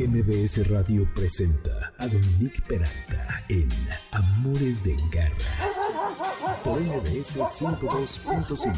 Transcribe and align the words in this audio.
MBS 0.00 0.66
Radio 0.70 1.06
presenta 1.14 1.92
a 1.98 2.06
Dominique 2.06 2.62
Peralta 2.66 3.44
en 3.50 3.68
Amores 4.12 4.82
de 4.82 4.96
Garra 5.12 5.34
por 6.64 6.80
MBS 6.80 7.36
102.5. 7.36 8.72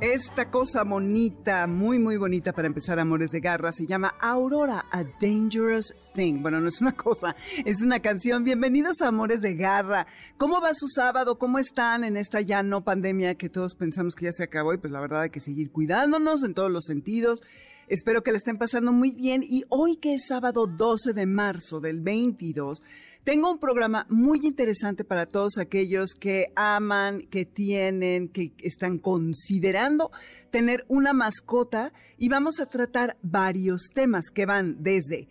Esta 0.00 0.50
cosa 0.50 0.82
bonita, 0.82 1.66
muy 1.66 1.98
muy 1.98 2.16
bonita 2.16 2.54
para 2.54 2.66
empezar 2.66 2.98
Amores 2.98 3.32
de 3.32 3.40
Garra, 3.40 3.70
se 3.70 3.86
llama 3.86 4.14
Aurora, 4.18 4.86
A 4.90 5.04
Dangerous 5.04 5.94
Thing. 6.14 6.40
Bueno, 6.40 6.58
no 6.60 6.68
es 6.68 6.80
una 6.80 6.96
cosa, 6.96 7.36
es 7.66 7.82
una 7.82 8.00
canción. 8.00 8.44
Bienvenidos 8.44 9.02
a 9.02 9.08
Amores 9.08 9.42
de 9.42 9.56
Garra. 9.56 10.06
¿Cómo 10.38 10.62
va 10.62 10.72
su 10.72 10.88
sábado? 10.88 11.38
¿Cómo 11.38 11.58
están 11.58 12.02
en 12.02 12.16
esta 12.16 12.40
ya 12.40 12.62
no 12.62 12.82
pandemia 12.82 13.34
que 13.34 13.50
todos 13.50 13.74
pensamos 13.74 14.14
que 14.14 14.24
ya 14.24 14.32
se 14.32 14.44
acabó? 14.44 14.72
Y 14.72 14.78
pues 14.78 14.90
la 14.90 15.00
verdad 15.00 15.20
hay 15.20 15.30
que 15.30 15.40
seguir 15.40 15.70
cuidándonos 15.70 16.44
en 16.44 16.54
todos 16.54 16.70
los 16.70 16.86
sentidos. 16.86 17.42
Espero 17.88 18.22
que 18.22 18.30
le 18.30 18.38
estén 18.38 18.58
pasando 18.58 18.92
muy 18.92 19.14
bien. 19.14 19.42
Y 19.42 19.64
hoy 19.68 19.96
que 19.96 20.14
es 20.14 20.26
sábado 20.28 20.66
12 20.66 21.12
de 21.12 21.26
marzo 21.26 21.80
del 21.80 22.00
22, 22.00 22.82
tengo 23.24 23.50
un 23.50 23.58
programa 23.58 24.06
muy 24.08 24.40
interesante 24.42 25.04
para 25.04 25.26
todos 25.26 25.58
aquellos 25.58 26.14
que 26.14 26.52
aman, 26.56 27.22
que 27.30 27.44
tienen, 27.44 28.28
que 28.28 28.52
están 28.58 28.98
considerando 28.98 30.10
tener 30.50 30.84
una 30.88 31.12
mascota. 31.12 31.92
Y 32.18 32.28
vamos 32.28 32.60
a 32.60 32.66
tratar 32.66 33.16
varios 33.22 33.90
temas 33.94 34.30
que 34.32 34.46
van 34.46 34.82
desde 34.82 35.28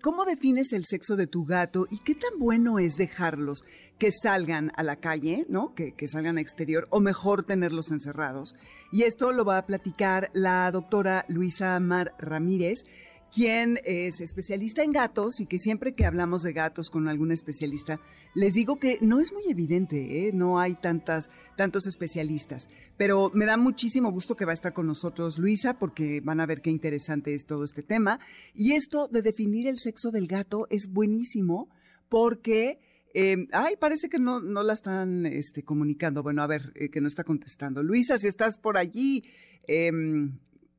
cómo 0.00 0.24
defines 0.24 0.72
el 0.72 0.84
sexo 0.84 1.16
de 1.16 1.26
tu 1.26 1.44
gato 1.44 1.86
y 1.90 1.98
qué 1.98 2.14
tan 2.14 2.38
bueno 2.38 2.78
es 2.78 2.96
dejarlos 2.96 3.64
que 3.98 4.10
salgan 4.10 4.72
a 4.76 4.82
la 4.82 4.96
calle, 4.96 5.46
¿no? 5.48 5.74
Que, 5.74 5.92
que 5.92 6.08
salgan 6.08 6.38
a 6.38 6.40
exterior 6.40 6.88
o 6.90 7.00
mejor 7.00 7.44
tenerlos 7.44 7.92
encerrados. 7.92 8.54
Y 8.90 9.02
esto 9.02 9.32
lo 9.32 9.44
va 9.44 9.58
a 9.58 9.66
platicar 9.66 10.30
la 10.32 10.70
doctora 10.70 11.24
Luisa 11.28 11.78
Mar 11.78 12.14
Ramírez 12.18 12.84
quien 13.32 13.80
es 13.84 14.20
especialista 14.20 14.82
en 14.82 14.92
gatos 14.92 15.40
y 15.40 15.46
que 15.46 15.58
siempre 15.58 15.92
que 15.92 16.04
hablamos 16.04 16.42
de 16.42 16.52
gatos 16.52 16.90
con 16.90 17.08
algún 17.08 17.32
especialista, 17.32 17.98
les 18.34 18.54
digo 18.54 18.78
que 18.78 18.98
no 19.00 19.20
es 19.20 19.32
muy 19.32 19.44
evidente, 19.48 20.28
¿eh? 20.28 20.32
no 20.34 20.60
hay 20.60 20.74
tantas, 20.74 21.30
tantos 21.56 21.86
especialistas, 21.86 22.68
pero 22.98 23.30
me 23.32 23.46
da 23.46 23.56
muchísimo 23.56 24.12
gusto 24.12 24.36
que 24.36 24.44
va 24.44 24.52
a 24.52 24.54
estar 24.54 24.74
con 24.74 24.86
nosotros 24.86 25.38
Luisa 25.38 25.78
porque 25.78 26.20
van 26.20 26.40
a 26.40 26.46
ver 26.46 26.60
qué 26.60 26.70
interesante 26.70 27.34
es 27.34 27.46
todo 27.46 27.64
este 27.64 27.82
tema. 27.82 28.20
Y 28.54 28.72
esto 28.72 29.08
de 29.08 29.22
definir 29.22 29.66
el 29.66 29.78
sexo 29.78 30.10
del 30.10 30.26
gato 30.26 30.66
es 30.70 30.92
buenísimo 30.92 31.68
porque... 32.08 32.78
Eh, 33.14 33.46
ay, 33.52 33.76
parece 33.78 34.08
que 34.08 34.18
no, 34.18 34.40
no 34.40 34.62
la 34.62 34.72
están 34.72 35.26
este, 35.26 35.62
comunicando. 35.62 36.22
Bueno, 36.22 36.42
a 36.42 36.46
ver, 36.46 36.72
eh, 36.74 36.88
que 36.88 37.02
no 37.02 37.08
está 37.08 37.24
contestando. 37.24 37.82
Luisa, 37.82 38.16
si 38.16 38.26
estás 38.26 38.56
por 38.56 38.78
allí, 38.78 39.22
eh, 39.68 39.92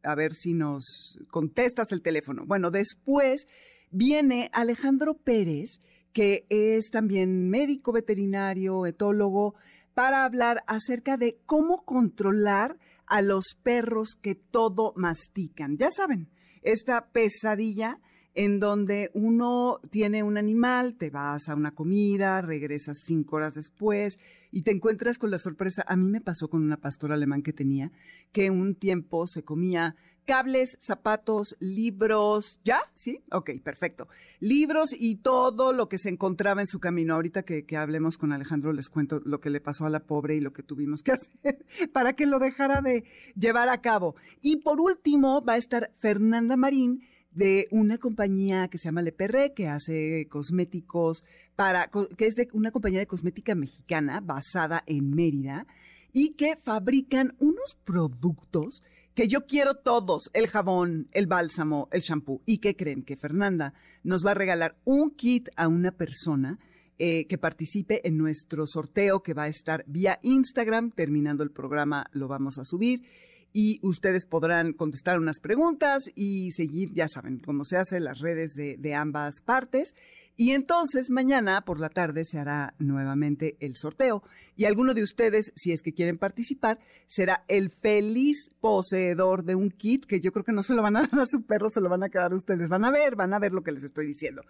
a 0.04 0.16
ver 0.16 0.34
si 0.34 0.54
nos 0.54 1.20
contestas 1.30 1.92
el 1.92 2.02
teléfono. 2.02 2.46
Bueno, 2.46 2.72
después 2.72 3.48
viene 3.92 4.50
Alejandro 4.54 5.16
Pérez, 5.16 5.80
que 6.14 6.46
es 6.50 6.90
también 6.92 7.50
médico 7.50 7.92
veterinario, 7.92 8.86
etólogo, 8.86 9.56
para 9.94 10.26
hablar 10.26 10.64
acerca 10.68 11.18
de 11.18 11.38
cómo 11.46 11.84
controlar 11.86 12.78
a 13.06 13.22
los 13.22 13.56
perros 13.62 14.16
que 14.22 14.36
todo 14.36 14.94
mastican. 14.96 15.78
Ya 15.78 15.90
saben, 15.90 16.30
esta 16.62 17.08
pesadilla 17.12 18.00
en 18.36 18.60
donde 18.60 19.12
uno 19.14 19.80
tiene 19.90 20.24
un 20.24 20.38
animal, 20.38 20.96
te 20.96 21.10
vas 21.10 21.50
a 21.50 21.56
una 21.56 21.72
comida, 21.72 22.42
regresas 22.42 22.98
cinco 23.00 23.36
horas 23.36 23.56
después 23.56 24.20
y 24.52 24.64
te 24.64 24.72
encuentras 24.72 25.18
con 25.18 25.32
la 25.32 25.38
sorpresa. 25.38 25.84
A 25.88 25.96
mí 25.96 26.10
me 26.10 26.22
pasó 26.22 26.50
con 26.50 26.64
una 26.64 26.78
pastora 26.78 27.16
alemán 27.16 27.44
que 27.44 27.54
tenía, 27.54 27.92
que 28.32 28.50
un 28.50 28.76
tiempo 28.76 29.28
se 29.28 29.44
comía 29.44 29.96
cables, 30.26 30.78
zapatos, 30.80 31.56
libros, 31.60 32.60
¿ya? 32.64 32.80
¿Sí? 32.94 33.22
Ok, 33.32 33.52
perfecto. 33.64 34.08
Libros 34.40 34.96
y 34.98 35.16
todo 35.16 35.74
lo 35.74 35.90
que 35.90 35.98
se 35.98 36.10
encontraba 36.10 36.62
en 36.62 36.68
su 36.68 36.80
camino. 36.80 37.16
Ahorita 37.16 37.44
que, 37.44 37.66
que, 37.66 37.78
hablemos 37.78 38.18
con 38.18 38.32
Alejandro 38.32 38.74
les 38.74 38.90
cuento 38.90 39.22
lo 39.26 39.40
que 39.40 39.50
le 39.50 39.60
pasó 39.60 39.86
a 39.86 39.90
la 39.90 40.02
pobre 40.02 40.36
y 40.36 40.42
lo 40.42 40.54
que 40.54 40.64
tuvimos 40.64 41.04
que 41.04 41.12
hacer 41.14 41.66
para 41.92 42.14
que 42.14 42.26
lo 42.26 42.40
dejara 42.40 42.82
de 42.82 43.04
llevar 43.36 43.70
a 43.70 43.82
cabo. 43.82 44.16
Y 44.42 44.58
por 44.58 44.80
último 44.80 45.44
va 45.44 45.54
a 45.54 45.58
estar 45.58 45.92
Fernanda 46.00 46.56
Marín, 46.58 47.04
de 47.36 47.68
una 47.72 47.98
compañía 47.98 48.68
que 48.68 48.78
se 48.78 48.86
llama 48.86 49.02
Le 49.02 49.12
Perré, 49.12 49.54
que 49.54 49.68
hace 49.68 50.28
cosméticos 50.30 51.24
para, 51.56 51.90
que 52.18 52.28
es 52.28 52.36
de 52.36 52.48
una 52.54 52.72
compañía 52.72 53.00
de 53.00 53.08
cosmética 53.08 53.56
mexicana 53.56 54.20
basada 54.22 54.84
en 54.86 55.12
Mérida 55.12 55.66
y 56.12 56.34
que 56.34 56.56
fabrican 56.58 57.36
unos 57.40 57.78
productos 57.84 58.84
que 59.16 59.28
yo 59.28 59.46
quiero 59.46 59.76
todos, 59.76 60.30
el 60.34 60.48
jabón, 60.48 61.08
el 61.12 61.28
bálsamo, 61.28 61.88
el 61.92 62.02
shampoo. 62.02 62.42
¿Y 62.46 62.58
qué 62.58 62.76
creen? 62.76 63.04
Que 63.04 63.16
Fernanda 63.16 63.74
nos 64.04 64.26
va 64.26 64.32
a 64.32 64.36
regalar 64.36 64.76
un 64.86 65.12
kit 65.12 65.50
a 65.56 65.68
una 65.68 65.92
persona 65.92 66.60
eh, 66.98 67.28
que 67.28 67.38
participe 67.38 68.08
en 68.08 68.18
nuestro 68.18 68.66
sorteo 68.66 69.22
que 69.22 69.34
va 69.34 69.44
a 69.44 69.48
estar 69.50 69.84
vía 69.88 70.20
Instagram. 70.24 70.92
Terminando 70.92 71.44
el 71.44 71.52
programa 71.52 72.08
lo 72.12 72.28
vamos 72.28 72.58
a 72.58 72.64
subir 72.64 73.04
y 73.54 73.80
ustedes 73.84 74.26
podrán 74.26 74.74
contestar 74.74 75.20
unas 75.20 75.40
preguntas 75.40 76.10
y 76.16 76.52
seguir, 76.52 76.92
ya 76.92 77.08
saben, 77.08 77.38
cómo 77.38 77.64
se 77.64 77.78
hace 77.78 78.00
las 78.00 78.20
redes 78.20 78.56
de, 78.56 78.78
de, 78.78 78.96
ambas 78.96 79.42
partes. 79.42 79.94
Y 80.36 80.52
entonces 80.52 81.12
mañana 81.12 81.62
por 81.62 81.80
la 81.80 81.90
tarde 81.90 82.26
se 82.26 82.40
hará 82.40 82.74
nuevamente 82.80 83.56
el 83.60 83.76
sorteo. 83.76 84.24
Y 84.56 84.66
alguno 84.66 84.96
de 84.96 85.04
ustedes, 85.04 85.52
si 85.56 85.72
es 85.72 85.84
que 85.84 85.94
quieren 85.94 86.18
participar, 86.18 86.80
será 87.06 87.46
el 87.48 87.70
feliz 87.70 88.50
poseedor 88.60 89.44
de 89.44 89.54
un 89.54 89.70
kit 89.70 90.06
que 90.06 90.20
yo 90.20 90.32
creo 90.32 90.44
que 90.44 90.52
no 90.52 90.64
se 90.64 90.74
lo 90.74 90.82
van 90.82 90.98
a 90.98 91.02
dar 91.08 91.20
a 91.20 91.26
su 91.26 91.44
perro, 91.44 91.70
se 91.70 91.80
lo 91.80 91.90
van 91.90 92.04
a 92.04 92.10
quedar 92.10 92.34
ustedes. 92.34 92.70
Van 92.70 92.86
a 92.86 92.92
ver, 92.92 93.16
van 93.16 93.36
a 93.36 93.40
ver 93.40 93.52
lo 93.52 93.62
que 93.62 93.72
les 93.72 93.84
estoy 93.84 94.08
diciendo. 94.08 94.42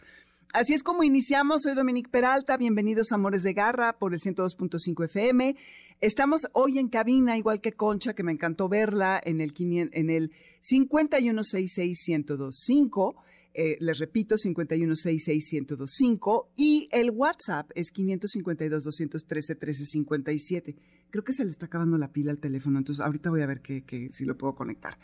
Así 0.53 0.73
es 0.75 0.83
como 0.83 1.03
iniciamos. 1.03 1.63
Soy 1.63 1.73
Dominique 1.73 2.11
Peralta. 2.11 2.57
Bienvenidos 2.57 3.11
a 3.11 3.15
Amores 3.15 3.41
de 3.41 3.53
Garra 3.53 3.97
por 3.97 4.13
el 4.13 4.19
102.5 4.19 5.05
FM. 5.05 5.55
Estamos 5.99 6.47
hoy 6.53 6.77
en 6.77 6.89
cabina, 6.89 7.39
igual 7.39 7.59
que 7.59 7.71
Concha, 7.71 8.13
que 8.13 8.21
me 8.21 8.33
encantó 8.33 8.69
verla 8.69 9.19
en 9.25 9.41
el, 9.41 9.51
en 9.57 10.11
el 10.11 10.31
5166125. 10.61 13.15
Eh, 13.55 13.77
les 13.79 13.97
repito, 13.97 14.35
5166125. 14.35 16.49
Y 16.55 16.87
el 16.91 17.09
WhatsApp 17.09 17.71
es 17.73 17.91
552-213-1357. 17.91 20.75
Creo 21.09 21.23
que 21.23 21.33
se 21.33 21.45
le 21.45 21.49
está 21.49 21.65
acabando 21.65 21.97
la 21.97 22.11
pila 22.11 22.29
al 22.29 22.37
teléfono, 22.37 22.77
entonces 22.77 23.03
ahorita 23.03 23.31
voy 23.31 23.41
a 23.41 23.47
ver 23.47 23.61
que, 23.61 23.85
que, 23.85 24.09
si 24.11 24.23
lo 24.23 24.37
puedo 24.37 24.53
conectar. 24.53 24.99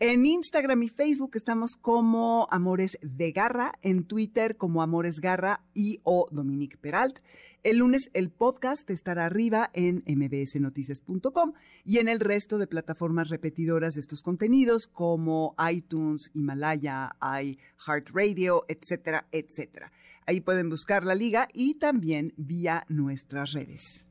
En 0.00 0.26
Instagram 0.26 0.84
y 0.84 0.88
Facebook 0.90 1.32
estamos 1.34 1.74
como 1.74 2.46
Amores 2.52 2.98
de 3.02 3.32
Garra, 3.32 3.72
en 3.82 4.04
Twitter 4.04 4.56
como 4.56 4.80
Amores 4.80 5.18
Garra 5.18 5.64
y 5.74 5.98
o 6.04 6.28
Dominique 6.30 6.76
Peralt. 6.76 7.18
El 7.64 7.78
lunes 7.78 8.08
el 8.14 8.30
podcast 8.30 8.88
estará 8.90 9.26
arriba 9.26 9.70
en 9.72 10.04
mbsnoticias.com 10.06 11.54
y 11.84 11.98
en 11.98 12.06
el 12.06 12.20
resto 12.20 12.58
de 12.58 12.68
plataformas 12.68 13.28
repetidoras 13.28 13.94
de 13.94 14.00
estos 14.00 14.22
contenidos 14.22 14.86
como 14.86 15.56
iTunes, 15.68 16.30
Himalaya, 16.32 17.16
iHeartRadio, 17.20 18.66
etcétera, 18.68 19.26
etcétera. 19.32 19.90
Ahí 20.26 20.40
pueden 20.40 20.70
buscar 20.70 21.02
la 21.02 21.16
liga 21.16 21.48
y 21.52 21.74
también 21.74 22.34
vía 22.36 22.84
nuestras 22.88 23.50
redes. 23.50 24.06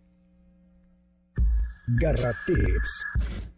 Garra 1.97 2.33
Tips. 2.45 3.55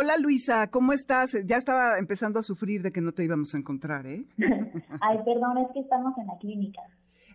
Hola 0.00 0.16
Luisa, 0.16 0.68
¿cómo 0.68 0.92
estás? 0.92 1.36
Ya 1.44 1.56
estaba 1.56 1.98
empezando 1.98 2.38
a 2.38 2.42
sufrir 2.42 2.82
de 2.82 2.92
que 2.92 3.00
no 3.00 3.10
te 3.10 3.24
íbamos 3.24 3.52
a 3.52 3.58
encontrar, 3.58 4.06
¿eh? 4.06 4.26
Ay, 5.00 5.18
perdón, 5.24 5.58
es 5.58 5.72
que 5.74 5.80
estamos 5.80 6.16
en 6.18 6.28
la 6.28 6.38
clínica. 6.38 6.82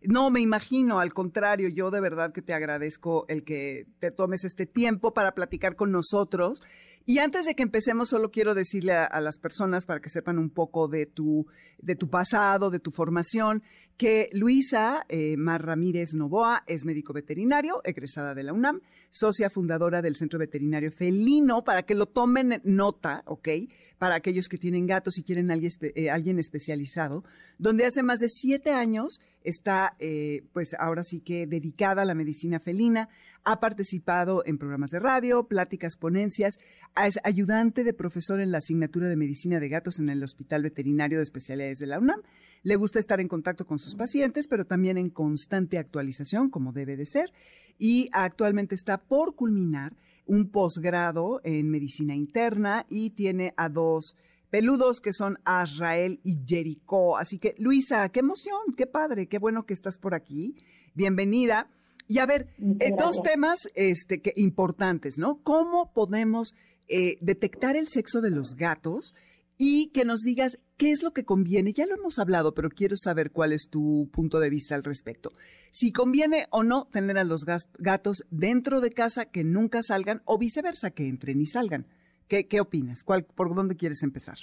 No, 0.04 0.30
me 0.30 0.40
imagino, 0.40 1.02
al 1.02 1.14
contrario, 1.14 1.68
yo 1.68 1.92
de 1.92 2.00
verdad 2.00 2.32
que 2.32 2.42
te 2.42 2.54
agradezco 2.54 3.26
el 3.28 3.44
que 3.44 3.88
te 4.00 4.12
tomes 4.12 4.46
este 4.46 4.66
tiempo 4.66 5.14
para 5.14 5.34
platicar 5.34 5.76
con 5.76 5.92
nosotros. 5.92 6.64
Y 7.06 7.20
antes 7.20 7.46
de 7.46 7.54
que 7.54 7.64
empecemos, 7.64 8.10
solo 8.10 8.32
quiero 8.32 8.54
decirle 8.54 8.94
a, 8.94 9.20
las 9.20 9.38
personas 9.38 9.86
para 9.86 10.00
que 10.00 10.10
sepan 10.10 10.40
un 10.40 10.50
poco 10.50 10.88
de 10.88 11.06
tu, 11.06 11.46
de 11.80 11.96
tu 11.96 12.10
pasado, 12.10 12.70
de 12.70 12.80
tu 12.80 12.92
formación, 12.92 13.62
que 13.98 14.30
Luisa 14.32 15.06
eh, 15.10 15.36
Mar 15.38 15.66
Ramírez 15.66 16.14
Novoa 16.14 16.64
es 16.66 16.86
médico 16.86 17.12
veterinario, 17.12 17.82
egresada 17.84 18.34
de 18.34 18.44
la 18.44 18.54
UNAM, 18.54 18.80
socia 19.10 19.50
fundadora 19.50 20.02
del 20.02 20.16
Centro 20.16 20.40
Veterinario 20.40 20.92
Felino, 20.92 21.64
para 21.64 21.84
que 21.84 21.94
lo 21.94 22.06
tomen 22.06 22.62
nota, 22.64 23.22
¿ok? 23.26 23.50
Para 23.98 24.16
aquellos 24.16 24.48
que 24.48 24.58
tienen 24.58 24.88
gatos 24.88 25.18
y 25.18 25.24
quieren 25.24 25.52
alguien, 25.52 25.72
eh, 25.96 26.10
alguien 26.10 26.40
especializado, 26.40 27.24
donde 27.58 27.86
hace 27.86 28.02
más 28.02 28.20
de 28.20 28.30
siete 28.30 28.72
años 28.72 29.20
está, 29.44 29.96
eh, 30.00 30.44
pues 30.54 30.74
ahora 30.80 31.04
sí 31.04 31.20
que 31.20 31.48
dedicada 31.48 32.02
a 32.02 32.06
la 32.06 32.16
medicina 32.16 32.60
felina, 32.60 33.10
ha 33.46 33.60
participado 33.60 34.44
en 34.46 34.58
programas 34.58 34.92
de 34.92 35.00
radio, 35.00 35.48
pláticas, 35.48 35.98
ponencias, 35.98 36.58
es 36.96 37.20
ayudante 37.24 37.84
de 37.84 37.94
profesor 37.94 38.40
en 38.40 38.52
la 38.52 38.60
asignatura 38.60 39.08
de 39.08 39.16
medicina 39.16 39.60
de 39.60 39.70
gatos 39.70 40.00
en 40.00 40.10
el 40.10 40.24
Hospital 40.24 40.64
Veterinario 40.64 41.18
de 41.18 41.24
Especialidades 41.24 41.80
de 41.80 41.88
la 41.88 42.00
UNAM. 42.00 42.22
Le 42.62 42.76
gusta 42.76 43.00
estar 43.00 43.20
en 43.20 43.28
contacto 43.28 43.66
con 43.66 43.80
sus 43.80 43.96
pacientes, 43.96 44.48
pero 44.48 44.66
también 44.66 44.98
en 44.98 45.10
constante 45.10 45.78
actualización, 45.78 46.50
como 46.50 46.72
debe 46.72 46.96
de 46.96 47.06
ser. 47.06 47.34
Y 47.78 48.10
actualmente 48.14 48.76
está 48.76 49.00
por 49.00 49.36
culminar 49.36 49.94
un 50.26 50.50
posgrado 50.50 51.42
en 51.44 51.70
medicina 51.70 52.16
interna 52.16 52.86
y 52.90 53.10
tiene 53.10 53.54
a 53.58 53.68
dos 53.68 54.16
peludos 54.50 55.02
que 55.02 55.14
son 55.14 55.40
Azrael 55.44 56.20
y 56.24 56.38
Jericó. 56.46 57.18
Así 57.18 57.40
que, 57.40 57.56
Luisa, 57.58 58.08
qué 58.10 58.20
emoción, 58.20 58.76
qué 58.78 58.86
padre, 58.86 59.28
qué 59.28 59.40
bueno 59.40 59.66
que 59.66 59.74
estás 59.74 59.98
por 59.98 60.14
aquí. 60.14 60.56
Bienvenida. 60.94 61.68
Y 62.08 62.20
a 62.20 62.26
ver, 62.26 62.48
eh, 62.80 62.92
dos 62.98 63.22
temas 63.24 63.60
este, 63.76 64.22
que, 64.22 64.34
importantes, 64.36 65.18
¿no? 65.18 65.40
¿Cómo 65.42 65.92
podemos 65.94 66.54
eh, 66.88 67.18
detectar 67.22 67.76
el 67.76 67.88
sexo 67.88 68.22
de 68.22 68.32
los 68.32 68.56
gatos? 68.56 69.14
Y 69.58 69.92
que 69.92 70.04
nos 70.04 70.22
digas 70.22 70.58
qué 70.78 70.92
es 70.92 71.04
lo 71.04 71.12
que 71.12 71.26
conviene. 71.26 71.74
Ya 71.74 71.86
lo 71.86 71.96
hemos 71.96 72.18
hablado, 72.18 72.54
pero 72.54 72.70
quiero 72.70 72.96
saber 72.98 73.32
cuál 73.32 73.54
es 73.54 73.70
tu 73.70 74.10
punto 74.12 74.40
de 74.40 74.50
vista 74.50 74.76
al 74.76 74.84
respecto. 74.84 75.32
Si 75.72 75.92
conviene 75.92 76.48
o 76.50 76.64
no 76.64 76.86
tener 76.86 77.18
a 77.18 77.24
los 77.24 77.46
gatos 77.78 78.24
dentro 78.32 78.82
de 78.82 78.92
casa 78.92 79.26
que 79.26 79.44
nunca 79.44 79.82
salgan 79.84 80.22
o 80.26 80.38
viceversa, 80.38 80.92
que 80.92 81.08
entren 81.08 81.40
y 81.40 81.46
salgan. 81.46 81.86
¿Qué, 82.28 82.48
qué 82.48 82.62
opinas? 82.62 83.04
¿Cuál, 83.04 83.26
¿Por 83.26 83.54
dónde 83.54 83.76
quieres 83.76 84.02
empezar? 84.02 84.38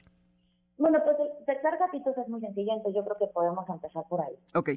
Bueno, 0.80 0.98
pues 1.04 1.16
detectar 1.40 1.78
gatitos 1.78 2.16
es 2.16 2.28
muy 2.28 2.40
sencillo, 2.40 2.72
entonces 2.72 2.94
yo 2.94 3.04
creo 3.04 3.18
que 3.18 3.32
podemos 3.34 3.68
empezar 3.68 4.02
por 4.08 4.22
ahí. 4.22 4.34
Ok. 4.54 4.70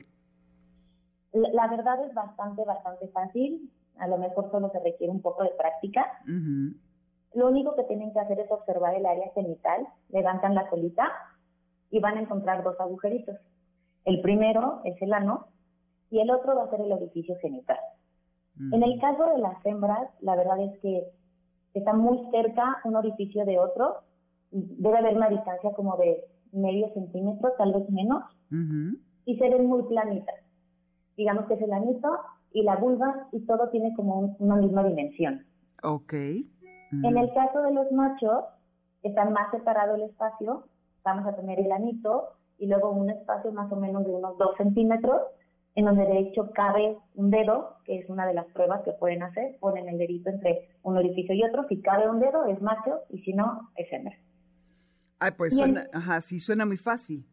La, 1.32 1.68
verdad 1.68 2.06
es 2.06 2.14
bastante, 2.14 2.64
bastante 2.66 3.08
fácil. 3.08 3.72
A 3.98 4.08
lo 4.08 4.18
mejor 4.18 4.52
solo 4.52 4.70
se 4.72 4.80
requiere 4.80 5.12
un 5.12 5.22
poco 5.22 5.44
de 5.44 5.52
práctica. 5.52 6.06
Lo 7.34 7.48
único 7.48 7.76
que 7.76 7.84
tienen 7.84 8.14
que 8.14 8.20
hacer 8.20 8.40
es 8.40 8.52
observar 8.52 8.96
el 8.96 9.06
área 9.06 9.32
genital, 9.34 9.88
levantan 10.10 10.56
la 10.56 10.70
colita 10.70 11.12
y 11.90 12.00
van 12.00 12.18
a 12.18 12.22
encontrar 12.22 12.64
dos 12.64 12.80
agujeritos. 12.80 13.38
El 14.06 14.22
primero 14.22 14.82
es 14.84 15.02
el 15.02 15.14
ano 15.14 15.48
y 16.10 16.20
el 16.20 16.30
otro 16.30 16.56
va 16.56 16.66
a 16.66 16.70
ser 16.70 16.82
el 16.82 16.92
orificio 16.92 17.36
genital. 17.42 17.78
En 18.72 18.84
el 18.84 19.00
caso 19.02 19.26
de 19.32 19.40
las 19.40 19.66
hembras, 19.66 20.10
la 20.22 20.36
verdad 20.36 20.60
es 20.62 20.80
que 20.80 21.08
está 21.74 21.94
muy 21.94 22.20
cerca 22.30 22.82
un 22.84 22.96
orificio 22.96 23.46
de 23.46 23.58
otro, 23.58 24.02
debe 24.52 24.98
haber 25.00 25.16
una 25.16 25.30
distancia 25.30 25.72
como 25.72 25.98
de 25.98 26.24
medio 26.52 26.94
centímetro, 26.94 27.52
tal 27.58 27.74
vez 27.74 27.90
menos, 27.90 28.24
y 29.26 29.38
se 29.38 29.50
ven 29.50 29.66
muy 29.66 29.84
planitas. 29.84 30.36
Digamos 31.18 31.46
que 31.48 31.56
es 31.56 31.62
el 31.62 31.74
anito 31.74 32.20
y 32.52 32.62
la 32.62 32.76
vulva 32.76 33.28
y 33.32 33.40
todo 33.42 33.70
tiene 33.70 33.94
como 33.96 34.36
una 34.38 34.56
misma 34.58 34.84
dimensión. 34.84 35.46
Ok. 35.82 36.14
En 37.04 37.18
el 37.18 37.34
caso 37.34 37.62
de 37.62 37.72
los 37.72 37.92
machos, 37.92 38.46
está 39.02 39.26
más 39.26 39.50
separado 39.52 39.96
el 39.96 40.04
espacio, 40.04 40.68
vamos 41.04 41.26
a 41.28 41.36
tener 41.36 41.60
el 41.60 41.72
anito 41.72 42.30
y 42.58 42.68
luego 42.68 42.92
un 42.92 43.10
espacio 43.10 43.52
más 43.52 43.72
o 43.72 43.76
menos 43.76 44.06
de 44.06 44.12
unos 44.12 44.38
2 44.38 44.58
centímetros 44.58 45.22
en 45.76 45.86
donde 45.86 46.06
de 46.06 46.20
hecho 46.20 46.52
cabe 46.54 46.98
un 47.16 47.32
dedo, 47.32 47.78
que 47.86 47.98
es 47.98 48.10
una 48.10 48.28
de 48.28 48.34
las 48.34 48.46
pruebas 48.48 48.84
que 48.84 48.92
pueden 48.92 49.24
hacer, 49.24 49.58
ponen 49.60 49.90
el 49.90 49.98
dedito 49.98 50.30
entre 50.30 50.70
un 50.84 50.98
orificio 50.98 51.34
y 51.34 51.44
otro, 51.44 51.68
si 51.68 51.82
cabe 51.82 52.10
un 52.10 52.20
dedo 52.20 52.46
es 52.46 52.62
macho 52.62 53.02
y 53.10 53.20
si 53.20 53.34
no 53.34 53.70
es 53.76 53.92
hembra. 53.92 54.16
Ay, 55.20 55.32
pues 55.38 55.56
suena, 55.56 55.88
ajá, 55.92 56.22
sí, 56.22 56.40
suena 56.40 56.66
muy 56.66 56.78
fácil. 56.78 57.26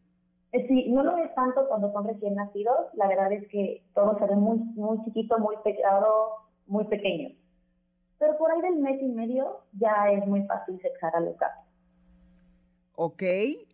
Eh, 0.52 0.66
sí, 0.68 0.90
no 0.90 1.02
lo 1.02 1.16
es 1.18 1.34
tanto 1.34 1.68
cuando 1.68 1.92
son 1.92 2.06
recién 2.06 2.34
nacidos, 2.34 2.76
la 2.94 3.08
verdad 3.08 3.32
es 3.32 3.46
que 3.48 3.82
todo 3.94 4.18
se 4.18 4.26
ve 4.26 4.36
muy, 4.36 4.58
muy 4.74 5.04
chiquito, 5.04 5.38
muy 5.38 5.56
pegado, 5.62 6.08
muy 6.66 6.84
pequeño. 6.84 7.30
Pero 8.20 8.38
por 8.38 8.52
ahí 8.52 8.61
del 8.61 8.76
mes 8.76 9.02
y 9.02 9.08
medio 9.08 9.64
ya 9.72 10.12
es 10.12 10.25
muy 10.26 10.44
fácil 10.44 10.78
sexar 10.81 11.17
a 11.17 11.20
los 11.20 11.37
gatos. 11.37 11.64
Ok, 12.94 13.22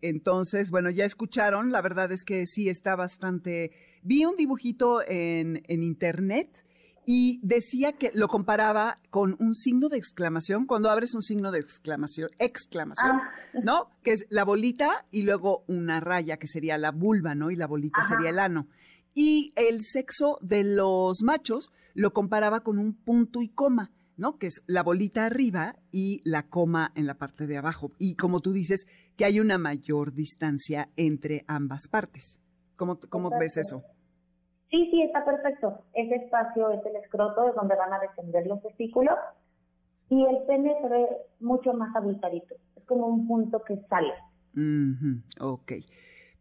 entonces, 0.01 0.71
bueno, 0.71 0.89
ya 0.89 1.03
escucharon, 1.03 1.71
la 1.71 1.81
verdad 1.81 2.11
es 2.13 2.23
que 2.23 2.47
sí 2.47 2.69
está 2.69 2.95
bastante... 2.95 3.71
Vi 4.01 4.23
un 4.23 4.37
dibujito 4.37 5.01
en, 5.05 5.63
en 5.67 5.83
internet 5.83 6.63
y 7.05 7.41
decía 7.41 7.93
que 7.93 8.11
lo 8.13 8.29
comparaba 8.29 8.99
con 9.09 9.35
un 9.39 9.53
signo 9.53 9.89
de 9.89 9.97
exclamación, 9.97 10.65
cuando 10.65 10.89
abres 10.89 11.13
un 11.13 11.23
signo 11.23 11.51
de 11.51 11.59
exclamación, 11.59 12.29
exclamación, 12.39 13.11
ah. 13.11 13.31
¿no? 13.63 13.89
Que 14.03 14.11
es 14.11 14.27
la 14.29 14.45
bolita 14.45 15.05
y 15.11 15.23
luego 15.23 15.65
una 15.67 15.99
raya, 15.99 16.37
que 16.37 16.47
sería 16.47 16.77
la 16.77 16.91
vulva, 16.91 17.35
¿no? 17.35 17.51
Y 17.51 17.57
la 17.57 17.67
bolita 17.67 18.03
sería 18.03 18.29
el 18.29 18.39
ano. 18.39 18.67
Y 19.13 19.51
el 19.57 19.81
sexo 19.81 20.37
de 20.41 20.63
los 20.63 21.21
machos 21.21 21.73
lo 21.93 22.13
comparaba 22.13 22.61
con 22.61 22.77
un 22.77 22.93
punto 22.93 23.41
y 23.41 23.49
coma. 23.49 23.91
¿No? 24.17 24.37
Que 24.37 24.47
es 24.47 24.63
la 24.67 24.83
bolita 24.83 25.25
arriba 25.25 25.75
y 25.91 26.21
la 26.25 26.49
coma 26.49 26.91
en 26.95 27.07
la 27.07 27.15
parte 27.15 27.47
de 27.47 27.57
abajo. 27.57 27.91
Y 27.97 28.15
como 28.15 28.41
tú 28.41 28.51
dices, 28.51 28.85
que 29.15 29.25
hay 29.25 29.39
una 29.39 29.57
mayor 29.57 30.13
distancia 30.13 30.89
entre 30.97 31.45
ambas 31.47 31.87
partes. 31.87 32.41
¿Cómo, 32.75 32.99
cómo 33.09 33.29
ves 33.39 33.57
eso? 33.57 33.83
Sí, 34.69 34.89
sí, 34.91 35.01
está 35.01 35.23
perfecto. 35.23 35.85
Ese 35.93 36.15
espacio 36.15 36.71
es 36.71 36.85
el 36.85 36.95
escroto, 36.97 37.47
es 37.47 37.55
donde 37.55 37.75
van 37.75 37.93
a 37.93 37.99
descender 37.99 38.45
los 38.47 38.61
testículos. 38.61 39.15
Y 40.09 40.25
el 40.25 40.43
pene 40.45 40.75
se 40.81 40.89
ve 40.89 41.07
mucho 41.39 41.73
más 41.73 41.95
abultadito. 41.95 42.55
Es 42.75 42.83
como 42.85 43.07
un 43.07 43.27
punto 43.27 43.63
que 43.63 43.77
sale. 43.89 44.13
Ok. 45.39 45.73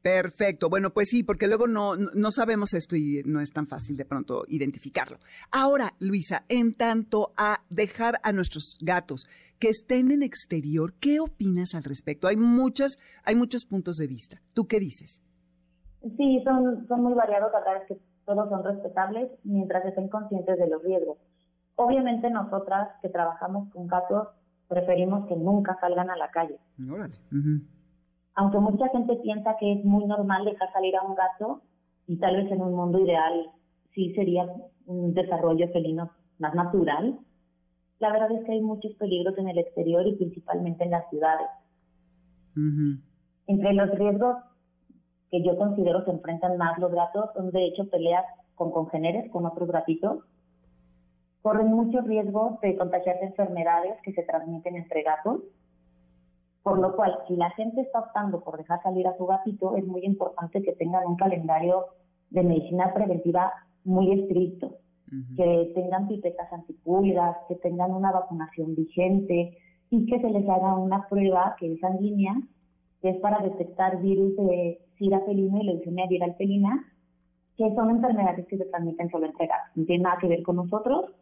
Perfecto. 0.06 0.70
Bueno, 0.70 0.90
pues 0.90 1.08
sí, 1.08 1.24
porque 1.24 1.48
luego 1.48 1.66
no, 1.66 1.96
no 1.96 2.30
sabemos 2.30 2.74
esto 2.74 2.94
y 2.94 3.24
no 3.26 3.40
es 3.40 3.52
tan 3.52 3.66
fácil 3.66 3.96
de 3.96 4.04
pronto 4.04 4.44
identificarlo. 4.46 5.18
Ahora, 5.50 5.94
Luisa, 5.98 6.44
en 6.48 6.74
tanto 6.74 7.32
a 7.36 7.62
dejar 7.70 8.20
a 8.22 8.30
nuestros 8.30 8.78
gatos 8.80 9.26
que 9.58 9.68
estén 9.68 10.12
en 10.12 10.22
exterior, 10.22 10.92
¿qué 11.00 11.18
opinas 11.18 11.74
al 11.74 11.82
respecto? 11.82 12.28
Hay 12.28 12.36
muchas, 12.36 13.00
hay 13.24 13.34
muchos 13.34 13.64
puntos 13.64 13.96
de 13.96 14.06
vista. 14.06 14.40
¿Tú 14.54 14.68
qué 14.68 14.78
dices? 14.78 15.24
Sí, 16.16 16.40
son, 16.44 16.86
son 16.86 17.02
muy 17.02 17.14
variados, 17.14 17.50
la 17.52 17.58
verdad 17.58 17.82
es 17.82 17.88
que 17.88 18.00
todos 18.26 18.48
son 18.48 18.62
respetables 18.62 19.28
mientras 19.42 19.84
estén 19.86 20.08
conscientes 20.08 20.56
de 20.56 20.68
los 20.68 20.84
riesgos. 20.84 21.18
Obviamente 21.74 22.30
nosotras 22.30 22.90
que 23.02 23.08
trabajamos 23.08 23.72
con 23.72 23.88
gatos 23.88 24.28
preferimos 24.68 25.26
que 25.26 25.34
nunca 25.34 25.76
salgan 25.80 26.10
a 26.10 26.16
la 26.16 26.30
calle. 26.30 26.60
Órale 26.88 27.16
aunque 28.36 28.58
mucha 28.58 28.88
gente 28.90 29.16
piensa 29.16 29.56
que 29.58 29.72
es 29.72 29.84
muy 29.84 30.04
normal 30.04 30.44
dejar 30.44 30.70
salir 30.72 30.94
a 30.96 31.02
un 31.02 31.14
gato, 31.14 31.62
y 32.06 32.18
tal 32.18 32.36
vez 32.36 32.52
en 32.52 32.60
un 32.62 32.74
mundo 32.74 33.00
ideal 33.00 33.50
sí 33.94 34.12
sería 34.14 34.46
un 34.84 35.14
desarrollo 35.14 35.68
felino 35.72 36.12
más 36.38 36.54
natural, 36.54 37.18
la 37.98 38.12
verdad 38.12 38.30
es 38.32 38.44
que 38.44 38.52
hay 38.52 38.60
muchos 38.60 38.92
peligros 38.94 39.36
en 39.38 39.48
el 39.48 39.58
exterior 39.58 40.06
y 40.06 40.16
principalmente 40.16 40.84
en 40.84 40.90
las 40.90 41.08
ciudades. 41.08 41.48
Entre 43.46 43.72
los 43.72 43.90
riesgos 43.98 44.36
que 45.30 45.42
yo 45.42 45.56
considero 45.56 46.04
se 46.04 46.10
enfrentan 46.10 46.58
más 46.58 46.78
los 46.78 46.92
gatos 46.92 47.30
son 47.34 47.50
de 47.50 47.64
hecho 47.66 47.88
peleas 47.88 48.24
con 48.54 48.70
congéneres, 48.70 49.30
con 49.30 49.46
otros 49.46 49.70
gatitos. 49.70 50.24
Corren 51.40 51.72
mucho 51.72 52.02
riesgo 52.02 52.58
de 52.62 52.76
contagiarse 52.76 53.24
enfermedades 53.24 53.94
que 54.02 54.12
se 54.12 54.22
transmiten 54.24 54.76
entre 54.76 55.02
gatos 55.02 55.40
por 56.66 56.80
lo 56.80 56.96
cual, 56.96 57.16
si 57.28 57.36
la 57.36 57.50
gente 57.50 57.80
está 57.80 58.00
optando 58.00 58.40
por 58.42 58.58
dejar 58.58 58.82
salir 58.82 59.06
a 59.06 59.16
su 59.16 59.24
gatito, 59.24 59.76
es 59.76 59.86
muy 59.86 60.04
importante 60.04 60.60
que 60.64 60.72
tengan 60.72 61.06
un 61.06 61.14
calendario 61.14 61.84
de 62.30 62.42
medicina 62.42 62.92
preventiva 62.92 63.52
muy 63.84 64.10
estricto, 64.10 64.72
que 65.36 65.70
tengan 65.76 66.08
pipetas 66.08 66.52
antipulgas, 66.52 67.36
que 67.46 67.54
tengan 67.54 67.92
una 67.92 68.10
vacunación 68.10 68.74
vigente 68.74 69.56
y 69.90 70.06
que 70.06 70.20
se 70.20 70.28
les 70.28 70.48
haga 70.48 70.76
una 70.76 71.06
prueba 71.08 71.54
que 71.56 71.72
es 71.72 71.78
sanguínea, 71.78 72.34
que 73.00 73.10
es 73.10 73.16
para 73.18 73.38
detectar 73.44 74.02
virus 74.02 74.36
de 74.36 74.80
sida 74.98 75.20
felina 75.20 75.62
y 75.62 75.66
leucemia 75.66 76.08
viral 76.08 76.34
felina, 76.34 76.84
que 77.56 77.72
son 77.76 77.90
enfermedades 77.90 78.44
que 78.48 78.58
se 78.58 78.64
transmiten 78.64 79.08
solo 79.08 79.26
entre 79.26 79.46
gatos. 79.46 79.70
No 79.76 79.84
tiene 79.84 80.02
nada 80.02 80.18
que 80.20 80.26
ver 80.26 80.42
con 80.42 80.56
nosotros, 80.56 81.12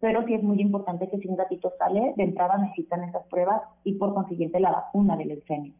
pero 0.00 0.24
sí 0.26 0.34
es 0.34 0.42
muy 0.42 0.60
importante 0.60 1.08
que 1.10 1.18
si 1.18 1.28
un 1.28 1.36
gatito 1.36 1.72
sale, 1.78 2.14
de 2.16 2.22
entrada 2.22 2.56
necesitan 2.58 3.04
esas 3.04 3.26
pruebas 3.26 3.62
y 3.84 3.94
por 3.94 4.14
consiguiente 4.14 4.60
la 4.60 4.70
vacuna 4.70 5.16
del 5.16 5.28
leucemia. 5.28 5.74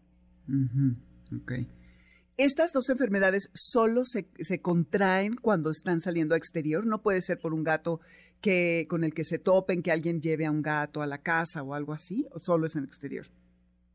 ¿Estas 2.37 2.73
dos 2.73 2.89
enfermedades 2.91 3.51
solo 3.53 4.05
se, 4.05 4.29
se, 4.39 4.61
contraen 4.61 5.37
cuando 5.37 5.71
están 5.71 6.01
saliendo 6.01 6.35
a 6.35 6.39
exterior? 6.39 6.87
¿No 6.87 7.03
puede 7.03 7.21
ser 7.21 7.39
por 7.39 7.53
un 7.53 7.63
gato 7.63 8.01
que 8.41 8.87
con 8.89 9.05
el 9.05 9.13
que 9.13 9.25
se 9.25 9.39
topen, 9.39 9.83
que 9.83 9.93
alguien 9.93 10.21
lleve 10.21 10.47
a 10.47 10.51
un 10.51 10.63
gato 10.63 11.03
a 11.03 11.07
la 11.07 11.19
casa 11.19 11.63
o 11.63 11.75
algo 11.75 11.93
así? 11.93 12.27
¿O 12.33 12.39
solo 12.39 12.67
es 12.67 12.77
en 12.77 12.85
exterior? 12.85 13.27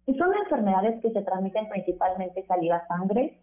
Y 0.06 0.14
son 0.16 0.30
enfermedades 0.44 1.02
que 1.02 1.12
se 1.12 1.22
transmiten 1.22 1.70
principalmente 1.70 2.46
saliva-sangre. 2.46 3.40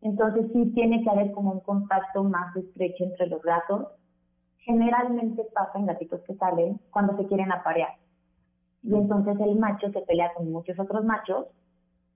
Entonces 0.00 0.46
sí 0.52 0.72
tiene 0.74 1.02
que 1.02 1.10
haber 1.10 1.32
como 1.32 1.52
un 1.52 1.60
contacto 1.60 2.24
más 2.24 2.54
estrecho 2.56 3.04
entre 3.04 3.26
los 3.26 3.42
gatos 3.42 3.88
generalmente 4.64 5.46
pasa 5.54 5.78
en 5.78 5.86
gatitos 5.86 6.20
que 6.22 6.34
salen 6.34 6.80
cuando 6.90 7.16
se 7.16 7.26
quieren 7.26 7.52
aparear. 7.52 7.94
Y 8.82 8.94
entonces 8.94 9.38
el 9.40 9.56
macho 9.58 9.90
se 9.90 10.00
pelea 10.02 10.32
con 10.34 10.50
muchos 10.50 10.78
otros 10.78 11.04
machos 11.04 11.46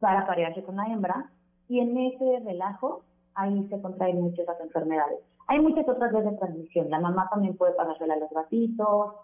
para 0.00 0.20
aparearse 0.20 0.62
con 0.62 0.76
la 0.76 0.86
hembra 0.86 1.30
y 1.68 1.80
en 1.80 1.96
ese 1.96 2.40
relajo 2.44 3.02
ahí 3.34 3.66
se 3.68 3.80
contraen 3.80 4.20
muchas 4.20 4.46
las 4.46 4.60
enfermedades. 4.60 5.20
Hay 5.46 5.60
muchas 5.60 5.88
otras 5.88 6.12
veces 6.12 6.32
de 6.32 6.38
transmisión. 6.38 6.90
La 6.90 7.00
mamá 7.00 7.28
también 7.30 7.56
puede 7.56 7.72
pasársela 7.72 8.14
a 8.14 8.18
los 8.18 8.30
gatitos. 8.30 9.14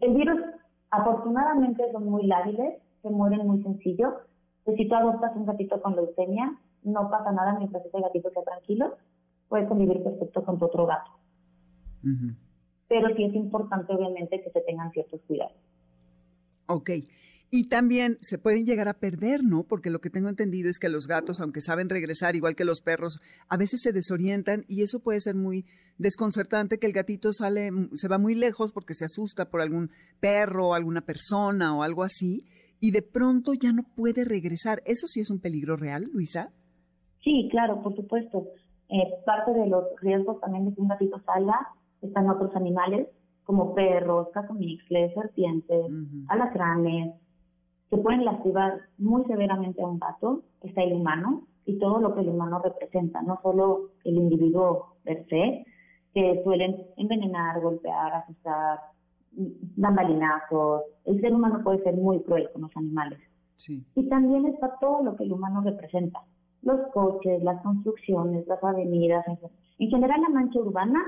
El 0.00 0.14
virus, 0.14 0.40
afortunadamente, 0.90 1.90
son 1.90 2.04
muy 2.08 2.26
lábiles, 2.26 2.80
se 3.02 3.10
mueren 3.10 3.46
muy 3.46 3.62
sencillo. 3.62 4.20
Pues 4.64 4.76
si 4.76 4.88
tú 4.88 4.94
adoptas 4.94 5.34
un 5.34 5.46
gatito 5.46 5.80
con 5.82 5.96
leucemia, 5.96 6.56
no 6.84 7.10
pasa 7.10 7.32
nada 7.32 7.54
mientras 7.58 7.84
ese 7.84 8.00
gatito 8.00 8.28
esté 8.28 8.42
tranquilo, 8.42 8.94
puedes 9.48 9.68
convivir 9.68 10.02
perfecto 10.04 10.44
con 10.44 10.58
tu 10.58 10.66
otro 10.66 10.86
gato. 10.86 11.10
Pero 12.88 13.14
sí 13.16 13.24
es 13.24 13.34
importante, 13.34 13.92
obviamente, 13.92 14.42
que 14.42 14.50
se 14.50 14.60
tengan 14.62 14.90
ciertos 14.92 15.20
cuidados. 15.26 15.56
Ok. 16.66 16.90
Y 17.52 17.68
también 17.68 18.16
se 18.20 18.38
pueden 18.38 18.64
llegar 18.64 18.88
a 18.88 18.94
perder, 18.94 19.42
¿no? 19.42 19.64
Porque 19.64 19.90
lo 19.90 20.00
que 20.00 20.08
tengo 20.08 20.28
entendido 20.28 20.70
es 20.70 20.78
que 20.78 20.88
los 20.88 21.08
gatos, 21.08 21.40
aunque 21.40 21.60
saben 21.60 21.88
regresar 21.88 22.36
igual 22.36 22.54
que 22.54 22.64
los 22.64 22.80
perros, 22.80 23.18
a 23.48 23.56
veces 23.56 23.82
se 23.82 23.92
desorientan 23.92 24.64
y 24.68 24.82
eso 24.82 25.00
puede 25.00 25.18
ser 25.18 25.34
muy 25.34 25.66
desconcertante 25.98 26.78
que 26.78 26.86
el 26.86 26.92
gatito 26.92 27.32
sale, 27.32 27.70
se 27.94 28.08
va 28.08 28.18
muy 28.18 28.36
lejos 28.36 28.72
porque 28.72 28.94
se 28.94 29.04
asusta 29.04 29.50
por 29.50 29.60
algún 29.60 29.90
perro, 30.20 30.74
alguna 30.74 31.00
persona 31.00 31.76
o 31.76 31.82
algo 31.82 32.04
así 32.04 32.44
y 32.80 32.92
de 32.92 33.02
pronto 33.02 33.52
ya 33.54 33.72
no 33.72 33.82
puede 33.94 34.24
regresar. 34.24 34.82
¿Eso 34.84 35.06
sí 35.06 35.20
es 35.20 35.30
un 35.30 35.40
peligro 35.40 35.76
real, 35.76 36.08
Luisa? 36.12 36.50
Sí, 37.22 37.48
claro, 37.50 37.82
por 37.82 37.94
supuesto. 37.94 38.48
Eh, 38.88 39.22
parte 39.26 39.52
de 39.52 39.68
los 39.68 39.84
riesgos 40.00 40.40
también 40.40 40.66
de 40.66 40.74
que 40.74 40.80
un 40.80 40.88
gatito 40.88 41.20
salga 41.24 41.68
están 42.02 42.28
otros 42.28 42.54
animales 42.56 43.08
como 43.44 43.74
perros, 43.74 44.28
catomixles, 44.32 45.12
serpientes, 45.14 45.86
alacranes, 46.28 47.14
que 47.90 47.96
pueden 47.96 48.24
lastimar 48.24 48.80
muy 48.98 49.24
severamente 49.24 49.82
a 49.82 49.86
un 49.88 49.98
gato, 49.98 50.42
está 50.62 50.82
el 50.82 50.92
humano 50.92 51.46
y 51.66 51.78
todo 51.78 51.98
lo 52.00 52.14
que 52.14 52.20
el 52.20 52.28
humano 52.28 52.60
representa, 52.62 53.22
no 53.22 53.40
solo 53.42 53.90
el 54.04 54.16
individuo 54.16 54.94
per 55.02 55.26
se, 55.28 55.64
que 56.14 56.40
suelen 56.44 56.76
envenenar, 56.96 57.60
golpear, 57.60 58.14
asustar, 58.14 58.80
vandalinazos. 59.32 60.82
El 61.04 61.20
ser 61.20 61.34
humano 61.34 61.60
puede 61.62 61.82
ser 61.82 61.94
muy 61.94 62.22
cruel 62.22 62.48
con 62.52 62.62
los 62.62 62.76
animales. 62.76 63.18
Y 63.68 64.08
también 64.08 64.46
está 64.46 64.76
todo 64.80 65.02
lo 65.02 65.16
que 65.16 65.24
el 65.24 65.32
humano 65.32 65.60
representa. 65.62 66.20
Los 66.62 66.80
coches, 66.92 67.42
las 67.42 67.62
construcciones, 67.62 68.46
las 68.46 68.62
avenidas. 68.62 69.24
En 69.78 69.90
general, 69.90 70.20
la 70.20 70.28
mancha 70.30 70.58
urbana 70.58 71.00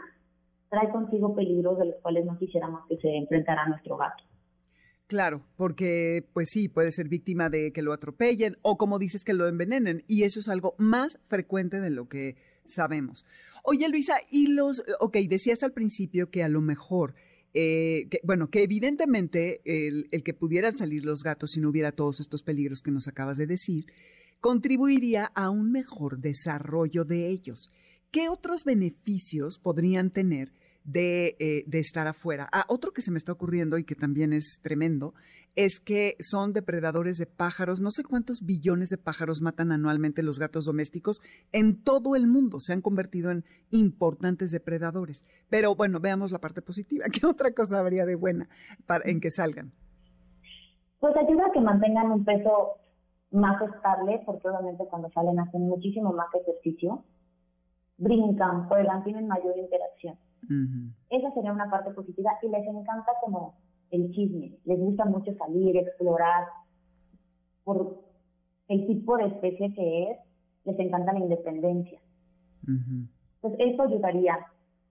trae 0.73 0.91
consigo 0.91 1.35
peligros 1.35 1.79
de 1.79 1.85
los 1.85 1.97
cuales 1.97 2.25
no 2.25 2.39
quisiéramos 2.39 2.87
que 2.89 2.97
se 2.97 3.15
enfrentara 3.15 3.69
nuestro 3.69 3.99
gato. 3.99 4.25
Claro, 5.07 5.43
porque 5.59 6.25
pues 6.33 6.49
sí, 6.51 6.69
puede 6.69 6.91
ser 6.93 7.09
víctima 7.09 7.51
de 7.51 7.73
que 7.73 7.83
lo 7.83 7.93
atropellen 7.93 8.57
o 8.63 8.79
como 8.79 8.99
dices 8.99 9.23
que 9.23 9.35
lo 9.35 9.47
envenenen 9.47 10.03
y 10.07 10.23
eso 10.23 10.41
es 10.41 10.49
algo 10.49 10.75
más 10.79 11.21
frecuente 11.29 11.79
de 11.79 11.91
lo 11.91 12.09
que 12.09 12.37
sabemos. 12.65 13.27
Oye 13.63 13.87
Luisa, 13.91 14.15
y 14.31 14.47
los, 14.47 14.83
ok, 15.01 15.19
decías 15.29 15.63
al 15.63 15.73
principio 15.73 16.31
que 16.31 16.43
a 16.43 16.49
lo 16.49 16.63
mejor 16.63 17.15
eh, 17.53 18.09
bueno, 18.23 18.49
que 18.49 18.63
evidentemente 18.63 19.61
el, 19.67 20.09
que 20.25 20.33
pudieran 20.33 20.79
salir 20.79 21.05
los 21.05 21.23
gatos 21.23 21.51
si 21.51 21.61
no 21.61 21.69
hubiera 21.69 21.93
todos 21.93 22.19
estos 22.21 22.43
peligros 22.43 22.81
que 22.81 22.91
nos 22.91 23.09
acabas 23.09 23.37
de 23.37 23.47
decir, 23.47 23.93
contribuiría 24.41 25.27
a 25.35 25.51
un 25.51 25.71
mejor 25.71 26.21
desarrollo 26.21 27.05
de 27.05 27.29
ellos. 27.29 27.71
¿Qué 28.11 28.31
otros 28.31 28.65
beneficios 28.65 29.59
podrían 29.59 30.11
tener 30.11 30.53
de, 30.85 31.37
eh, 31.39 31.65
de 31.67 31.79
estar 31.79 32.07
afuera? 32.07 32.49
Ah, 32.53 32.65
otro 32.69 32.93
que 32.93 33.03
se 33.03 33.11
me 33.11 33.19
está 33.19 33.33
ocurriendo 33.33 33.79
y 33.79 33.85
que 33.85 33.95
también 33.95 34.33
es 34.33 34.61
tremendo 34.63 35.15
es 35.55 35.81
que 35.81 36.17
son 36.21 36.53
depredadores 36.53 37.19
de 37.19 37.27
pájaros. 37.27 37.81
No 37.81 37.91
sé 37.91 38.05
cuántos 38.05 38.43
billones 38.45 38.89
de 38.89 38.99
pájaros 38.99 39.43
matan 39.43 39.73
anualmente 39.73 40.23
los 40.23 40.39
gatos 40.39 40.65
domésticos 40.65 41.21
en 41.53 41.83
todo 41.83 42.17
el 42.17 42.27
mundo. 42.27 42.59
Se 42.59 42.73
han 42.73 42.81
convertido 42.81 43.31
en 43.31 43.45
importantes 43.71 44.51
depredadores. 44.51 45.25
Pero 45.51 45.75
bueno, 45.75 46.01
veamos 46.01 46.33
la 46.33 46.39
parte 46.39 46.63
positiva. 46.63 47.05
¿Qué 47.13 47.27
otra 47.27 47.53
cosa 47.53 47.79
habría 47.79 48.07
de 48.07 48.15
buena 48.15 48.49
para, 48.87 49.09
en 49.09 49.21
que 49.21 49.31
salgan? 49.31 49.73
Pues 51.01 51.15
ayuda 51.17 51.47
a 51.47 51.53
que 51.53 51.61
mantengan 51.61 52.13
un 52.13 52.25
peso 52.25 52.77
más 53.33 53.61
estable, 53.63 54.23
porque 54.25 54.49
obviamente 54.49 54.85
cuando 54.89 55.11
salen 55.11 55.41
hacen 55.41 55.63
muchísimo 55.63 56.13
más 56.13 56.29
ejercicio, 56.35 57.03
brincan, 57.97 58.69
juegan, 58.69 59.03
tienen 59.05 59.27
mayor 59.27 59.57
interacción. 59.59 60.17
Esa 61.11 61.31
sería 61.35 61.53
una 61.53 61.71
parte 61.71 61.93
positiva 61.93 62.33
y 62.43 62.49
les 62.49 62.67
encanta 62.67 63.13
como 63.21 63.55
el 63.91 64.11
chisme, 64.11 64.59
les 64.65 64.79
gusta 64.79 65.05
mucho 65.05 65.35
salir, 65.35 65.77
explorar, 65.77 66.47
por 67.65 68.03
el 68.69 68.87
tipo 68.87 69.17
de 69.17 69.27
especie 69.27 69.73
que 69.75 70.11
es, 70.11 70.19
les 70.65 70.79
encanta 70.79 71.13
la 71.13 71.21
independencia. 71.21 72.01
Entonces, 72.67 73.61
eso 73.61 73.83
ayudaría, 73.83 74.39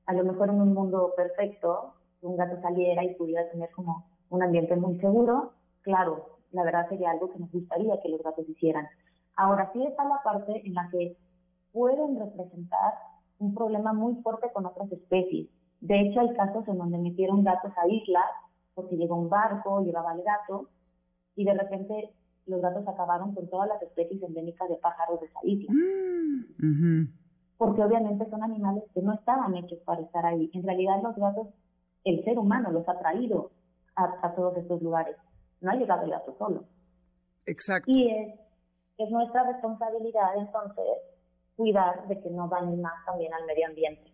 a 0.06 0.14
lo 0.14 0.24
mejor 0.24 0.50
en 0.50 0.62
un 0.62 0.74
mundo 0.74 1.14
perfecto, 1.16 1.94
un 2.22 2.38
gato 2.38 2.62
saliera 2.62 3.04
y 3.04 3.16
pudiera 3.16 3.50
tener 3.50 3.70
como 3.72 4.06
un 4.30 4.44
ambiente 4.44 4.76
muy 4.76 5.00
seguro, 5.00 5.54
claro, 5.82 6.38
la 6.52 6.64
verdad 6.64 6.88
sería 6.90 7.12
algo 7.12 7.32
que 7.32 7.40
nos 7.40 7.52
gustaría 7.52 8.00
que 8.02 8.10
los 8.10 8.22
gatos 8.22 8.48
hicieran. 8.48 8.88
Ahora 9.36 9.72
sí 9.74 9.84
está 9.84 10.04
la 10.06 10.22
parte 10.24 10.62
en 10.66 10.74
la 10.74 10.90
que 10.92 11.18
pueden 11.72 12.20
representar 12.20 12.94
un 13.42 13.54
problema 13.54 13.94
muy 13.94 14.16
fuerte 14.22 14.48
con 14.54 14.66
otras 14.66 14.92
especies. 14.92 15.50
De 15.82 16.00
hecho, 16.00 16.22
hay 16.22 16.34
casos 16.36 16.68
en 16.68 16.78
donde 16.78 16.98
metieron 16.98 17.44
gatos 17.44 17.72
a 17.76 17.88
islas 17.88 18.30
porque 18.74 18.96
llegó 18.96 19.16
un 19.16 19.30
barco, 19.30 19.84
llevaba 19.84 20.14
el 20.14 20.24
gato, 20.24 20.70
y 21.36 21.44
de 21.44 21.54
repente 21.54 22.14
los 22.46 22.62
gatos 22.62 22.88
acabaron 22.88 23.34
con 23.34 23.50
todas 23.50 23.68
las 23.68 23.82
especies 23.82 24.22
endémicas 24.24 24.70
de 24.70 24.76
pájaros 24.76 25.20
de 25.20 25.28
esa 25.28 25.40
isla. 25.44 25.74
Mm, 25.74 27.08
porque 27.58 27.84
obviamente 27.84 28.30
son 28.30 28.44
animales 28.44 28.84
que 28.94 29.02
no 29.02 29.14
estaban 29.14 29.56
hechos 29.56 29.80
para 29.86 30.02
estar 30.02 30.26
ahí. 30.26 30.50
En 30.54 30.64
realidad 30.64 31.02
los 31.04 31.16
gatos, 31.16 31.48
el 32.04 32.24
ser 32.24 32.38
humano 32.38 32.72
los 32.72 32.88
ha 32.88 32.98
traído 33.00 33.52
a, 33.96 34.34
todos 34.36 34.58
estos 34.58 34.82
lugares. 34.82 35.16
No 35.60 35.72
ha 35.72 35.76
llegado 35.76 36.04
el 36.04 36.12
gato 36.12 36.36
solo. 36.38 36.64
Exacto. 37.46 37.92
Y 37.92 38.10
es, 38.10 38.40
es 38.98 39.12
nuestra 39.12 39.44
responsabilidad 39.44 40.38
entonces 40.38 40.86
cuidar 41.62 42.08
de 42.08 42.20
que 42.20 42.30
no 42.32 42.48
dañen 42.48 42.82
más 42.82 43.06
también 43.06 43.32
al 43.34 43.46
medio 43.46 43.68
ambiente. 43.68 44.12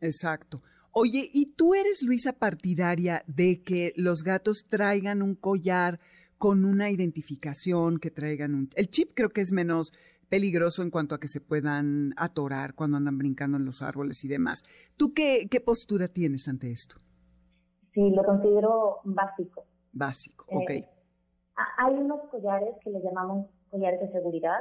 Exacto. 0.00 0.62
Oye, 0.92 1.28
¿y 1.32 1.54
tú 1.54 1.74
eres, 1.74 2.02
Luisa, 2.02 2.34
partidaria 2.34 3.24
de 3.26 3.62
que 3.62 3.92
los 3.96 4.22
gatos 4.22 4.64
traigan 4.68 5.22
un 5.22 5.34
collar 5.34 6.00
con 6.36 6.66
una 6.66 6.90
identificación, 6.90 7.98
que 7.98 8.10
traigan 8.10 8.54
un... 8.54 8.70
El 8.74 8.90
chip 8.90 9.12
creo 9.14 9.30
que 9.30 9.40
es 9.40 9.52
menos 9.52 9.92
peligroso 10.28 10.82
en 10.82 10.90
cuanto 10.90 11.14
a 11.14 11.20
que 11.20 11.28
se 11.28 11.40
puedan 11.40 12.12
atorar 12.18 12.74
cuando 12.74 12.98
andan 12.98 13.16
brincando 13.16 13.56
en 13.56 13.64
los 13.64 13.80
árboles 13.80 14.22
y 14.24 14.28
demás. 14.28 14.64
¿Tú 14.96 15.14
qué, 15.14 15.48
qué 15.50 15.60
postura 15.60 16.08
tienes 16.08 16.46
ante 16.46 16.70
esto? 16.70 16.96
Sí, 17.94 18.10
lo 18.10 18.22
considero 18.22 18.98
básico. 19.04 19.64
Básico, 19.92 20.44
ok. 20.50 20.70
Eh, 20.70 20.88
hay 21.78 21.94
unos 21.94 22.20
collares 22.30 22.74
que 22.84 22.90
le 22.90 23.00
llamamos 23.00 23.46
collares 23.70 24.00
de 24.00 24.12
seguridad, 24.12 24.60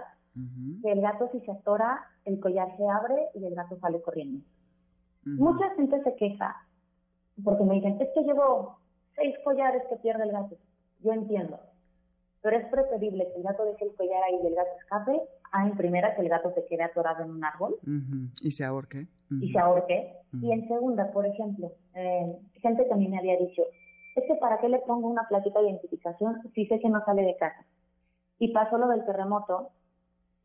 que 0.82 0.91
el 0.91 1.01
gato 1.01 1.29
si 1.32 1.39
se 1.41 1.51
atora, 1.51 2.06
el 2.25 2.39
collar 2.39 2.75
se 2.77 2.84
abre 2.88 3.15
y 3.36 3.46
el 3.46 3.56
gato 3.56 3.77
sale 3.79 4.01
corriendo. 4.01 4.46
Mucha 5.25 5.70
gente 5.75 6.01
se 6.03 6.15
queja 6.15 6.56
porque 7.44 7.63
me 7.63 7.75
dicen, 7.75 7.98
es 8.00 8.10
que 8.13 8.24
llevo 8.24 8.79
seis 9.15 9.36
collares 9.44 9.84
que 9.89 9.98
pierde 9.98 10.24
el 10.24 10.32
gato. 10.32 10.56
Yo 11.01 11.12
entiendo, 11.12 11.60
pero 12.41 12.58
es 12.58 12.65
preferible 12.67 13.27
que 13.27 13.38
el 13.38 13.44
gato 13.44 13.65
deje 13.65 13.86
el 13.86 13.96
collar 13.96 14.24
ahí 14.24 14.39
y 14.41 14.48
el 14.48 14.56
gato 14.56 14.70
escape 14.79 15.22
a 15.51 15.67
en 15.67 15.77
primera 15.77 16.15
que 16.15 16.22
el 16.22 16.29
gato 16.29 16.51
se 16.53 16.65
quede 16.65 16.84
atorado 16.84 17.24
en 17.24 17.32
un 17.32 17.44
árbol. 17.44 17.75
Y 18.41 18.51
se 18.51 18.63
ahorque. 18.63 19.08
Y 19.29 19.51
se 19.51 19.60
ahorque. 19.60 20.13
Y 20.41 20.51
en 20.51 20.67
segunda, 20.67 21.12
por 21.12 21.25
ejemplo, 21.25 21.72
eh, 21.94 22.38
gente 22.62 22.86
que 22.86 22.94
a 22.94 22.98
mí 22.98 23.08
me 23.08 23.20
había 23.20 23.38
dicho, 23.38 23.63
es 24.15 24.24
que 24.27 24.36
para 24.36 24.60
qué 24.60 24.70
le 24.70 24.79
pongo 24.79 25.08
una 25.08 25.27
plaquita 25.27 25.62
de 25.62 25.70
identificación 25.70 26.41
si 26.53 26.65
sé 26.67 26.79
que 26.79 26.89
no 26.89 27.03
sale 27.06 27.24
de 27.24 27.38
casa. 27.38 27.65
Y 28.39 28.53
pasó 28.53 28.77
lo 28.77 28.88
del 28.88 29.06
terremoto 29.06 29.72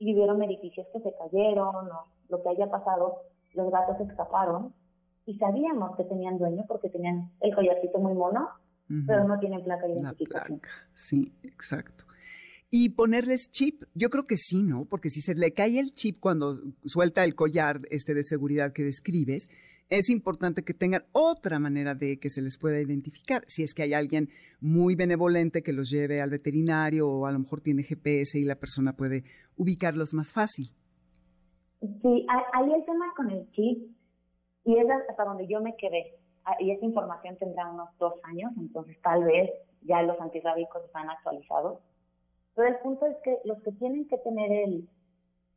vivieron 0.04 0.42
edificios 0.42 0.86
que 0.92 1.00
se 1.00 1.12
cayeron 1.16 1.74
o 1.74 2.06
lo 2.28 2.42
que 2.42 2.48
haya 2.48 2.70
pasado 2.70 3.22
los 3.54 3.70
gatos 3.70 4.00
escaparon 4.00 4.74
y 5.26 5.36
sabíamos 5.38 5.96
que 5.96 6.04
tenían 6.04 6.38
dueño 6.38 6.64
porque 6.66 6.88
tenían 6.88 7.30
el 7.40 7.54
collarcito 7.54 7.98
muy 7.98 8.14
mono, 8.14 8.48
pero 9.06 9.26
no 9.26 9.38
tienen 9.38 9.62
placa 9.62 9.86
de 9.86 9.94
identificación. 9.94 10.60
Sí, 10.94 11.32
exacto. 11.42 12.04
Y 12.70 12.90
ponerles 12.90 13.50
chip, 13.50 13.82
yo 13.94 14.08
creo 14.10 14.26
que 14.26 14.36
sí, 14.36 14.62
¿no? 14.62 14.86
Porque 14.86 15.10
si 15.10 15.20
se 15.20 15.34
le 15.34 15.52
cae 15.52 15.78
el 15.78 15.94
chip 15.94 16.18
cuando 16.20 16.54
suelta 16.84 17.22
el 17.22 17.34
collar 17.34 17.80
este 17.90 18.14
de 18.14 18.24
seguridad 18.24 18.72
que 18.72 18.82
describes, 18.82 19.48
es 19.92 20.08
importante 20.08 20.62
que 20.64 20.72
tengan 20.72 21.04
otra 21.12 21.58
manera 21.58 21.94
de 21.94 22.18
que 22.18 22.30
se 22.30 22.40
les 22.40 22.58
pueda 22.58 22.80
identificar. 22.80 23.42
Si 23.46 23.62
es 23.62 23.74
que 23.74 23.82
hay 23.82 23.92
alguien 23.92 24.30
muy 24.58 24.94
benevolente 24.94 25.62
que 25.62 25.74
los 25.74 25.90
lleve 25.90 26.22
al 26.22 26.30
veterinario 26.30 27.06
o 27.10 27.26
a 27.26 27.32
lo 27.32 27.38
mejor 27.40 27.60
tiene 27.60 27.82
GPS 27.82 28.38
y 28.38 28.44
la 28.44 28.54
persona 28.54 28.94
puede 28.94 29.24
ubicarlos 29.58 30.14
más 30.14 30.32
fácil. 30.32 30.70
Sí, 31.80 32.26
ahí 32.54 32.72
el 32.72 32.84
tema 32.86 33.12
con 33.14 33.30
el 33.30 33.50
chip, 33.50 33.90
y 34.64 34.78
es 34.78 34.86
hasta 35.10 35.24
donde 35.24 35.46
yo 35.46 35.60
me 35.60 35.76
quedé, 35.76 36.14
ah, 36.46 36.54
y 36.58 36.70
esa 36.70 36.86
información 36.86 37.36
tendrá 37.36 37.70
unos 37.70 37.90
dos 37.98 38.14
años, 38.22 38.50
entonces 38.56 38.96
tal 39.02 39.24
vez 39.24 39.50
ya 39.82 40.00
los 40.02 40.18
antirrábicos 40.20 40.84
están 40.84 41.10
actualizados. 41.10 41.80
Pero 42.54 42.68
el 42.68 42.76
punto 42.76 43.04
es 43.06 43.16
que 43.24 43.36
los 43.44 43.60
que 43.62 43.72
tienen 43.72 44.08
que 44.08 44.16
tener 44.18 44.50
el, 44.52 44.88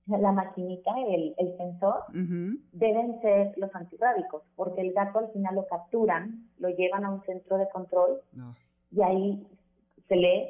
la 0.07 0.31
maquinita, 0.31 0.91
el, 1.07 1.33
el 1.37 1.57
sensor, 1.57 2.03
deben 2.11 3.21
ser 3.21 3.53
los 3.57 3.73
antirrábicos, 3.73 4.43
porque 4.55 4.81
el 4.81 4.93
gato 4.93 5.19
al 5.19 5.31
final 5.31 5.55
lo 5.55 5.65
capturan, 5.65 6.47
lo 6.59 6.69
llevan 6.69 7.05
a 7.05 7.11
un 7.11 7.23
centro 7.23 7.57
de 7.57 7.67
control 7.69 8.21
y 8.91 9.01
ahí 9.01 9.47
se 10.07 10.15
lee 10.15 10.49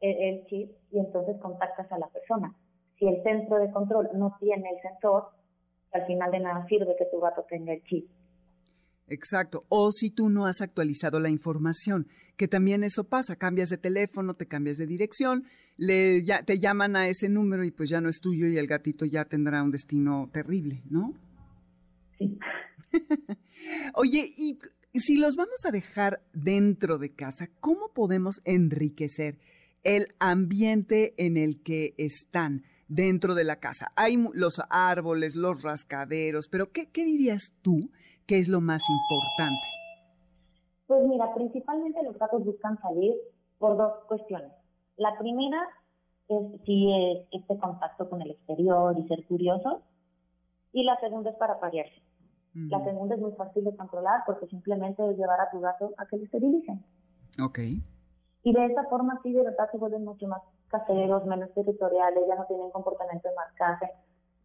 el, 0.00 0.46
chip 0.46 0.70
y 0.90 0.98
entonces 0.98 1.36
contactas 1.40 1.90
a 1.92 1.98
la 1.98 2.08
persona. 2.08 2.54
Si 2.98 3.06
el 3.06 3.22
centro 3.22 3.58
de 3.58 3.70
control 3.70 4.08
no 4.14 4.36
tiene 4.40 4.70
el 4.70 4.80
sensor, 4.80 5.28
al 5.92 6.06
final 6.06 6.30
de 6.30 6.40
nada 6.40 6.66
sirve 6.66 6.96
que 6.96 7.06
tu 7.06 7.20
gato 7.20 7.44
tenga 7.48 7.72
el 7.74 7.82
chip. 7.84 8.08
Exacto. 9.10 9.66
O 9.68 9.92
si 9.92 10.10
tú 10.10 10.30
no 10.30 10.46
has 10.46 10.60
actualizado 10.62 11.20
la 11.20 11.28
información, 11.28 12.06
que 12.36 12.48
también 12.48 12.84
eso 12.84 13.04
pasa, 13.04 13.36
cambias 13.36 13.68
de 13.68 13.76
teléfono, 13.76 14.34
te 14.34 14.46
cambias 14.46 14.78
de 14.78 14.86
dirección, 14.86 15.44
le, 15.76 16.24
ya, 16.24 16.42
te 16.42 16.58
llaman 16.58 16.96
a 16.96 17.08
ese 17.08 17.28
número 17.28 17.64
y 17.64 17.70
pues 17.70 17.90
ya 17.90 18.00
no 18.00 18.08
es 18.08 18.20
tuyo 18.20 18.46
y 18.46 18.56
el 18.56 18.66
gatito 18.66 19.04
ya 19.04 19.24
tendrá 19.24 19.62
un 19.62 19.72
destino 19.72 20.30
terrible, 20.32 20.82
¿no? 20.88 21.12
Sí. 22.18 22.38
Oye, 23.94 24.32
y 24.36 24.58
si 24.94 25.16
los 25.16 25.36
vamos 25.36 25.64
a 25.66 25.70
dejar 25.70 26.22
dentro 26.32 26.98
de 26.98 27.12
casa, 27.12 27.48
¿cómo 27.60 27.92
podemos 27.92 28.40
enriquecer 28.44 29.38
el 29.82 30.08
ambiente 30.18 31.14
en 31.16 31.36
el 31.36 31.62
que 31.62 31.94
están 31.98 32.64
dentro 32.88 33.34
de 33.34 33.44
la 33.44 33.56
casa? 33.56 33.92
Hay 33.96 34.16
los 34.34 34.60
árboles, 34.70 35.34
los 35.34 35.62
rascaderos, 35.62 36.48
pero 36.48 36.70
¿qué, 36.72 36.88
qué 36.92 37.04
dirías 37.04 37.54
tú 37.62 37.90
que 38.30 38.38
es 38.38 38.48
lo 38.48 38.60
más 38.60 38.80
importante? 38.88 39.66
Pues 40.86 41.02
mira, 41.08 41.34
principalmente 41.34 42.00
los 42.04 42.16
gatos 42.16 42.44
buscan 42.44 42.80
salir 42.80 43.16
por 43.58 43.76
dos 43.76 44.04
cuestiones. 44.06 44.52
La 44.96 45.18
primera 45.18 45.60
es 46.28 46.62
si 46.64 46.92
es 46.92 47.26
este 47.32 47.58
contacto 47.58 48.08
con 48.08 48.22
el 48.22 48.30
exterior 48.30 48.96
y 48.96 49.08
ser 49.08 49.26
curioso. 49.26 49.82
Y 50.72 50.84
la 50.84 50.96
segunda 51.00 51.30
es 51.30 51.36
para 51.38 51.58
parearse. 51.58 52.00
La 52.54 52.84
segunda 52.84 53.16
es 53.16 53.20
muy 53.20 53.32
fácil 53.32 53.64
de 53.64 53.74
controlar 53.74 54.22
porque 54.24 54.46
simplemente 54.46 55.02
es 55.10 55.18
llevar 55.18 55.40
a 55.40 55.50
tu 55.50 55.58
gato 55.58 55.92
a 55.98 56.06
que 56.06 56.16
lo 56.16 56.22
esterilicen. 56.22 56.84
Ok. 57.42 57.58
Y 58.44 58.52
de 58.52 58.66
esa 58.66 58.84
forma 58.84 59.18
sí 59.24 59.32
de 59.32 59.42
verdad 59.42 59.68
se 59.72 59.78
vuelven 59.78 60.04
mucho 60.04 60.28
más 60.28 60.42
caseros, 60.68 61.26
menos 61.26 61.52
territoriales, 61.52 62.22
ya 62.28 62.36
no 62.36 62.44
tienen 62.46 62.70
comportamiento 62.70 63.28
de 63.28 63.34
marcaje. 63.34 63.90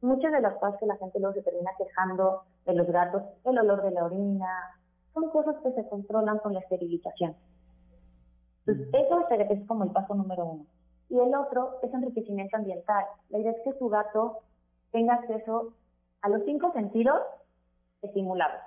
Muchas 0.02 0.32
de 0.32 0.42
las 0.42 0.54
cosas 0.56 0.80
que 0.80 0.86
la 0.86 0.98
gente 0.98 1.20
luego 1.20 1.36
se 1.36 1.42
termina 1.42 1.72
quejando 1.78 2.44
de 2.66 2.74
los 2.74 2.88
gatos, 2.88 3.24
el 3.44 3.58
olor 3.58 3.82
de 3.84 3.92
la 3.92 4.06
orina, 4.06 4.80
son 5.14 5.30
cosas 5.30 5.56
que 5.64 5.72
se 5.72 5.88
controlan 5.88 6.40
con 6.40 6.54
la 6.54 6.60
esterilización. 6.60 7.36
Entonces, 8.66 8.88
eso 8.94 9.28
es 9.30 9.68
como 9.68 9.84
el 9.84 9.92
paso 9.92 10.16
número 10.16 10.46
uno. 10.46 10.66
Y 11.10 11.20
el 11.20 11.34
otro 11.36 11.80
es 11.84 11.94
enriquecimiento 11.94 12.58
ambiental. 12.58 13.06
La 13.30 13.40
idea 13.40 13.52
es 13.52 13.62
que 13.64 13.74
tu 13.74 13.90
gato 13.90 14.40
tenga 14.92 15.16
acceso 15.16 15.74
a 16.22 16.30
los 16.30 16.44
cinco 16.46 16.72
sentidos 16.74 17.22
estimulados. 18.02 18.60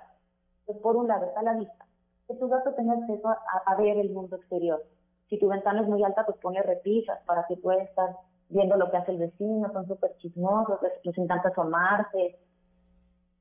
Pues 0.65 0.77
por 0.79 0.95
un 0.95 1.07
lado 1.07 1.25
está 1.25 1.41
la 1.41 1.53
vista, 1.53 1.85
que 2.27 2.35
tu 2.35 2.47
gato 2.47 2.73
tenga 2.73 2.93
acceso 2.93 3.27
a, 3.27 3.75
ver 3.75 3.97
el 3.97 4.11
mundo 4.11 4.37
exterior. 4.37 4.83
Si 5.29 5.37
tu 5.37 5.47
ventana 5.47 5.81
es 5.81 5.87
muy 5.87 6.03
alta, 6.03 6.25
pues 6.25 6.37
pone 6.37 6.61
repisas 6.61 7.19
para 7.25 7.45
que 7.47 7.57
pueda 7.57 7.83
estar 7.83 8.15
viendo 8.49 8.75
lo 8.77 8.89
que 8.89 8.97
hace 8.97 9.11
el 9.11 9.19
vecino, 9.19 9.71
son 9.71 9.87
súper 9.87 10.15
chismosos, 10.17 10.79
les, 11.03 11.17
encanta 11.17 11.49
asomarse. 11.49 12.37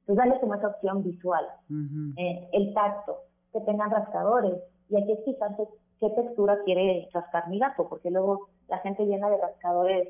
Pues 0.06 0.16
dale 0.16 0.38
como 0.40 0.54
esa 0.54 0.68
opción 0.68 1.02
visual. 1.02 1.44
Eh, 2.16 2.48
el 2.52 2.72
tacto, 2.72 3.18
que 3.52 3.60
tengan 3.60 3.90
rascadores. 3.90 4.54
Y 4.88 4.96
aquí 4.96 5.12
es 5.12 5.24
fijarse 5.24 5.68
qué 6.00 6.10
textura 6.10 6.58
quiere 6.64 7.08
rascar 7.12 7.48
mi 7.48 7.58
gato, 7.58 7.88
porque 7.88 8.10
luego 8.10 8.48
la 8.68 8.78
gente 8.78 9.04
llena 9.04 9.28
de 9.28 9.38
rascadores 9.38 10.08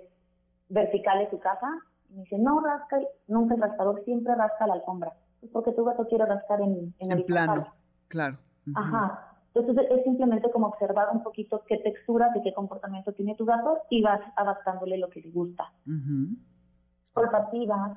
verticales 0.68 1.30
su 1.30 1.38
casa 1.40 1.66
y 2.10 2.20
dice, 2.20 2.38
no 2.38 2.60
rasca, 2.60 3.00
nunca 3.26 3.54
el 3.54 3.60
rascador, 3.60 4.04
siempre 4.04 4.34
rasca 4.34 4.66
la 4.66 4.74
alfombra 4.74 5.12
porque 5.52 5.72
tu 5.72 5.84
gato 5.84 6.06
quiere 6.06 6.26
rascar 6.26 6.60
en, 6.60 6.94
en, 6.98 7.12
el 7.12 7.24
plano. 7.24 7.66
Claro. 8.08 8.38
Ajá. 8.74 9.27
Entonces 9.58 9.86
es 9.90 10.04
simplemente 10.04 10.50
como 10.50 10.68
observar 10.68 11.08
un 11.12 11.22
poquito 11.22 11.62
qué 11.66 11.78
texturas 11.78 12.34
y 12.36 12.42
qué 12.42 12.54
comportamiento 12.54 13.12
tiene 13.12 13.34
tu 13.34 13.44
gato 13.44 13.78
y 13.90 14.02
vas 14.02 14.20
adaptándole 14.36 14.98
lo 14.98 15.08
que 15.10 15.20
le 15.20 15.30
gusta. 15.30 15.72
Uh 15.86 16.34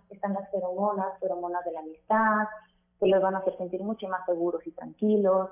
están 0.09 0.33
las 0.33 0.49
feromonas, 0.49 1.19
feromonas 1.19 1.63
de 1.63 1.71
la 1.73 1.81
amistad, 1.81 2.47
que 2.99 3.05
los 3.05 3.21
van 3.21 3.35
a 3.35 3.37
hacer 3.37 3.55
sentir 3.57 3.83
mucho 3.83 4.07
más 4.07 4.25
seguros 4.25 4.65
y 4.65 4.71
tranquilos. 4.71 5.49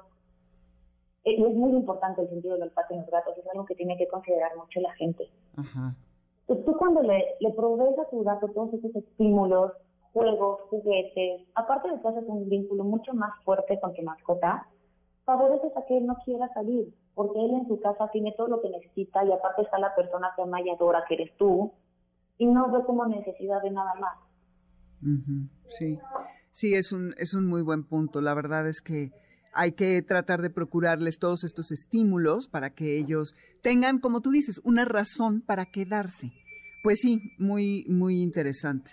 Eh, 1.23 1.35
y 1.37 1.45
es 1.45 1.55
muy 1.55 1.73
importante 1.73 2.23
el 2.23 2.29
sentido 2.29 2.55
del 2.55 2.63
olfato 2.63 2.95
en 2.95 3.01
los 3.01 3.11
gatos, 3.11 3.37
es 3.37 3.47
algo 3.53 3.65
que 3.65 3.75
tiene 3.75 3.95
que 3.95 4.07
considerar 4.07 4.55
mucho 4.57 4.79
la 4.79 4.91
gente. 4.93 5.29
Entonces 5.55 6.65
tú 6.65 6.77
cuando 6.77 7.03
le, 7.03 7.35
le 7.39 7.51
provees 7.51 7.99
a 7.99 8.09
tu 8.09 8.23
gato 8.23 8.47
todos 8.47 8.73
esos 8.73 8.95
estímulos, 8.95 9.73
juegos, 10.13 10.61
juguetes, 10.71 11.47
aparte 11.53 11.91
de 11.91 12.01
que 12.01 12.07
haces 12.07 12.23
un 12.25 12.49
vínculo 12.49 12.83
mucho 12.83 13.13
más 13.13 13.31
fuerte 13.43 13.79
con 13.79 13.93
tu 13.93 14.01
mascota, 14.01 14.67
favoreces 15.29 15.77
a 15.77 15.85
que 15.85 15.95
él 15.95 16.07
no 16.07 16.17
quiera 16.25 16.51
salir, 16.55 16.91
porque 17.13 17.37
él 17.37 17.51
en 17.53 17.67
su 17.67 17.79
casa 17.79 18.09
tiene 18.11 18.33
todo 18.35 18.47
lo 18.47 18.61
que 18.61 18.69
necesita 18.69 19.23
y 19.23 19.31
aparte 19.31 19.61
está 19.61 19.77
la 19.77 19.93
persona 19.93 20.31
que 20.35 20.41
ama 20.41 20.59
y 20.59 20.71
adora 20.71 21.05
que 21.07 21.13
eres 21.13 21.37
tú 21.37 21.71
y 22.39 22.47
no 22.47 22.71
ve 22.71 22.83
como 22.83 23.05
necesidad 23.05 23.61
de 23.61 23.69
nada 23.69 23.93
más. 23.95 24.17
Sí, 25.69 25.99
sí, 26.51 26.73
es 26.73 26.91
un, 26.91 27.13
es 27.19 27.35
un 27.35 27.45
muy 27.45 27.61
buen 27.61 27.83
punto. 27.83 28.21
La 28.21 28.33
verdad 28.33 28.67
es 28.67 28.81
que 28.81 29.11
hay 29.53 29.73
que 29.73 30.01
tratar 30.01 30.41
de 30.41 30.49
procurarles 30.49 31.19
todos 31.19 31.43
estos 31.43 31.71
estímulos 31.71 32.47
para 32.47 32.71
que 32.71 32.97
ellos 32.97 33.35
tengan, 33.61 33.99
como 33.99 34.21
tú 34.21 34.31
dices, 34.31 34.59
una 34.63 34.83
razón 34.83 35.41
para 35.41 35.67
quedarse. 35.67 36.31
Pues 36.81 37.01
sí, 37.01 37.33
muy, 37.37 37.85
muy 37.87 38.23
interesante. 38.23 38.89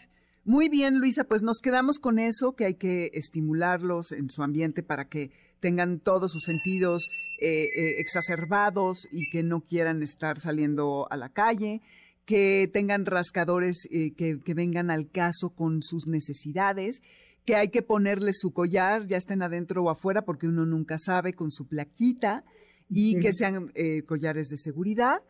Muy 0.46 0.68
bien, 0.68 1.00
Luisa, 1.00 1.24
pues 1.24 1.42
nos 1.42 1.59
quedamos 1.59 1.98
con 1.98 2.20
eso, 2.20 2.54
que 2.54 2.66
hay 2.66 2.74
que 2.74 3.11
estimularlos 3.14 4.12
en 4.12 4.30
su 4.30 4.44
ambiente 4.44 4.85
para 4.85 5.09
que 5.09 5.32
tengan 5.59 5.98
todos 5.98 6.30
sus 6.30 6.44
sentidos 6.44 7.09
eh, 7.40 7.64
eh, 7.64 7.94
exacerbados 7.98 9.09
y 9.11 9.28
que 9.28 9.42
no 9.42 9.62
quieran 9.62 10.04
estar 10.04 10.38
saliendo 10.38 11.09
a 11.11 11.16
la 11.16 11.30
calle, 11.30 11.82
que 12.26 12.70
tengan 12.72 13.06
rascadores 13.06 13.88
eh, 13.90 14.14
que, 14.14 14.38
vengan 14.54 14.92
al 14.92 15.11
caso 15.11 15.50
con 15.50 15.82
sus 15.82 16.06
necesidades, 16.06 17.02
que 17.44 17.56
hay 17.56 17.70
que 17.70 17.82
ponerles 17.82 18.38
su 18.38 18.52
collar, 18.52 19.09
ya 19.09 19.16
estén 19.16 19.42
adentro 19.42 19.82
o 19.82 19.90
afuera, 19.90 20.22
porque 20.22 20.46
uno 20.46 20.64
nunca 20.64 20.96
sabe, 20.96 21.32
con 21.32 21.50
su 21.50 21.66
plaquita, 21.66 22.44
y 22.88 23.18
que 23.18 23.32
sean 23.32 23.72
collares 24.06 24.48
de 24.48 24.59
seguridad. 24.59 25.22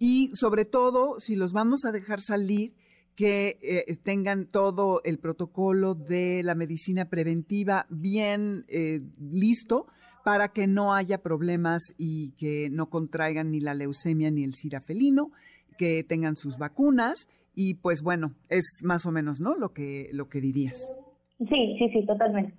Y 0.00 0.32
sobre 0.34 0.64
todo, 0.64 1.20
si 1.20 1.36
los 1.36 1.52
vamos 1.52 1.84
a 1.84 1.92
dejar 1.92 2.20
salir, 2.20 2.74
que 3.16 3.58
eh, 3.62 3.96
tengan 4.02 4.46
todo 4.46 5.00
el 5.04 5.18
protocolo 5.18 5.94
de 5.94 6.42
la 6.42 6.54
medicina 6.54 7.06
preventiva 7.06 7.86
bien 7.88 8.64
eh, 8.68 9.00
listo 9.18 9.86
para 10.24 10.48
que 10.48 10.66
no 10.66 10.94
haya 10.94 11.18
problemas 11.18 11.94
y 11.98 12.32
que 12.32 12.70
no 12.70 12.88
contraigan 12.88 13.50
ni 13.50 13.60
la 13.60 13.74
leucemia 13.74 14.30
ni 14.30 14.42
el 14.42 14.54
SIDA 14.54 14.80
felino, 14.80 15.30
que 15.78 16.02
tengan 16.02 16.36
sus 16.36 16.56
vacunas 16.56 17.28
y 17.54 17.74
pues 17.74 18.02
bueno, 18.02 18.32
es 18.48 18.80
más 18.82 19.06
o 19.06 19.12
menos, 19.12 19.40
¿no? 19.40 19.54
Lo 19.54 19.72
que 19.72 20.08
lo 20.12 20.28
que 20.28 20.40
dirías. 20.40 20.90
Sí, 21.38 21.76
sí, 21.78 21.88
sí, 21.92 22.06
totalmente. 22.06 22.54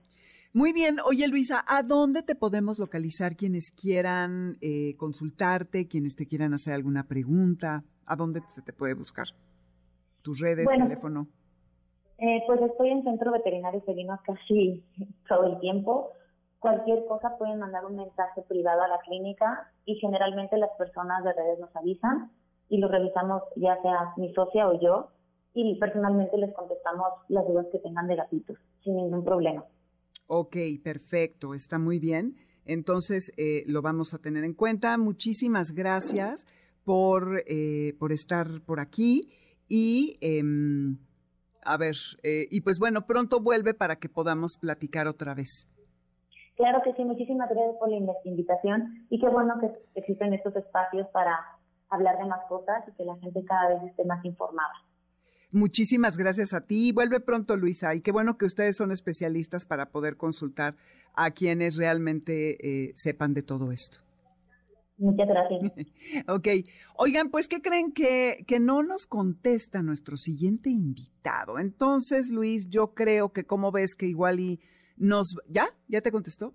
Muy 0.54 0.72
bien, 0.72 0.98
oye 1.04 1.28
Luisa, 1.28 1.66
¿a 1.68 1.84
dónde 1.84 2.24
te 2.24 2.34
podemos 2.36 2.80
localizar 2.80 3.36
quienes 3.36 3.72
quieran 3.72 4.58
eh, 4.62 4.96
consultarte, 4.96 5.88
quienes 5.88 6.16
te 6.16 6.28
quieran 6.28 6.54
hacer 6.54 6.74
alguna 6.74 7.08
pregunta? 7.08 7.84
¿A 8.06 8.16
dónde 8.16 8.42
se 8.48 8.62
te 8.62 8.72
puede 8.72 8.94
buscar? 8.94 9.28
Tus 10.26 10.40
redes, 10.40 10.68
teléfono. 10.68 11.28
Eh, 12.18 12.42
pues 12.48 12.60
estoy 12.62 12.90
en 12.90 13.04
Centro 13.04 13.32
Veterinario 13.32 13.82
Felino 13.82 14.20
casi 14.26 14.84
todo 15.30 15.46
el 15.46 15.60
tiempo. 15.60 16.10
Cualquier 16.60 17.06
cosa 17.06 17.38
pueden 17.38 17.60
mandar 17.60 17.86
un 17.86 17.96
mensaje 17.96 18.42
privado 18.42 18.82
a 18.82 18.88
la 18.88 18.98
clínica 19.00 19.72
y 19.86 19.96
generalmente 19.96 20.58
las 20.58 20.72
personas 20.80 21.24
de 21.24 21.32
redes 21.34 21.60
nos 21.60 21.74
avisan 21.76 22.32
y 22.70 22.80
lo 22.80 22.88
revisamos 22.88 23.44
ya 23.56 23.80
sea 23.84 24.14
mi 24.18 24.34
socia 24.34 24.68
o 24.68 24.82
yo 24.82 25.10
y 25.54 25.78
personalmente 25.80 26.38
les 26.38 26.52
contestamos 26.56 27.08
las 27.30 27.48
dudas 27.48 27.68
que 27.72 27.78
tengan 27.78 28.08
de 28.08 28.16
gatitos 28.16 28.58
sin 28.84 28.96
ningún 28.96 29.24
problema. 29.24 29.64
Ok, 30.26 30.58
perfecto, 30.84 31.54
está 31.54 31.78
muy 31.78 32.00
bien. 32.00 32.36
Entonces 32.66 33.32
eh, 33.38 33.64
lo 33.68 33.84
vamos 33.84 34.16
a 34.16 34.18
tener 34.18 34.44
en 34.44 34.56
cuenta. 34.56 34.98
Muchísimas 34.98 35.72
gracias 35.72 36.48
por, 36.84 37.44
eh, 37.46 37.94
por 38.00 38.12
estar 38.12 38.48
por 38.66 38.80
aquí 38.80 39.30
y, 39.68 40.18
em, 40.22 40.98
a 41.64 41.78
ver, 41.78 41.96
eh, 42.24 42.48
y 42.50 42.62
pues 42.62 42.80
bueno, 42.80 43.06
pronto 43.06 43.40
vuelve 43.42 43.74
para 43.74 43.98
que 43.98 44.10
podamos 44.10 44.58
platicar 44.58 45.08
otra 45.08 45.34
vez. 45.34 45.68
Claro 46.56 46.82
que 46.84 46.94
sí, 46.94 47.04
muchísimas 47.04 47.50
gracias 47.50 47.76
por 47.78 47.90
la 47.90 47.98
invitación 48.24 49.06
y 49.10 49.20
qué 49.20 49.28
bueno 49.28 49.56
que 49.60 49.70
existen 50.00 50.34
estos 50.34 50.56
espacios 50.56 51.08
para 51.10 51.38
hablar 51.90 52.18
de 52.18 52.26
mascotas 52.26 52.88
y 52.88 52.92
que 52.94 53.04
la 53.04 53.18
gente 53.18 53.44
cada 53.46 53.70
vez 53.70 53.84
esté 53.90 54.06
más 54.06 54.24
informada. 54.24 54.74
Muchísimas 55.52 56.18
gracias 56.18 56.54
a 56.54 56.62
ti. 56.62 56.92
Vuelve 56.92 57.20
pronto, 57.20 57.56
Luisa. 57.56 57.96
Y 57.96 58.02
qué 58.02 58.12
bueno 58.12 58.38
que 58.38 58.46
ustedes 58.46 58.76
son 58.76 58.92
especialistas 58.92 59.66
para 59.66 59.88
poder 59.88 60.18
consultar 60.18 60.76
a 61.14 61.32
quienes 61.32 61.78
realmente 61.78 62.58
eh, 62.60 62.92
sepan 62.96 63.34
de 63.34 63.42
todo 63.42 63.72
esto. 63.72 64.00
Muchas 64.98 65.28
gracias. 65.28 65.72
ok. 66.28 66.48
Oigan, 66.98 67.30
pues, 67.30 67.48
¿qué 67.48 67.62
creen 67.62 67.92
que, 67.92 68.46
que 68.48 68.60
no 68.60 68.84
nos 68.84 69.06
contesta 69.06 69.82
nuestro 69.82 70.16
siguiente 70.16 70.70
invitado? 70.70 71.60
Entonces, 71.60 72.30
Luis, 72.30 72.70
yo 72.70 72.94
creo 72.94 73.34
que 73.34 73.46
como 73.46 73.72
ves 73.72 73.96
que 73.96 74.06
igual 74.06 74.40
y 74.40 74.60
nos... 74.98 75.36
¿Ya? 75.50 75.68
¿Ya 75.88 76.02
te 76.02 76.12
contestó? 76.12 76.54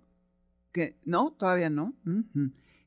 ¿Que 0.73 0.97
no? 1.05 1.31
Todavía 1.37 1.69
no. 1.69 1.93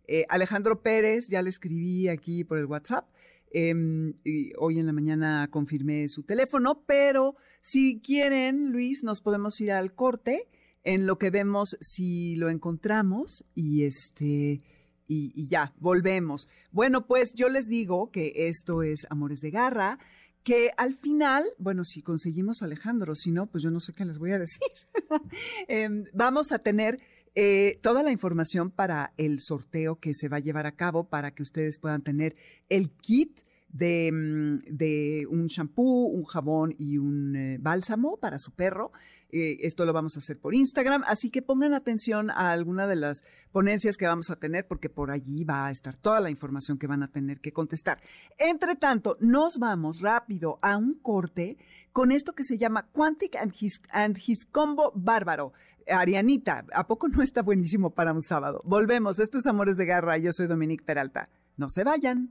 Eh, 0.06 0.24
Alejandro 0.28 0.82
Pérez, 0.82 1.28
ya 1.28 1.42
le 1.42 1.50
escribí 1.50 2.08
aquí 2.08 2.44
por 2.44 2.58
el 2.58 2.66
WhatsApp. 2.66 3.06
Em, 3.50 4.14
hoy 4.58 4.80
en 4.80 4.86
la 4.86 4.92
mañana 4.92 5.48
confirmé 5.48 6.08
su 6.08 6.24
teléfono, 6.24 6.82
pero 6.86 7.36
si 7.62 8.00
quieren, 8.00 8.72
Luis, 8.72 9.04
nos 9.04 9.20
podemos 9.20 9.60
ir 9.60 9.70
al 9.70 9.94
corte 9.94 10.48
en 10.82 11.06
lo 11.06 11.18
que 11.18 11.30
vemos 11.30 11.76
si 11.80 12.34
lo 12.36 12.50
encontramos 12.50 13.44
y 13.54 13.84
este 13.84 14.60
y, 15.06 15.46
ya, 15.46 15.72
volvemos. 15.78 16.48
Bueno, 16.72 17.06
pues 17.06 17.34
yo 17.34 17.48
les 17.48 17.68
digo 17.68 18.10
que 18.10 18.32
esto 18.48 18.82
es 18.82 19.06
Amores 19.10 19.40
de 19.40 19.50
Garra, 19.50 19.98
que 20.42 20.70
al 20.76 20.94
final, 20.94 21.44
bueno, 21.58 21.84
si 21.84 22.02
conseguimos 22.02 22.62
a 22.62 22.66
Alejandro, 22.66 23.14
si 23.14 23.30
no, 23.30 23.46
pues 23.46 23.62
yo 23.64 23.70
no 23.70 23.80
sé 23.80 23.92
qué 23.92 24.04
les 24.04 24.18
voy 24.18 24.32
a 24.32 24.38
decir. 24.38 24.68
Em, 25.68 26.04
vamos 26.12 26.52
a 26.52 26.58
tener 26.58 27.00
eh, 27.34 27.78
toda 27.82 28.02
la 28.02 28.12
información 28.12 28.70
para 28.70 29.12
el 29.16 29.40
sorteo 29.40 29.96
que 29.96 30.14
se 30.14 30.28
va 30.28 30.36
a 30.36 30.40
llevar 30.40 30.66
a 30.66 30.76
cabo 30.76 31.08
para 31.08 31.32
que 31.32 31.42
ustedes 31.42 31.78
puedan 31.78 32.02
tener 32.02 32.36
el 32.68 32.90
kit 32.90 33.40
de, 33.68 34.10
mm, 34.12 35.32
un 35.32 35.46
shampoo, 35.46 36.06
un 36.06 36.24
jabón 36.24 36.74
y 36.78 36.98
un 36.98 37.34
eh, 37.34 37.58
bálsamo 37.60 38.18
para 38.18 38.38
su 38.38 38.52
perro. 38.52 38.92
Eh, 39.36 39.66
esto 39.66 39.84
lo 39.84 39.92
vamos 39.92 40.14
a 40.14 40.20
hacer 40.20 40.38
por 40.38 40.54
Instagram, 40.54 41.02
así 41.08 41.28
que 41.28 41.42
pongan 41.42 41.74
atención 41.74 42.30
a 42.30 42.52
alguna 42.52 42.86
de 42.86 42.94
las 42.94 43.24
ponencias 43.50 43.96
que 43.96 44.06
vamos 44.06 44.30
a 44.30 44.36
tener, 44.36 44.64
porque 44.68 44.88
por 44.88 45.10
allí 45.10 45.42
va 45.42 45.66
a 45.66 45.72
estar 45.72 45.96
toda 45.96 46.20
la 46.20 46.30
información 46.30 46.78
que 46.78 46.86
van 46.86 47.02
a 47.02 47.08
tener 47.08 47.40
que 47.40 47.52
contestar. 47.52 48.00
Entre 48.38 48.76
tanto, 48.76 49.16
nos 49.18 49.58
vamos 49.58 50.00
rápido 50.00 50.60
a 50.62 50.76
un 50.76 50.94
corte 50.94 51.56
con 51.90 52.12
esto 52.12 52.34
que 52.34 52.44
se 52.44 52.58
llama 52.58 52.86
Quantic 52.92 53.34
and 53.34 54.16
His, 54.24 54.46
Combo 54.52 54.92
Bárbaro. 54.94 55.52
Arianita, 55.88 56.64
¿a 56.72 56.86
poco 56.86 57.08
no 57.08 57.20
está 57.20 57.42
buenísimo 57.42 57.90
para 57.90 58.12
un 58.12 58.22
sábado? 58.22 58.60
Volvemos, 58.64 59.18
esto 59.18 59.38
es 59.38 59.48
Amores 59.48 59.76
de 59.76 59.86
Garra, 59.86 60.16
yo 60.16 60.30
soy 60.30 60.46
Dominique 60.46 60.84
Peralta. 60.84 61.28
No 61.56 61.68
se 61.68 61.82
vayan. 61.82 62.30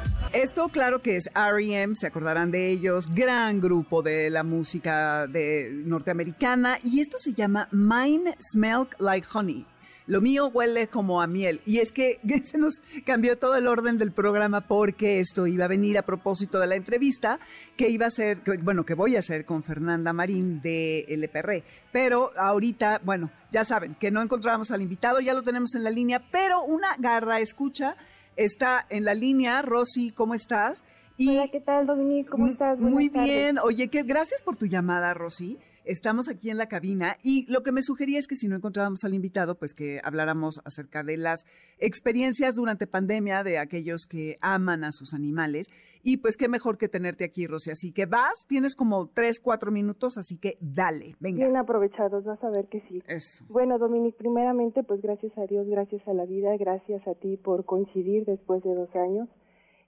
Esto 0.33 0.69
claro 0.69 1.01
que 1.01 1.17
es 1.17 1.29
R.E.M., 1.35 1.95
se 1.95 2.07
acordarán 2.07 2.51
de 2.51 2.69
ellos, 2.69 3.13
gran 3.13 3.59
grupo 3.59 4.01
de 4.01 4.29
la 4.29 4.43
música 4.43 5.27
de 5.27 5.69
norteamericana 5.85 6.79
y 6.83 7.01
esto 7.01 7.17
se 7.17 7.33
llama 7.33 7.67
Mine 7.71 8.37
Smell 8.39 8.87
Like 8.99 9.27
Honey. 9.33 9.65
Lo 10.07 10.19
mío 10.19 10.47
huele 10.47 10.87
como 10.87 11.21
a 11.21 11.27
miel. 11.27 11.61
Y 11.65 11.79
es 11.79 11.91
que 11.91 12.19
se 12.43 12.57
nos 12.57 12.81
cambió 13.05 13.37
todo 13.37 13.55
el 13.55 13.67
orden 13.67 13.97
del 13.97 14.11
programa 14.11 14.61
porque 14.61 15.19
esto 15.19 15.47
iba 15.47 15.65
a 15.65 15.69
venir 15.69 15.97
a 15.97 16.01
propósito 16.01 16.59
de 16.59 16.67
la 16.67 16.75
entrevista 16.75 17.39
que 17.77 17.89
iba 17.89 18.07
a 18.07 18.09
ser, 18.09 18.41
bueno, 18.61 18.85
que 18.85 18.93
voy 18.93 19.15
a 19.15 19.19
hacer 19.19 19.45
con 19.45 19.63
Fernanda 19.63 20.13
Marín 20.13 20.61
de 20.61 21.05
LPR. 21.07 21.63
Pero 21.91 22.31
ahorita, 22.37 23.01
bueno, 23.03 23.29
ya 23.51 23.63
saben 23.63 23.95
que 23.95 24.11
no 24.11 24.21
encontramos 24.21 24.71
al 24.71 24.81
invitado, 24.81 25.19
ya 25.19 25.33
lo 25.33 25.43
tenemos 25.43 25.75
en 25.75 25.83
la 25.83 25.89
línea, 25.89 26.21
pero 26.31 26.63
una 26.63 26.95
garra 26.97 27.39
escucha 27.39 27.95
está 28.35 28.85
en 28.89 29.05
la 29.05 29.13
línea. 29.13 29.61
Rosy, 29.61 30.11
¿cómo 30.11 30.33
estás? 30.33 30.83
Hola, 31.19 31.47
¿qué 31.49 31.59
tal, 31.59 31.85
Dominique? 31.85 32.29
¿Cómo 32.29 32.47
estás? 32.47 32.79
muy 32.79 33.09
bien. 33.09 33.59
Oye, 33.59 33.89
que 33.89 34.03
gracias 34.03 34.41
por 34.41 34.55
tu 34.55 34.65
llamada, 34.65 35.13
Rosy. 35.13 35.59
Estamos 35.83 36.29
aquí 36.29 36.49
en 36.49 36.57
la 36.57 36.67
cabina 36.67 37.17
y 37.23 37.51
lo 37.51 37.63
que 37.63 37.71
me 37.71 37.81
sugería 37.81 38.19
es 38.19 38.27
que 38.27 38.35
si 38.35 38.47
no 38.47 38.55
encontrábamos 38.55 39.03
al 39.03 39.13
invitado, 39.13 39.55
pues 39.55 39.73
que 39.73 39.99
habláramos 40.03 40.61
acerca 40.63 41.03
de 41.03 41.17
las 41.17 41.45
experiencias 41.79 42.55
durante 42.55 42.85
pandemia 42.85 43.43
de 43.43 43.57
aquellos 43.57 44.05
que 44.05 44.37
aman 44.41 44.83
a 44.83 44.91
sus 44.91 45.13
animales. 45.13 45.67
Y 46.03 46.17
pues 46.17 46.37
qué 46.37 46.47
mejor 46.47 46.77
que 46.77 46.87
tenerte 46.87 47.23
aquí, 47.23 47.47
Rosy. 47.47 47.71
Así 47.71 47.91
que 47.91 48.05
vas, 48.05 48.45
tienes 48.47 48.75
como 48.75 49.07
tres, 49.07 49.39
cuatro 49.39 49.71
minutos, 49.71 50.17
así 50.17 50.37
que 50.37 50.57
dale, 50.59 51.15
venga. 51.19 51.45
Bien 51.45 51.57
aprovechados, 51.57 52.23
vas 52.23 52.43
a 52.43 52.49
ver 52.49 52.67
que 52.67 52.81
sí. 52.81 53.03
Eso. 53.07 53.45
Bueno, 53.49 53.77
Dominique, 53.77 54.17
primeramente, 54.17 54.83
pues 54.83 55.01
gracias 55.01 55.37
a 55.37 55.45
Dios, 55.45 55.67
gracias 55.67 56.07
a 56.07 56.13
la 56.13 56.25
vida, 56.25 56.55
gracias 56.57 57.07
a 57.07 57.13
ti 57.15 57.37
por 57.37 57.65
coincidir 57.65 58.25
después 58.25 58.63
de 58.63 58.73
dos 58.73 58.95
años. 58.95 59.29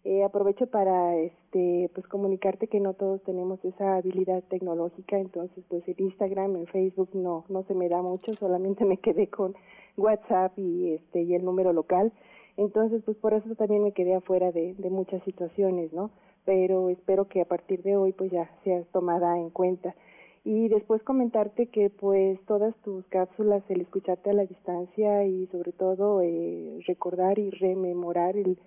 Eh, 0.05 0.21
aprovecho 0.21 0.67
para 0.67 1.15
este 1.15 1.89
pues 1.93 2.05
comunicarte 2.07 2.67
que 2.67 2.81
no 2.81 2.93
todos 2.93 3.23
tenemos 3.23 3.63
esa 3.63 3.95
habilidad 3.95 4.43
tecnológica, 4.49 5.17
entonces 5.17 5.63
pues 5.69 5.87
en 5.87 5.95
Instagram, 5.97 6.57
en 6.57 6.67
Facebook 6.67 7.11
no 7.13 7.45
no 7.47 7.63
se 7.63 7.73
me 7.73 7.87
da 7.87 8.01
mucho, 8.01 8.33
solamente 8.39 8.83
me 8.83 8.97
quedé 8.97 9.27
con 9.27 9.55
WhatsApp 9.95 10.59
y 10.59 10.91
este 10.91 11.21
y 11.21 11.35
el 11.35 11.45
número 11.45 11.71
local. 11.71 12.11
Entonces 12.57 13.01
pues 13.05 13.15
por 13.17 13.33
eso 13.33 13.55
también 13.55 13.81
me 13.81 13.93
quedé 13.93 14.15
afuera 14.15 14.51
de, 14.51 14.75
muchas 14.89 15.23
situaciones, 15.23 15.93
¿no? 15.93 16.11
Pero 16.43 16.89
espero 16.89 17.29
que 17.29 17.39
a 17.39 17.45
partir 17.45 17.81
de 17.83 17.95
hoy 17.95 18.11
pues 18.11 18.29
ya 18.29 18.49
seas 18.65 18.85
tomada 18.91 19.39
en 19.39 19.51
cuenta. 19.51 19.95
Y 20.43 20.67
después 20.67 21.01
comentarte 21.03 21.67
que 21.67 21.89
pues 21.89 22.37
todas 22.45 22.75
tus 22.83 23.05
cápsulas, 23.07 23.63
el 23.69 23.79
escucharte 23.79 24.31
a 24.31 24.33
la 24.33 24.45
distancia 24.45 25.23
y 25.23 25.47
sobre 25.47 25.71
todo 25.71 26.21
eh, 26.21 26.79
recordar 26.85 27.39
y 27.39 27.49
rememorar 27.51 28.35
el 28.35 28.57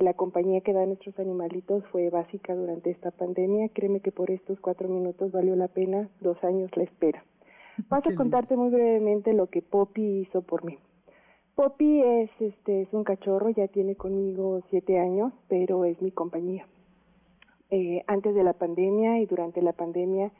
la 0.00 0.14
compañía 0.14 0.62
que 0.62 0.72
da 0.72 0.82
a 0.82 0.86
nuestros 0.86 1.18
animalitos 1.18 1.84
fue 1.92 2.08
básica 2.08 2.54
durante 2.54 2.90
esta 2.90 3.10
pandemia. 3.10 3.68
Créeme 3.68 4.00
que 4.00 4.12
por 4.12 4.30
estos 4.30 4.58
cuatro 4.60 4.88
minutos 4.88 5.32
valió 5.32 5.54
la 5.54 5.68
pena 5.68 6.08
dos 6.20 6.42
años 6.44 6.70
la 6.76 6.84
espera. 6.84 7.24
Paso 7.88 8.10
a 8.10 8.14
contarte 8.14 8.56
muy 8.56 8.70
brevemente 8.70 9.32
lo 9.32 9.48
que 9.48 9.62
Poppy 9.62 10.20
hizo 10.20 10.42
por 10.42 10.64
mí. 10.64 10.78
Poppy 11.54 12.00
es, 12.00 12.30
este, 12.40 12.82
es 12.82 12.92
un 12.92 13.04
cachorro, 13.04 13.50
ya 13.50 13.68
tiene 13.68 13.94
conmigo 13.94 14.62
siete 14.70 14.98
años, 14.98 15.32
pero 15.48 15.84
es 15.84 16.00
mi 16.00 16.10
compañía. 16.10 16.66
Eh, 17.70 18.02
antes 18.06 18.34
de 18.34 18.44
la 18.44 18.54
pandemia 18.54 19.20
y 19.20 19.26
durante 19.26 19.60
la 19.62 19.72
pandemia 19.72 20.30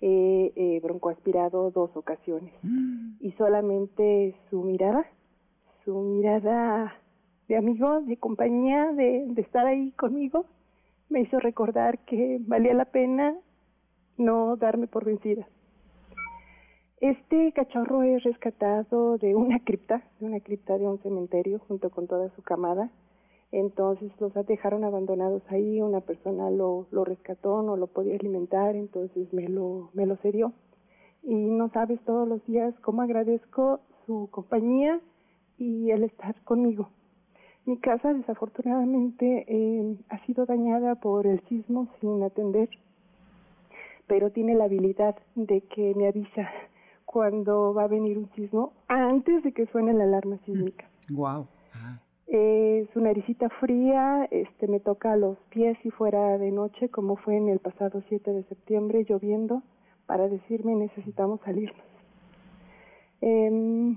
he 0.00 0.52
eh, 0.56 0.80
broncoaspirado 0.82 1.70
dos 1.70 1.94
ocasiones. 1.96 2.52
Mm. 2.62 3.16
Y 3.20 3.32
solamente 3.32 4.34
su 4.50 4.62
mirada, 4.62 5.06
su 5.84 5.94
mirada 6.00 6.94
de 7.48 7.56
amigo, 7.56 8.00
de 8.02 8.16
compañía, 8.16 8.92
de, 8.92 9.26
de 9.26 9.42
estar 9.42 9.66
ahí 9.66 9.92
conmigo, 9.92 10.46
me 11.08 11.20
hizo 11.20 11.38
recordar 11.38 11.98
que 12.00 12.38
valía 12.40 12.74
la 12.74 12.86
pena 12.86 13.36
no 14.16 14.56
darme 14.56 14.86
por 14.86 15.04
vencida. 15.04 15.46
Este 17.02 17.50
cachorro 17.52 18.04
es 18.04 18.22
rescatado 18.22 19.18
de 19.18 19.34
una 19.34 19.58
cripta, 19.58 20.04
de 20.20 20.26
una 20.26 20.38
cripta 20.38 20.78
de 20.78 20.86
un 20.86 20.98
cementerio 21.00 21.58
junto 21.66 21.90
con 21.90 22.06
toda 22.06 22.30
su 22.36 22.42
camada. 22.42 22.90
Entonces 23.50 24.12
los 24.20 24.32
dejaron 24.46 24.84
abandonados 24.84 25.42
ahí, 25.48 25.82
una 25.82 26.00
persona 26.00 26.48
lo, 26.50 26.86
rescató, 27.04 27.62
no 27.62 27.76
lo 27.76 27.88
podía 27.88 28.14
alimentar, 28.14 28.76
entonces 28.76 29.32
me 29.32 29.48
lo, 29.48 29.90
me 29.92 30.06
lo 30.06 30.16
cedió. 30.18 30.52
Y 31.24 31.34
no 31.34 31.68
sabes 31.70 32.00
todos 32.04 32.26
los 32.26 32.44
días 32.46 32.72
cómo 32.80 33.02
agradezco 33.02 33.80
su 34.06 34.28
compañía 34.30 35.00
y 35.58 35.90
el 35.90 36.04
estar 36.04 36.40
conmigo. 36.44 36.88
Mi 37.64 37.78
casa 37.78 38.12
desafortunadamente 38.12 39.44
eh, 39.46 39.96
ha 40.08 40.18
sido 40.26 40.46
dañada 40.46 40.96
por 40.96 41.28
el 41.28 41.40
sismo 41.48 41.86
sin 42.00 42.20
atender, 42.22 42.68
pero 44.08 44.30
tiene 44.30 44.54
la 44.54 44.64
habilidad 44.64 45.16
de 45.36 45.60
que 45.60 45.94
me 45.94 46.08
avisa 46.08 46.50
cuando 47.04 47.72
va 47.72 47.84
a 47.84 47.88
venir 47.88 48.18
un 48.18 48.28
sismo 48.34 48.72
antes 48.88 49.44
de 49.44 49.52
que 49.52 49.66
suene 49.66 49.92
la 49.92 50.04
alarma 50.04 50.38
sísmica. 50.44 50.86
Wow. 51.10 51.46
Eh, 52.26 52.88
su 52.92 53.00
naricita 53.00 53.48
fría 53.48 54.26
este, 54.30 54.66
me 54.66 54.80
toca 54.80 55.14
los 55.16 55.36
pies 55.50 55.78
y 55.84 55.90
fuera 55.90 56.38
de 56.38 56.50
noche, 56.50 56.88
como 56.88 57.16
fue 57.16 57.36
en 57.36 57.48
el 57.48 57.60
pasado 57.60 58.02
7 58.08 58.32
de 58.32 58.42
septiembre, 58.44 59.04
lloviendo, 59.08 59.62
para 60.06 60.28
decirme 60.28 60.74
necesitamos 60.74 61.40
salirnos. 61.44 61.84
Eh, 63.20 63.94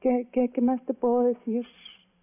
¿qué, 0.00 0.28
qué, 0.30 0.50
¿Qué 0.50 0.60
más 0.60 0.84
te 0.84 0.94
puedo 0.94 1.22
decir? 1.22 1.66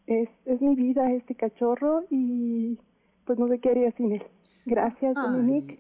Es, 0.07 0.29
es 0.45 0.61
mi 0.61 0.75
vida 0.75 1.11
este 1.11 1.35
cachorro 1.35 2.05
y 2.09 2.77
pues 3.25 3.39
no 3.39 3.47
sé 3.47 3.59
qué 3.59 3.69
haría 3.69 3.91
sin 3.91 4.13
él. 4.13 4.23
Gracias, 4.65 5.13
Dominique, 5.15 5.77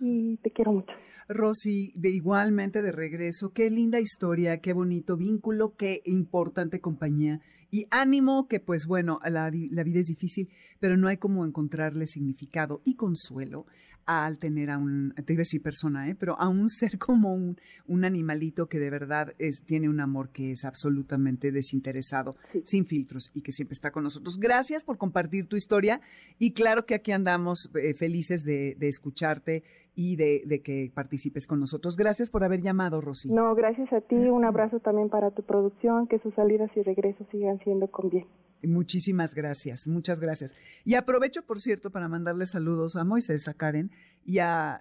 y 0.00 0.36
te 0.38 0.50
quiero 0.50 0.72
mucho. 0.72 0.92
Rosy, 1.28 1.92
de 1.94 2.10
igualmente 2.10 2.82
de 2.82 2.92
regreso, 2.92 3.52
qué 3.52 3.70
linda 3.70 4.00
historia, 4.00 4.58
qué 4.58 4.72
bonito 4.72 5.16
vínculo, 5.16 5.74
qué 5.76 6.02
importante 6.04 6.80
compañía 6.80 7.40
y 7.70 7.86
ánimo 7.90 8.46
que 8.46 8.60
pues 8.60 8.86
bueno, 8.86 9.18
la, 9.24 9.50
la 9.50 9.82
vida 9.82 10.00
es 10.00 10.06
difícil, 10.06 10.48
pero 10.78 10.96
no 10.96 11.08
hay 11.08 11.16
como 11.16 11.44
encontrarle 11.44 12.06
significado 12.06 12.80
y 12.84 12.94
consuelo 12.94 13.66
al 14.06 14.38
tener 14.38 14.70
a 14.70 14.78
un, 14.78 15.14
te 15.24 15.32
iba 15.32 15.40
a 15.40 15.42
decir 15.42 15.62
persona, 15.62 16.08
¿eh? 16.08 16.16
pero 16.18 16.38
a 16.38 16.48
un 16.48 16.68
ser 16.68 16.98
como 16.98 17.34
un, 17.34 17.56
un 17.86 18.04
animalito 18.04 18.66
que 18.66 18.78
de 18.78 18.90
verdad 18.90 19.34
es, 19.38 19.62
tiene 19.62 19.88
un 19.88 20.00
amor 20.00 20.30
que 20.30 20.52
es 20.52 20.64
absolutamente 20.64 21.52
desinteresado, 21.52 22.36
sin 22.64 22.86
filtros 22.86 23.30
y 23.34 23.42
que 23.42 23.52
siempre 23.52 23.74
está 23.74 23.90
con 23.90 24.04
nosotros. 24.04 24.38
Gracias 24.38 24.84
por 24.84 24.98
compartir 24.98 25.46
tu 25.46 25.56
historia 25.56 26.00
y 26.38 26.52
claro 26.52 26.86
que 26.86 26.94
aquí 26.94 27.12
andamos 27.12 27.70
eh, 27.74 27.94
felices 27.94 28.44
de, 28.44 28.76
de, 28.78 28.88
escucharte 28.88 29.62
y 29.96 30.16
de, 30.16 30.60
que 30.62 30.90
participes 30.94 31.46
con 31.46 31.60
nosotros. 31.60 31.96
Gracias 31.96 32.30
por 32.30 32.44
haber 32.44 32.60
llamado, 32.60 33.00
Rosy. 33.00 33.30
No, 33.30 33.54
gracias 33.54 33.92
a 33.92 34.00
ti. 34.00 34.16
Un 34.16 34.44
abrazo 34.44 34.80
también 34.80 35.08
para 35.08 35.30
tu 35.30 35.42
producción. 35.42 36.06
Que 36.06 36.18
sus 36.18 36.34
salidas 36.34 36.70
y 36.76 36.82
regresos 36.82 37.26
sigan 37.30 37.58
siendo 37.60 37.86
con 37.88 38.10
bien. 38.10 38.26
Muchísimas 38.66 39.34
gracias, 39.34 39.86
muchas 39.86 40.20
gracias. 40.20 40.54
Y 40.84 40.94
aprovecho, 40.94 41.42
por 41.42 41.60
cierto, 41.60 41.90
para 41.90 42.08
mandarle 42.08 42.46
saludos 42.46 42.96
a 42.96 43.04
Moisés, 43.04 43.48
a 43.48 43.54
Karen 43.54 43.90
y 44.24 44.38
a, 44.38 44.80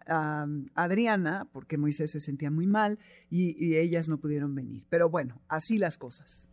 Adriana, 0.76 1.48
porque 1.52 1.78
Moisés 1.78 2.12
se 2.12 2.19
sentía 2.19 2.52
muy 2.52 2.67
mal 2.67 3.00
y, 3.30 3.56
y 3.58 3.78
ellas 3.78 4.08
no 4.08 4.19
pudieron 4.19 4.56
venir. 4.56 4.86
Pero 4.89 5.10
bueno, 5.10 5.41
así 5.48 5.78
las 5.78 5.98
cosas. 5.98 6.50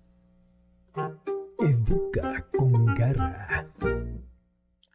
Educa 1.58 2.46
con 2.56 2.86
garra. 2.94 3.70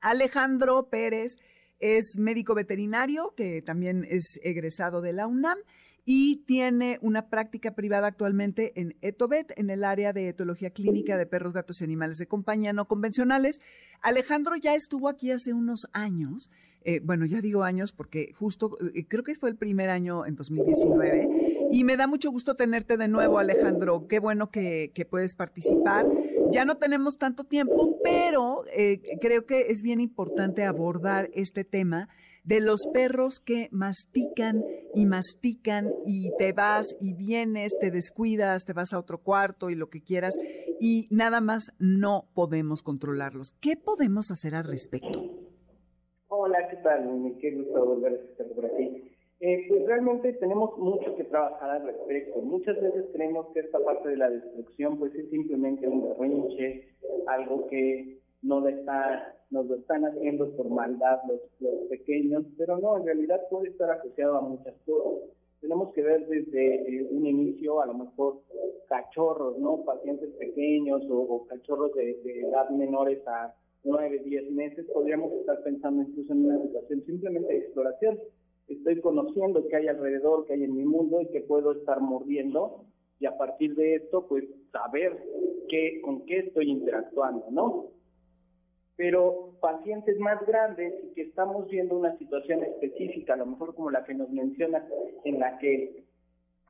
Alejandro 0.01 0.89
Pérez 0.89 1.37
es 1.79 2.17
médico 2.17 2.55
veterinario, 2.55 3.33
que 3.35 3.61
también 3.61 4.05
es 4.09 4.39
egresado 4.43 5.01
de 5.01 5.13
la 5.13 5.27
UNAM 5.27 5.57
y 6.05 6.43
tiene 6.45 6.99
una 7.01 7.29
práctica 7.29 7.73
privada 7.73 8.07
actualmente 8.07 8.79
en 8.79 8.95
Etovet, 9.01 9.53
en 9.57 9.71
el 9.71 9.83
área 9.83 10.13
de 10.13 10.29
etología 10.29 10.69
clínica 10.69 11.17
de 11.17 11.25
perros, 11.25 11.53
gatos 11.53 11.81
y 11.81 11.83
animales 11.83 12.19
de 12.19 12.27
compañía 12.27 12.73
no 12.73 12.87
convencionales. 12.87 13.59
Alejandro 14.01 14.55
ya 14.55 14.75
estuvo 14.75 15.09
aquí 15.09 15.31
hace 15.31 15.51
unos 15.51 15.89
años, 15.93 16.51
eh, 16.83 17.01
bueno, 17.03 17.25
ya 17.25 17.41
digo 17.41 17.63
años 17.63 17.91
porque 17.91 18.33
justo 18.37 18.77
eh, 18.93 19.07
creo 19.07 19.23
que 19.23 19.33
fue 19.33 19.49
el 19.49 19.55
primer 19.55 19.89
año 19.89 20.27
en 20.27 20.35
2019 20.35 21.67
y 21.71 21.83
me 21.83 21.97
da 21.97 22.05
mucho 22.05 22.29
gusto 22.29 22.55
tenerte 22.55 22.97
de 22.97 23.07
nuevo, 23.07 23.39
Alejandro. 23.39 24.07
Qué 24.07 24.19
bueno 24.19 24.51
que, 24.51 24.91
puedes 25.09 25.33
participar. 25.33 26.05
Ya 26.51 26.65
no 26.65 26.77
tenemos 26.77 27.17
tanto 27.17 27.45
tiempo, 27.45 27.97
pero 28.03 28.63
eh, 28.71 29.01
creo 29.19 29.47
que 29.47 29.71
es 29.71 29.81
bien 29.81 29.99
importante 29.99 30.63
abordar 30.63 31.31
este 31.33 31.63
tema 31.63 32.09
de 32.45 32.61
los 32.61 32.87
perros 32.93 33.39
que 33.39 33.67
mastican 33.71 34.63
y 34.93 35.05
mastican 35.05 35.91
y 36.05 36.31
te 36.37 36.53
vas 36.53 36.95
y 37.01 37.13
vienes, 37.13 37.77
te 37.79 37.91
descuidas, 37.91 38.65
te 38.65 38.73
vas 38.73 38.93
a 38.93 38.99
otro 38.99 39.17
cuarto 39.17 39.69
y 39.69 39.75
lo 39.75 39.89
que 39.89 40.01
quieras 40.01 40.37
y 40.79 41.07
nada 41.09 41.41
más 41.41 41.73
no 41.79 42.25
podemos 42.33 42.81
controlarlos. 42.83 43.53
¿Qué 43.59 43.75
podemos 43.75 44.31
hacer 44.31 44.55
al 44.55 44.65
respecto? 44.65 45.21
Hola, 46.27 46.67
¿qué 46.69 46.77
tal? 46.77 47.35
Qué 47.39 47.51
gusto 47.51 47.85
volver 47.85 48.13
a 48.13 48.15
estar 48.15 48.47
por 48.47 48.65
aquí. 48.65 49.11
Eh, 49.39 49.65
pues 49.67 49.85
realmente 49.85 50.33
tenemos 50.33 50.77
mucho 50.77 51.15
que 51.15 51.23
trabajar 51.25 51.69
al 51.69 51.85
respecto. 51.85 52.41
Muchas 52.41 52.79
veces 52.81 53.05
creemos 53.13 53.47
que 53.53 53.61
esta 53.61 53.79
parte 53.79 54.09
de 54.09 54.17
la 54.17 54.29
destrucción 54.29 54.97
pues 54.97 55.13
es 55.15 55.29
simplemente 55.29 55.87
un 55.87 56.03
berrinche, 56.03 56.95
algo 57.27 57.67
que 57.67 58.21
no 58.45 58.61
le 58.61 58.79
está, 58.79 59.35
nos 59.49 59.65
lo 59.65 59.75
están 59.75 60.05
haciendo 60.05 60.49
por 60.55 60.69
maldad 60.69 61.19
los, 61.27 61.41
los 61.59 61.87
pequeños, 61.89 62.45
pero 62.57 62.77
no, 62.77 62.97
en 62.97 63.05
realidad 63.05 63.41
puede 63.49 63.69
estar 63.69 63.89
asociado 63.89 64.37
a 64.37 64.41
muchas 64.41 64.75
cosas. 64.85 65.29
Tenemos 65.61 65.91
que 65.93 66.03
ver 66.03 66.27
desde 66.27 66.99
eh, 66.99 67.07
un 67.09 67.25
inicio, 67.25 67.81
a 67.81 67.87
lo 67.87 67.95
mejor 67.95 68.41
cachorros, 68.87 69.57
¿no? 69.57 69.83
Pacientes 69.83 70.29
pequeños 70.35 71.01
o, 71.09 71.45
cachorros 71.47 71.93
de, 71.95 72.11
edad 72.41 72.69
menores 72.69 73.27
a 73.27 73.53
9, 73.83 74.19
10 74.23 74.51
meses, 74.51 74.85
podríamos 74.93 75.31
estar 75.33 75.61
pensando 75.63 76.03
incluso 76.03 76.33
en 76.33 76.45
una 76.45 76.61
situación 76.61 77.03
simplemente 77.05 77.51
de 77.51 77.59
exploración 77.59 78.19
estoy 78.67 78.99
conociendo 79.01 79.67
qué 79.67 79.75
hay 79.75 79.87
alrededor, 79.87 80.45
qué 80.45 80.53
hay 80.53 80.63
en 80.63 80.75
mi 80.75 80.85
mundo 80.85 81.21
y 81.21 81.27
que 81.27 81.41
puedo 81.41 81.71
estar 81.73 82.01
mordiendo 82.01 82.83
y 83.19 83.25
a 83.25 83.37
partir 83.37 83.75
de 83.75 83.95
esto 83.95 84.27
pues 84.27 84.43
saber 84.71 85.17
qué, 85.69 86.01
con 86.01 86.25
qué 86.25 86.39
estoy 86.39 86.69
interactuando, 86.69 87.45
¿no? 87.51 87.94
Pero 88.97 89.57
pacientes 89.59 90.17
más 90.19 90.45
grandes 90.45 90.93
y 91.03 91.13
que 91.13 91.23
estamos 91.23 91.67
viendo 91.67 91.97
una 91.97 92.17
situación 92.17 92.63
específica, 92.63 93.33
a 93.33 93.37
lo 93.37 93.45
mejor 93.45 93.75
como 93.75 93.89
la 93.89 94.05
que 94.05 94.13
nos 94.13 94.29
menciona, 94.29 94.85
en 95.25 95.39
la 95.39 95.57
que 95.57 96.05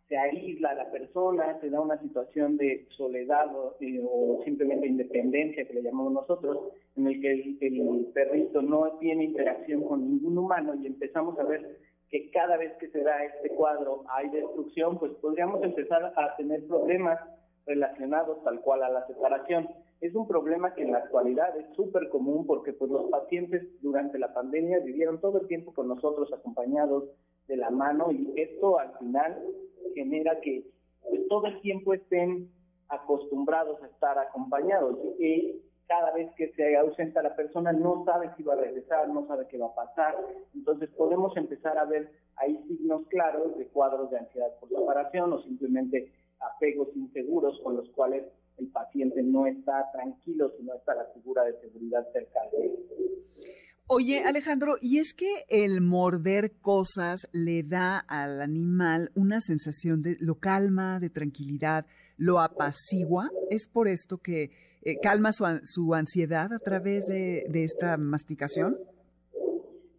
se 0.08 0.18
aísla 0.18 0.74
la 0.76 0.92
persona, 0.92 1.60
se 1.62 1.70
da 1.70 1.82
una 1.82 2.00
situación 2.00 2.58
de 2.58 2.88
soledad 2.90 3.48
o, 3.56 3.76
eh, 3.80 4.02
simplemente 4.44 4.88
independencia, 4.88 5.66
que 5.66 5.74
le 5.74 5.82
llamamos 5.82 6.14
nosotros, 6.14 6.74
en 6.96 7.08
el 7.08 7.22
que 7.22 7.32
el, 7.32 8.12
perrito 8.14 8.62
no 8.62 8.98
tiene 9.00 9.24
interacción 9.24 9.84
con 9.84 10.08
ningún 10.08 10.38
humano 10.38 10.76
y 10.76 10.86
empezamos 10.86 11.38
a 11.40 11.44
ver 11.44 11.80
que 12.10 12.30
cada 12.30 12.56
vez 12.58 12.74
que 12.80 12.88
se 12.90 13.02
da 13.02 13.24
este 13.24 13.50
cuadro 13.50 14.04
hay 14.10 14.30
destrucción, 14.30 15.00
pues 15.00 15.12
podríamos 15.14 15.64
empezar 15.64 16.14
a 16.16 16.36
tener 16.36 16.66
problemas 16.68 17.20
relacionados 17.66 18.44
tal 18.44 18.62
cual 18.62 18.84
a 18.84 18.90
la 18.90 19.08
separación. 19.08 19.68
Es 20.02 20.14
un 20.14 20.28
problema 20.28 20.74
que 20.74 20.84
en 20.84 20.92
la 20.92 21.00
actualidad 21.00 21.58
es 21.58 21.76
súper 21.76 22.10
común 22.10 22.46
porque 22.46 22.74
pues 22.74 22.92
los 22.92 23.10
pacientes 23.10 23.64
durante 23.82 24.20
la 24.20 24.34
pandemia 24.34 24.80
vivieron 24.80 25.20
todo 25.22 25.42
el 25.42 25.48
tiempo 25.48 25.74
con 25.74 25.88
nosotros 25.88 26.32
acompañados 26.34 27.06
de 27.48 27.58
la 27.58 27.70
mano 27.70 28.12
y 28.12 28.34
esto 28.36 28.80
al 28.80 28.98
final 28.98 29.42
genera 29.94 30.40
que 30.42 30.66
pues, 31.02 31.28
todo 31.28 31.48
el 31.48 31.62
tiempo 31.62 31.94
estén 31.94 32.50
acostumbrados 32.90 33.82
a 33.82 33.88
estar 33.88 34.18
acompañados 34.20 34.98
y 35.20 35.62
cada 35.88 36.12
vez 36.14 36.32
que 36.36 36.52
se 36.54 36.76
ausenta 36.78 37.22
la 37.22 37.36
persona 37.36 37.72
no 37.72 38.04
sabe 38.06 38.32
si 38.36 38.44
va 38.44 38.54
a 38.54 38.58
regresar, 38.58 39.08
no 39.10 39.28
sabe 39.28 39.48
qué 39.48 39.58
va 39.58 39.68
a 39.68 39.76
pasar. 39.76 40.16
Entonces 40.56 40.90
podemos 40.98 41.36
empezar 41.38 41.78
a 41.78 41.86
ver 41.86 42.12
ahí 42.38 42.58
signos 42.68 43.08
claros 43.08 43.58
de 43.58 43.68
cuadros 43.68 44.10
de 44.10 44.18
ansiedad 44.18 44.52
por 44.60 44.70
separación 44.70 45.34
o 45.34 45.42
simplemente 45.44 46.12
apegos 46.40 46.90
inseguros 46.96 47.60
con 47.62 47.78
los 47.78 47.90
cuales 47.92 48.26
el 48.58 48.68
paciente 48.68 49.22
no 49.24 49.46
está 49.46 49.90
tranquilo 49.92 50.52
si 50.58 50.64
no 50.64 50.76
está 50.76 50.96
la 50.96 51.06
figura 51.14 51.44
de 51.44 51.60
seguridad 51.60 52.06
cerca 52.14 52.40
de 52.52 52.66
él. 52.66 52.76
Oye, 53.88 54.24
Alejandro, 54.24 54.78
¿y 54.82 54.98
es 54.98 55.14
que 55.14 55.46
el 55.48 55.80
morder 55.80 56.54
cosas 56.60 57.28
le 57.32 57.62
da 57.62 58.00
al 58.00 58.42
animal 58.42 59.12
una 59.14 59.42
sensación 59.42 60.02
de 60.02 60.18
lo 60.20 60.40
calma, 60.40 61.00
de 61.00 61.12
tranquilidad, 61.12 61.86
lo 62.18 62.40
apacigua? 62.40 63.30
¿Es 63.52 63.68
por 63.68 63.88
esto 63.88 64.18
que 64.18 64.50
eh, 64.82 65.00
calma 65.04 65.32
su, 65.32 65.46
su, 65.66 65.94
ansiedad 65.94 66.52
a 66.52 66.58
través 66.58 67.06
de, 67.06 67.46
esta 67.54 67.96
masticación? 67.98 68.76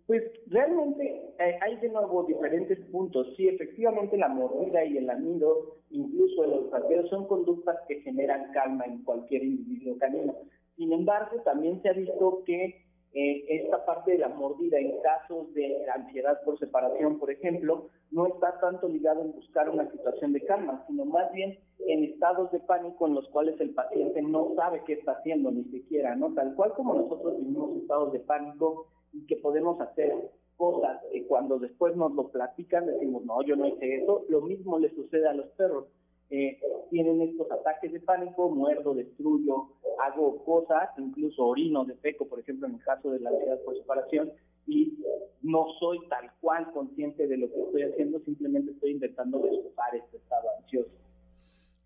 Pues 0.06 0.22
realmente 0.46 1.34
eh, 1.38 1.58
hay 1.60 1.76
de 1.78 1.88
nuevo 1.88 2.22
diferentes 2.24 2.78
puntos. 2.90 3.26
Sí, 3.36 3.48
efectivamente 3.48 4.16
la 4.16 4.28
mordida 4.28 4.84
y 4.84 4.98
el 4.98 5.10
amido, 5.10 5.78
incluso 5.90 6.44
el 6.44 6.52
olfateo, 6.52 7.06
son 7.08 7.26
conductas 7.26 7.76
que 7.88 8.00
generan 8.02 8.52
calma 8.52 8.84
en 8.84 9.02
cualquier 9.02 9.42
individuo 9.42 9.98
canino. 9.98 10.36
Sin 10.76 10.92
embargo, 10.92 11.40
también 11.42 11.82
se 11.82 11.88
ha 11.88 11.92
visto 11.92 12.44
que 12.46 12.86
eh, 13.14 13.46
esta 13.48 13.84
parte 13.84 14.12
de 14.12 14.18
la 14.18 14.28
mordida 14.28 14.78
en 14.78 15.00
casos 15.00 15.52
de 15.54 15.88
ansiedad 15.90 16.40
por 16.44 16.58
separación, 16.58 17.18
por 17.18 17.30
ejemplo, 17.30 17.88
no 18.12 18.26
está 18.26 18.60
tanto 18.60 18.88
ligado 18.88 19.22
en 19.22 19.32
buscar 19.32 19.70
una 19.70 19.90
situación 19.90 20.32
de 20.34 20.44
calma, 20.44 20.84
sino 20.86 21.04
más 21.04 21.32
bien 21.32 21.58
en 21.86 22.04
estados 22.04 22.52
de 22.52 22.60
pánico 22.60 23.06
en 23.06 23.14
los 23.14 23.26
cuales 23.30 23.58
el 23.60 23.70
paciente 23.70 24.22
no 24.22 24.54
sabe 24.54 24.82
qué 24.86 24.92
está 24.92 25.12
haciendo 25.12 25.50
ni 25.50 25.64
siquiera, 25.64 26.14
¿no? 26.14 26.32
Tal 26.34 26.54
cual 26.54 26.74
como 26.74 26.94
nosotros 26.94 27.38
vivimos 27.38 27.76
estados 27.78 28.12
de 28.12 28.20
pánico 28.20 28.86
y 29.16 29.26
que 29.26 29.37
podemos 29.37 29.81
hacer 29.81 30.12
cosas 30.57 31.00
que 31.12 31.26
cuando 31.26 31.59
después 31.59 31.96
nos 31.96 32.12
lo 32.14 32.29
platican 32.29 32.87
decimos, 32.87 33.24
no, 33.24 33.42
yo 33.42 33.57
no 33.57 33.66
hice 33.66 33.96
eso, 33.96 34.24
lo 34.29 34.40
mismo 34.42 34.79
le 34.79 34.94
sucede 34.94 35.29
a 35.29 35.35
los 35.35 35.46
perros 35.50 35.87
eh, 36.29 36.59
tienen 36.90 37.22
estos 37.22 37.50
ataques 37.52 37.92
de 37.92 38.00
pánico, 38.00 38.50
muerdo, 38.50 38.94
destruyo, 38.94 39.68
hago 40.05 40.44
cosas, 40.44 40.90
incluso 40.98 41.44
orino, 41.46 41.85
defeco, 41.85 42.26
por 42.26 42.40
ejemplo, 42.40 42.66
en 42.66 42.74
el 42.74 42.83
caso 42.83 43.11
de 43.11 43.20
la 43.20 43.31
ansiedad 43.31 43.61
por 43.64 43.76
separación, 43.76 44.33
y 44.66 44.98
no 45.42 45.66
soy 45.79 46.00
tal 46.09 46.33
cual 46.40 46.72
consciente 46.72 47.29
de 47.29 47.37
lo 47.37 47.52
que 47.52 47.61
estoy 47.61 47.83
haciendo, 47.83 48.18
simplemente 48.20 48.72
estoy 48.72 48.92
intentando 48.92 49.38
desocupar 49.38 49.94
este 49.94 50.16
estado 50.16 50.48
ansioso. 50.59 50.90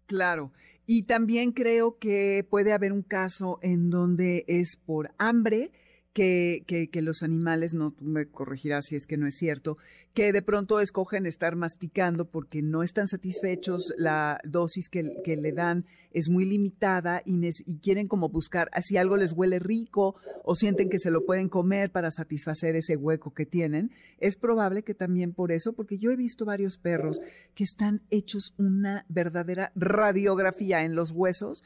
Claro. 0.07 0.53
Y 0.87 1.05
también 1.05 1.53
creo 1.53 1.99
que 1.99 2.45
puede 2.49 2.73
haber 2.73 2.93
un 2.93 3.03
caso 3.03 3.59
en 3.61 3.91
donde 3.91 4.45
es 4.49 4.77
por 4.77 5.11
hambre, 5.19 5.71
que, 6.13 6.63
que, 6.67 6.89
que, 6.89 7.03
los 7.03 7.23
animales, 7.23 7.75
no 7.75 7.93
tú 7.93 8.05
me 8.05 8.27
corregirás 8.27 8.87
si 8.87 8.97
es 8.97 9.07
que 9.07 9.17
no 9.17 9.27
es 9.27 9.37
cierto, 9.37 9.79
que 10.15 10.33
de 10.33 10.43
pronto 10.43 10.81
escogen 10.81 11.25
estar 11.27 11.55
masticando 11.55 12.25
porque 12.25 12.63
no 12.63 12.83
están 12.83 13.07
satisfechos, 13.07 13.95
la 13.97 14.41
dosis 14.45 14.89
que, 14.89 15.03
le 15.03 15.53
dan 15.53 15.85
es 16.13 16.29
muy 16.29 16.45
limitada 16.45 17.23
y, 17.25 17.39
y, 17.47 17.79
quieren 17.79 18.09
como 18.09 18.29
buscar, 18.29 18.69
si 18.83 18.97
algo 18.97 19.17
les 19.17 19.33
huele 19.33 19.61
rico 19.61 20.17
o 20.43 20.57
sienten 20.57 20.91
que 20.91 20.99
se 20.99 21.13
lo 21.13 21.25
pueden 21.25 21.49
comer 21.49 21.91
para 21.91 22.11
satisfacer 22.11 22.75
ese 22.75 22.97
hueco 22.97 23.33
que 23.33 23.47
tienen, 23.47 23.93
es 24.19 24.35
probable 24.35 24.83
que 24.83 24.95
también 24.95 25.33
por 25.33 25.53
eso, 25.53 25.73
porque 25.73 25.97
yo 25.97 26.11
he 26.11 26.17
visto 26.17 26.45
varios 26.45 26.77
perros 26.77 27.21
que 27.55 27.63
están 27.63 28.03
hechos 28.11 28.53
una 28.59 29.05
verdadera 29.09 29.71
radiografía 29.77 30.83
en 30.83 30.97
los 30.97 31.13
huesos 31.13 31.63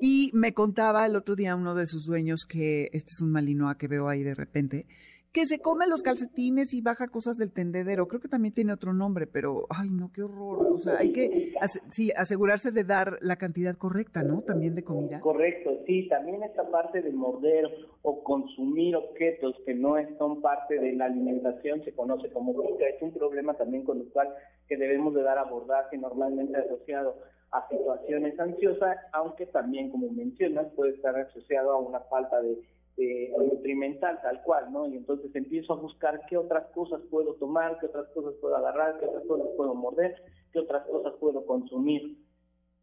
y 0.00 0.30
me 0.32 0.54
contaba 0.54 1.04
el 1.06 1.16
otro 1.16 1.34
día 1.34 1.56
uno 1.56 1.74
de 1.74 1.86
sus 1.86 2.06
dueños 2.06 2.46
que 2.46 2.88
este 2.92 3.10
es 3.10 3.20
un 3.20 3.32
malinois 3.32 3.76
que 3.76 3.88
veo 3.88 4.08
ahí 4.08 4.22
de 4.22 4.34
repente, 4.34 4.86
que 5.32 5.44
se 5.44 5.60
come 5.60 5.86
los 5.86 6.02
calcetines 6.02 6.72
y 6.74 6.80
baja 6.80 7.08
cosas 7.08 7.36
del 7.36 7.52
tendedero. 7.52 8.08
Creo 8.08 8.20
que 8.20 8.28
también 8.28 8.54
tiene 8.54 8.72
otro 8.72 8.92
nombre, 8.92 9.26
pero, 9.26 9.66
ay, 9.68 9.90
no, 9.90 10.10
qué 10.12 10.22
horror. 10.22 10.66
O 10.72 10.78
sea, 10.78 10.98
hay 10.98 11.12
que, 11.12 11.54
sí, 11.90 12.10
asegurarse 12.16 12.70
de 12.70 12.84
dar 12.84 13.18
la 13.20 13.36
cantidad 13.36 13.76
correcta, 13.76 14.22
¿no? 14.22 14.42
También 14.42 14.74
de 14.74 14.84
comida. 14.84 15.20
Correcto, 15.20 15.70
sí, 15.86 16.08
también 16.08 16.42
esta 16.42 16.70
parte 16.70 17.02
de 17.02 17.12
morder 17.12 17.66
o 18.02 18.22
consumir 18.24 18.96
objetos 18.96 19.54
que 19.66 19.74
no 19.74 19.96
son 20.16 20.40
parte 20.40 20.78
de 20.78 20.92
la 20.94 21.06
alimentación 21.06 21.84
se 21.84 21.92
conoce 21.92 22.30
como 22.30 22.52
pica. 22.52 22.86
Es 22.86 23.02
un 23.02 23.12
problema 23.12 23.54
también 23.54 23.84
conductual 23.84 24.34
que 24.66 24.76
debemos 24.76 25.14
de 25.14 25.22
dar 25.22 25.38
abordaje 25.38 25.98
normalmente 25.98 26.56
asociado 26.56 27.16
a 27.50 27.66
situaciones 27.68 28.38
ansiosas, 28.38 28.98
aunque 29.12 29.46
también, 29.46 29.90
como 29.90 30.10
mencionas, 30.10 30.66
puede 30.74 30.92
estar 30.92 31.16
asociado 31.16 31.72
a 31.72 31.78
una 31.78 32.00
falta 32.00 32.40
de, 32.42 32.58
nutrimental 33.38 34.20
tal 34.22 34.42
cual, 34.42 34.72
¿no? 34.72 34.86
Y 34.88 34.96
entonces 34.96 35.34
empiezo 35.34 35.72
a 35.72 35.76
buscar 35.76 36.22
qué 36.28 36.36
otras 36.36 36.66
cosas 36.72 37.00
puedo 37.10 37.34
tomar, 37.34 37.78
qué 37.78 37.86
otras 37.86 38.08
cosas 38.08 38.34
puedo 38.40 38.56
agarrar, 38.56 38.98
qué 38.98 39.06
otras 39.06 39.24
cosas 39.24 39.48
puedo 39.56 39.74
morder, 39.74 40.16
qué 40.52 40.58
otras 40.58 40.86
cosas 40.86 41.14
puedo 41.20 41.46
consumir, 41.46 42.18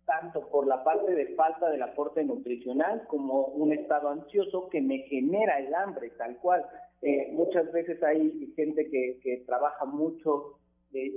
tanto 0.05 0.47
por 0.49 0.67
la 0.67 0.83
parte 0.83 1.13
de 1.13 1.35
falta 1.35 1.69
del 1.69 1.81
aporte 1.81 2.23
nutricional 2.23 3.05
como 3.07 3.45
un 3.47 3.73
estado 3.73 4.09
ansioso 4.09 4.69
que 4.69 4.81
me 4.81 4.99
genera 4.99 5.59
el 5.59 5.73
hambre 5.73 6.11
tal 6.11 6.37
cual. 6.37 6.65
Eh, 7.01 7.29
muchas 7.33 7.71
veces 7.71 8.01
hay 8.01 8.53
gente 8.55 8.89
que, 8.89 9.19
que 9.21 9.43
trabaja 9.45 9.85
mucho 9.85 10.59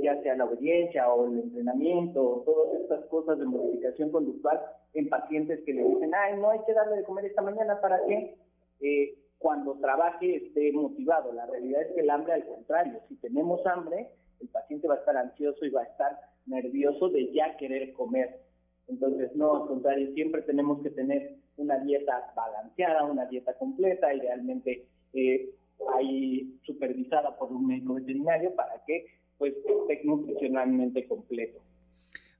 ya 0.02 0.20
sea 0.22 0.34
la 0.34 0.44
obediencia 0.44 1.08
o 1.08 1.26
el 1.26 1.38
entrenamiento, 1.38 2.20
o 2.20 2.40
todas 2.40 2.80
estas 2.80 3.04
cosas 3.06 3.38
de 3.38 3.44
modificación 3.44 4.11
conductual 4.11 4.61
en 4.94 5.08
pacientes 5.08 5.61
que 5.64 5.72
le 5.72 5.84
dicen, 5.84 6.11
ay, 6.14 6.38
no 6.38 6.50
hay 6.50 6.61
que 6.66 6.72
darle 6.72 6.96
de 6.96 7.04
comer 7.04 7.26
esta 7.26 7.42
mañana 7.42 7.80
para 7.80 8.04
que 8.06 8.37
eh, 8.80 9.14
cuando 9.38 9.74
trabaje 9.78 10.36
esté 10.36 10.72
motivado. 10.72 11.32
La 11.32 11.46
realidad 11.46 11.82
es 11.82 11.94
que 11.94 12.00
el 12.00 12.10
hambre, 12.10 12.34
al 12.34 12.46
contrario, 12.46 13.00
si 13.08 13.16
tenemos 13.16 13.64
hambre, 13.66 14.08
el 14.40 14.48
paciente 14.48 14.88
va 14.88 14.94
a 14.94 14.98
estar 14.98 15.16
ansioso 15.16 15.64
y 15.64 15.70
va 15.70 15.82
a 15.82 15.86
estar 15.86 16.18
nervioso 16.46 17.08
de 17.08 17.32
ya 17.32 17.56
querer 17.56 17.92
comer. 17.92 18.40
Entonces, 18.88 19.34
no, 19.36 19.62
al 19.62 19.68
contrario, 19.68 20.12
siempre 20.14 20.42
tenemos 20.42 20.82
que 20.82 20.90
tener 20.90 21.36
una 21.56 21.78
dieta 21.78 22.32
balanceada, 22.34 23.04
una 23.04 23.26
dieta 23.26 23.54
completa, 23.54 24.14
idealmente 24.14 24.86
eh, 25.12 25.50
ahí 25.94 26.58
supervisada 26.64 27.36
por 27.38 27.52
un 27.52 27.66
médico 27.66 27.94
veterinario 27.94 28.54
para 28.54 28.82
que 28.86 29.06
pues 29.36 29.54
esté 29.54 30.00
nutricionalmente 30.04 31.06
completo. 31.06 31.60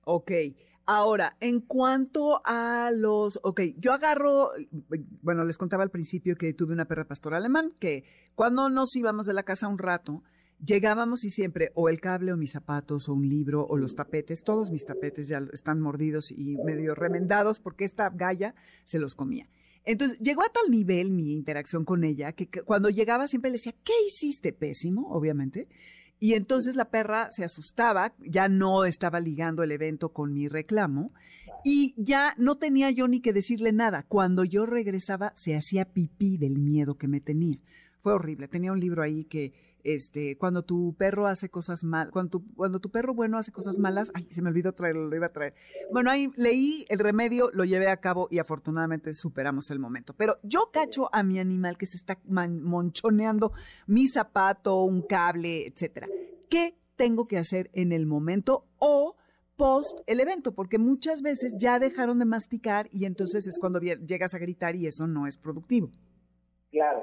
Ok. 0.05 0.33
Ahora, 0.91 1.37
en 1.41 1.61
cuanto 1.61 2.41
a 2.47 2.91
los, 2.91 3.39
ok, 3.43 3.61
yo 3.77 3.93
agarro, 3.93 4.53
bueno, 5.21 5.45
les 5.45 5.59
contaba 5.59 5.83
al 5.83 5.91
principio 5.91 6.35
que 6.35 6.55
tuve 6.55 6.73
una 6.73 6.87
perra 6.87 7.05
pastor 7.05 7.35
alemán, 7.35 7.75
que 7.79 8.05
cuando 8.35 8.71
nos 8.71 8.97
íbamos 8.97 9.27
de 9.27 9.35
la 9.35 9.43
casa 9.43 9.69
un 9.69 9.77
rato, 9.77 10.23
llegábamos 10.65 11.25
y 11.25 11.31
siempre 11.31 11.73
o 11.75 11.91
el 11.91 12.01
cable 12.01 12.33
o 12.33 12.39
mis 12.39 12.53
zapatos 12.53 13.11
o 13.11 13.13
un 13.13 13.29
libro 13.29 13.67
o 13.69 13.77
los 13.77 13.97
tapetes, 13.97 14.43
todos 14.43 14.71
mis 14.71 14.87
tapetes 14.87 15.29
ya 15.29 15.43
están 15.53 15.79
mordidos 15.79 16.31
y 16.31 16.57
medio 16.57 16.95
remendados 16.95 17.61
porque 17.61 17.85
esta 17.85 18.09
galla 18.09 18.55
se 18.85 18.99
los 18.99 19.15
comía. 19.15 19.47
Entonces, 19.85 20.19
llegó 20.21 20.43
a 20.43 20.49
tal 20.49 20.71
nivel 20.71 21.13
mi 21.13 21.35
interacción 21.35 21.85
con 21.85 22.03
ella 22.03 22.33
que 22.33 22.49
cuando 22.63 22.89
llegaba 22.89 23.27
siempre 23.27 23.51
le 23.51 23.57
decía, 23.57 23.75
¿qué 23.85 23.93
hiciste? 24.07 24.55
Pésimo, 24.55 25.11
obviamente. 25.11 25.69
Y 26.21 26.35
entonces 26.35 26.75
la 26.75 26.87
perra 26.87 27.31
se 27.31 27.45
asustaba, 27.45 28.13
ya 28.19 28.49
no 28.49 28.85
estaba 28.85 29.21
ligando 29.21 29.63
el 29.63 29.71
evento 29.71 30.09
con 30.11 30.33
mi 30.33 30.49
reclamo 30.49 31.13
y 31.65 31.95
ya 31.97 32.35
no 32.39 32.57
tenía 32.57 32.91
yo 32.91 33.07
ni 33.07 33.21
que 33.21 33.33
decirle 33.33 33.73
nada. 33.73 34.05
Cuando 34.09 34.45
yo 34.45 34.67
regresaba 34.67 35.33
se 35.37 35.57
hacía 35.57 35.85
pipí 35.85 36.37
del 36.37 36.59
miedo 36.59 36.97
que 36.97 37.09
me 37.09 37.21
tenía. 37.21 37.59
Fue 38.03 38.13
horrible. 38.13 38.49
Tenía 38.49 38.73
un 38.73 38.81
libro 38.81 39.03
ahí 39.03 39.25
que 39.25 39.53
este, 39.95 40.37
cuando 40.37 40.63
tu 40.63 40.95
perro 40.99 41.27
hace 41.27 41.49
cosas 41.49 41.83
mal, 41.83 42.11
cuando 42.11 42.31
tu, 42.31 42.55
cuando 42.55 42.79
tu 42.79 42.91
perro 42.91 43.15
bueno 43.15 43.39
hace 43.39 43.53
cosas 43.53 43.79
malas, 43.79 44.11
ay, 44.13 44.27
se 44.31 44.43
me 44.43 44.51
olvidó 44.51 44.73
traerlo, 44.73 45.09
lo 45.09 45.17
iba 45.17 45.27
a 45.27 45.33
traer. 45.33 45.55
Bueno, 45.91 46.11
ahí 46.11 46.31
leí 46.37 46.85
el 46.91 46.99
remedio, 46.99 47.51
lo 47.53 47.65
llevé 47.65 47.89
a 47.89 47.97
cabo 47.97 48.29
y 48.31 48.39
afortunadamente 48.39 49.15
superamos 49.15 49.71
el 49.71 49.79
momento. 49.79 50.13
Pero 50.15 50.39
yo 50.43 50.71
cacho 50.73 51.09
a 51.15 51.23
mi 51.23 51.39
animal 51.39 51.79
que 51.79 51.87
se 51.87 51.97
está 51.97 52.19
monchoneando 52.27 53.53
mi 53.87 54.07
zapato, 54.09 54.83
un 54.83 55.01
cable, 55.01 55.67
etcétera. 55.67 56.07
¿Qué 56.51 56.75
tengo 56.97 57.27
que 57.27 57.39
hacer 57.39 57.71
en 57.73 57.93
el 57.93 58.05
momento 58.05 58.67
o 58.79 59.17
post 59.57 60.01
el 60.07 60.21
evento? 60.21 60.53
Porque 60.53 60.77
muchas 60.77 61.23
veces 61.23 61.57
ya 61.59 61.79
dejaron 61.79 62.19
de 62.19 62.27
masticar 62.27 62.89
y 62.93 63.07
entonces 63.07 63.47
es 63.47 63.59
cuando 63.59 63.81
llegas 63.81 64.35
a 64.35 64.39
gritar 64.39 64.77
y 64.77 64.87
eso 64.87 65.07
no 65.07 65.27
es 65.27 65.39
productivo. 65.39 65.91
Claro, 66.71 67.01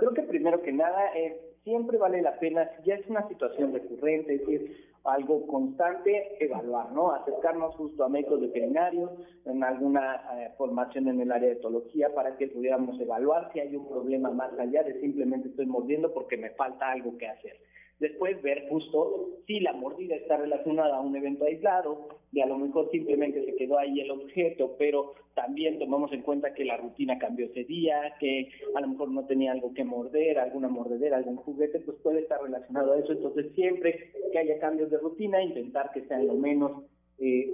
creo 0.00 0.12
que 0.12 0.22
primero 0.22 0.60
que 0.62 0.72
nada 0.72 1.06
es 1.14 1.34
siempre 1.64 1.98
vale 1.98 2.22
la 2.22 2.38
pena, 2.38 2.70
si 2.76 2.88
ya 2.88 2.94
es 2.94 3.06
una 3.08 3.26
situación 3.26 3.72
recurrente, 3.72 4.34
es 4.34 4.40
decir, 4.40 4.94
algo 5.04 5.46
constante, 5.46 6.36
evaluar, 6.42 6.92
¿no? 6.92 7.12
Acercarnos 7.12 7.74
justo 7.74 8.04
a 8.04 8.08
médicos 8.08 8.40
veterinarios, 8.40 9.10
en 9.44 9.62
alguna 9.62 10.22
eh, 10.34 10.50
formación 10.56 11.08
en 11.08 11.20
el 11.20 11.32
área 11.32 11.48
de 11.48 11.56
etología 11.56 12.14
para 12.14 12.36
que 12.36 12.48
pudiéramos 12.48 12.98
evaluar 13.00 13.50
si 13.52 13.60
hay 13.60 13.76
un 13.76 13.86
problema 13.88 14.30
más 14.30 14.58
allá 14.58 14.82
de 14.82 15.00
simplemente 15.00 15.48
estoy 15.48 15.66
mordiendo 15.66 16.12
porque 16.12 16.36
me 16.36 16.50
falta 16.50 16.90
algo 16.90 17.16
que 17.18 17.28
hacer. 17.28 17.56
Después 18.04 18.42
ver 18.42 18.68
justo 18.68 19.30
si 19.46 19.60
la 19.60 19.72
mordida 19.72 20.14
está 20.14 20.36
relacionada 20.36 20.98
a 20.98 21.00
un 21.00 21.16
evento 21.16 21.46
aislado, 21.46 22.06
y 22.32 22.42
a 22.42 22.46
lo 22.46 22.58
mejor 22.58 22.90
simplemente 22.90 23.42
se 23.46 23.54
quedó 23.56 23.78
ahí 23.78 23.98
el 23.98 24.10
objeto, 24.10 24.76
pero 24.78 25.14
también 25.32 25.78
tomamos 25.78 26.12
en 26.12 26.20
cuenta 26.20 26.52
que 26.52 26.66
la 26.66 26.76
rutina 26.76 27.18
cambió 27.18 27.46
ese 27.46 27.64
día, 27.64 28.14
que 28.20 28.50
a 28.74 28.82
lo 28.82 28.88
mejor 28.88 29.08
no 29.08 29.24
tenía 29.24 29.52
algo 29.52 29.72
que 29.72 29.84
morder, 29.84 30.38
alguna 30.38 30.68
mordedera, 30.68 31.16
algún 31.16 31.36
juguete, 31.36 31.80
pues 31.80 31.96
puede 32.02 32.20
estar 32.20 32.42
relacionado 32.42 32.92
a 32.92 32.98
eso. 32.98 33.12
Entonces 33.12 33.46
siempre 33.54 34.12
que 34.30 34.38
haya 34.38 34.58
cambios 34.58 34.90
de 34.90 34.98
rutina, 34.98 35.42
intentar 35.42 35.90
que 35.94 36.02
sean 36.02 36.26
lo 36.26 36.34
menos, 36.34 36.82
eh, 37.20 37.50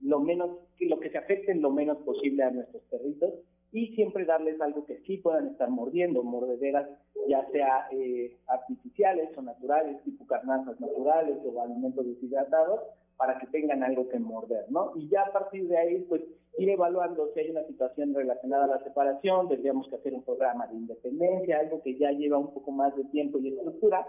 lo 0.00 0.18
menos, 0.18 0.50
lo 0.80 0.98
que 0.98 1.10
se 1.10 1.18
afecten 1.18 1.62
lo 1.62 1.70
menos 1.70 1.98
posible 1.98 2.42
a 2.42 2.50
nuestros 2.50 2.82
perritos 2.90 3.34
y 3.72 3.94
siempre 3.94 4.24
darles 4.26 4.60
algo 4.60 4.84
que 4.84 4.98
sí 5.06 5.16
puedan 5.16 5.48
estar 5.48 5.68
mordiendo, 5.70 6.22
mordederas 6.22 6.88
ya 7.28 7.46
sea 7.50 7.88
eh, 7.90 8.36
artificiales 8.46 9.30
o 9.36 9.42
naturales, 9.42 10.02
tipo 10.04 10.26
carnazas 10.26 10.78
naturales 10.80 11.38
o 11.44 11.62
alimentos 11.62 12.06
deshidratados, 12.06 12.80
para 13.16 13.38
que 13.38 13.46
tengan 13.46 13.82
algo 13.82 14.08
que 14.08 14.18
morder, 14.18 14.66
¿no? 14.70 14.92
Y 14.96 15.08
ya 15.08 15.22
a 15.22 15.32
partir 15.32 15.68
de 15.68 15.78
ahí, 15.78 16.00
pues 16.08 16.22
ir 16.58 16.68
evaluando 16.68 17.30
si 17.32 17.40
hay 17.40 17.50
una 17.50 17.64
situación 17.64 18.14
relacionada 18.14 18.64
a 18.64 18.78
la 18.78 18.84
separación, 18.84 19.48
tendríamos 19.48 19.88
que 19.88 19.96
hacer 19.96 20.12
un 20.12 20.24
programa 20.24 20.66
de 20.66 20.76
independencia, 20.76 21.60
algo 21.60 21.80
que 21.82 21.96
ya 21.96 22.10
lleva 22.10 22.38
un 22.38 22.52
poco 22.52 22.72
más 22.72 22.94
de 22.96 23.04
tiempo 23.04 23.38
y 23.38 23.48
estructura, 23.48 24.06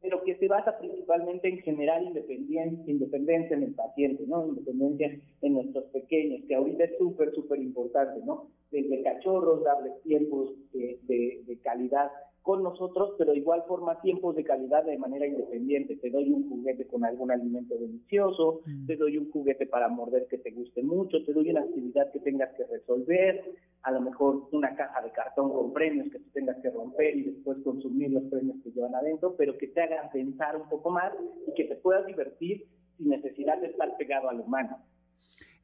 pero 0.00 0.22
que 0.22 0.36
se 0.36 0.48
basa 0.48 0.78
principalmente 0.78 1.48
en 1.48 1.58
generar 1.58 2.02
independencia, 2.02 2.90
independencia 2.90 3.56
en 3.56 3.64
el 3.64 3.74
paciente, 3.74 4.24
¿no? 4.26 4.46
Independencia 4.46 5.18
en 5.42 5.52
nuestros 5.52 5.84
pequeños, 5.86 6.42
que 6.46 6.54
ahorita 6.54 6.84
es 6.84 6.98
súper, 6.98 7.34
súper 7.34 7.60
importante, 7.60 8.20
¿no? 8.24 8.48
Desde 8.70 9.02
cachorros, 9.02 9.64
darles 9.64 10.00
tiempos 10.02 10.54
de, 10.72 10.98
de, 11.02 11.42
de 11.46 11.58
calidad 11.60 12.10
con 12.48 12.62
nosotros, 12.62 13.12
pero 13.18 13.32
de 13.32 13.40
igual 13.40 13.62
forma 13.68 14.00
tiempos 14.00 14.34
de 14.34 14.42
calidad 14.42 14.82
de 14.82 14.96
manera 14.96 15.26
independiente. 15.26 15.96
Te 15.96 16.08
doy 16.08 16.30
un 16.30 16.48
juguete 16.48 16.86
con 16.86 17.04
algún 17.04 17.30
alimento 17.30 17.74
delicioso, 17.76 18.62
mm. 18.64 18.86
te 18.86 18.96
doy 18.96 19.18
un 19.18 19.30
juguete 19.30 19.66
para 19.66 19.88
morder 19.88 20.26
que 20.30 20.38
te 20.38 20.52
guste 20.52 20.82
mucho, 20.82 21.22
te 21.26 21.34
doy 21.34 21.50
una 21.50 21.60
actividad 21.60 22.10
que 22.10 22.20
tengas 22.20 22.48
que 22.56 22.64
resolver, 22.64 23.44
a 23.82 23.90
lo 23.90 24.00
mejor 24.00 24.48
una 24.52 24.74
caja 24.74 25.02
de 25.02 25.10
cartón 25.10 25.52
con 25.52 25.74
premios 25.74 26.10
que 26.10 26.20
tú 26.20 26.30
tengas 26.32 26.56
que 26.62 26.70
romper 26.70 27.18
y 27.18 27.24
después 27.24 27.58
consumir 27.62 28.12
los 28.12 28.24
premios 28.30 28.56
que 28.64 28.70
llevan 28.70 28.94
adentro, 28.94 29.34
pero 29.36 29.58
que 29.58 29.66
te 29.66 29.82
hagan 29.82 30.08
pensar 30.10 30.56
un 30.56 30.70
poco 30.70 30.88
más 30.88 31.12
y 31.46 31.52
que 31.52 31.64
te 31.64 31.76
puedas 31.76 32.06
divertir 32.06 32.64
sin 32.96 33.10
necesidad 33.10 33.60
de 33.60 33.66
estar 33.66 33.94
pegado 33.98 34.30
al 34.30 34.40
humano. 34.40 34.78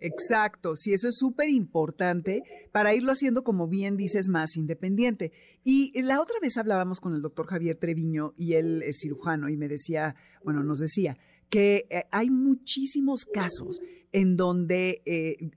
Exacto, 0.01 0.77
sí, 0.77 0.93
eso 0.93 1.09
es 1.09 1.17
súper 1.17 1.49
importante 1.49 2.43
para 2.73 2.95
irlo 2.95 3.13
haciendo, 3.13 3.43
como 3.43 3.69
bien 3.69 3.97
dices, 3.97 4.29
más 4.29 4.57
independiente. 4.57 5.33
Y 5.63 5.99
la 6.03 6.21
otra 6.21 6.37
vez 6.43 6.59
hablábamos 6.59 7.01
con 7.01 7.15
el 7.15 7.23
doctor 7.23 7.47
Javier 7.47 7.79
Treviño 7.79 8.35
y 8.37 8.55
él 8.55 8.83
es 8.83 8.99
cirujano 9.01 9.49
y 9.49 9.57
me 9.57 9.69
decía, 9.69 10.15
bueno, 10.43 10.63
nos 10.63 10.79
decía 10.79 11.17
que 11.55 11.87
eh, 11.89 12.03
hay 12.11 12.31
muchísimos 12.31 13.25
casos 13.25 13.81
en 14.11 14.37
donde 14.37 15.03
eh, 15.07 15.53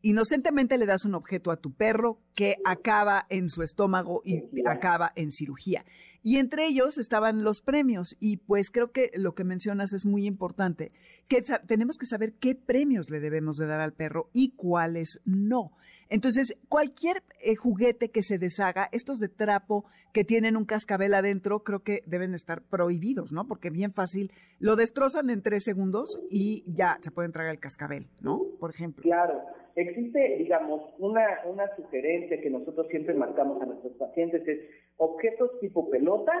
inocentemente 0.00 0.78
le 0.78 0.86
das 0.86 1.04
un 1.04 1.14
objeto 1.14 1.50
a 1.50 1.58
tu 1.58 1.74
perro 1.74 2.22
que 2.34 2.56
acaba 2.64 3.26
en 3.28 3.50
su 3.50 3.62
estómago 3.62 4.22
y 4.24 4.44
acaba 4.66 5.12
en 5.14 5.30
cirugía. 5.30 5.84
Y 6.22 6.38
entre 6.38 6.66
ellos 6.66 6.96
estaban 6.96 7.44
los 7.44 7.60
premios. 7.60 8.16
Y 8.18 8.38
pues 8.38 8.70
creo 8.70 8.92
que 8.92 9.10
lo 9.14 9.34
que 9.34 9.44
mencionas 9.44 9.92
es 9.92 10.06
muy 10.06 10.24
importante, 10.24 10.90
que 11.28 11.42
tenemos 11.66 11.98
que 11.98 12.06
saber 12.06 12.32
qué 12.40 12.54
premios 12.54 13.10
le 13.10 13.20
debemos 13.20 13.58
de 13.58 13.66
dar 13.66 13.80
al 13.80 13.92
perro 13.92 14.30
y 14.32 14.52
cuáles 14.52 15.20
no. 15.26 15.72
Entonces, 16.12 16.58
cualquier 16.68 17.22
eh, 17.40 17.56
juguete 17.56 18.10
que 18.10 18.20
se 18.20 18.36
deshaga, 18.36 18.90
estos 18.92 19.18
de 19.18 19.30
trapo 19.30 19.86
que 20.12 20.24
tienen 20.24 20.58
un 20.58 20.66
cascabel 20.66 21.14
adentro, 21.14 21.60
creo 21.60 21.80
que 21.80 22.02
deben 22.04 22.34
estar 22.34 22.60
prohibidos, 22.60 23.32
¿no? 23.32 23.48
Porque 23.48 23.70
bien 23.70 23.94
fácil, 23.94 24.30
lo 24.58 24.76
destrozan 24.76 25.30
en 25.30 25.40
tres 25.40 25.64
segundos 25.64 26.20
y 26.28 26.64
ya 26.66 26.98
se 27.00 27.10
pueden 27.10 27.32
tragar 27.32 27.52
el 27.52 27.60
cascabel, 27.60 28.08
¿no? 28.20 28.42
Por 28.60 28.68
ejemplo. 28.68 29.02
Claro. 29.02 29.40
Existe, 29.74 30.36
digamos, 30.36 30.82
una, 30.98 31.24
una 31.46 31.64
sugerencia 31.76 32.42
que 32.42 32.50
nosotros 32.50 32.88
siempre 32.90 33.14
marcamos 33.14 33.62
a 33.62 33.64
nuestros 33.64 33.94
pacientes, 33.94 34.46
es 34.46 34.58
objetos 34.98 35.58
tipo 35.60 35.88
pelota, 35.88 36.34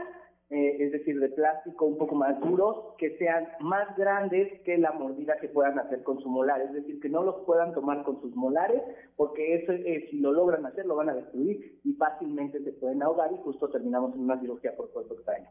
eh, 0.52 0.76
es 0.80 0.92
decir, 0.92 1.18
de 1.18 1.30
plástico 1.30 1.86
un 1.86 1.96
poco 1.96 2.14
más 2.14 2.38
duros, 2.40 2.94
que 2.98 3.16
sean 3.16 3.48
más 3.60 3.96
grandes 3.96 4.60
que 4.64 4.76
la 4.76 4.92
mordida 4.92 5.38
que 5.40 5.48
puedan 5.48 5.78
hacer 5.78 6.02
con 6.02 6.20
su 6.20 6.28
molar, 6.28 6.60
es 6.60 6.74
decir, 6.74 7.00
que 7.00 7.08
no 7.08 7.22
los 7.22 7.36
puedan 7.46 7.72
tomar 7.72 8.04
con 8.04 8.20
sus 8.20 8.36
molares, 8.36 8.82
porque 9.16 9.54
eso 9.54 9.72
eh, 9.72 10.08
si 10.10 10.18
lo 10.18 10.30
logran 10.30 10.66
hacer 10.66 10.84
lo 10.84 10.96
van 10.96 11.08
a 11.08 11.14
destruir 11.14 11.80
y 11.84 11.94
fácilmente 11.94 12.62
se 12.62 12.72
pueden 12.72 13.02
ahogar 13.02 13.32
y 13.32 13.38
justo 13.38 13.70
terminamos 13.70 14.14
en 14.14 14.24
una 14.24 14.38
cirugía 14.40 14.76
por 14.76 14.90
cuerpo 14.90 15.14
extraño. 15.14 15.48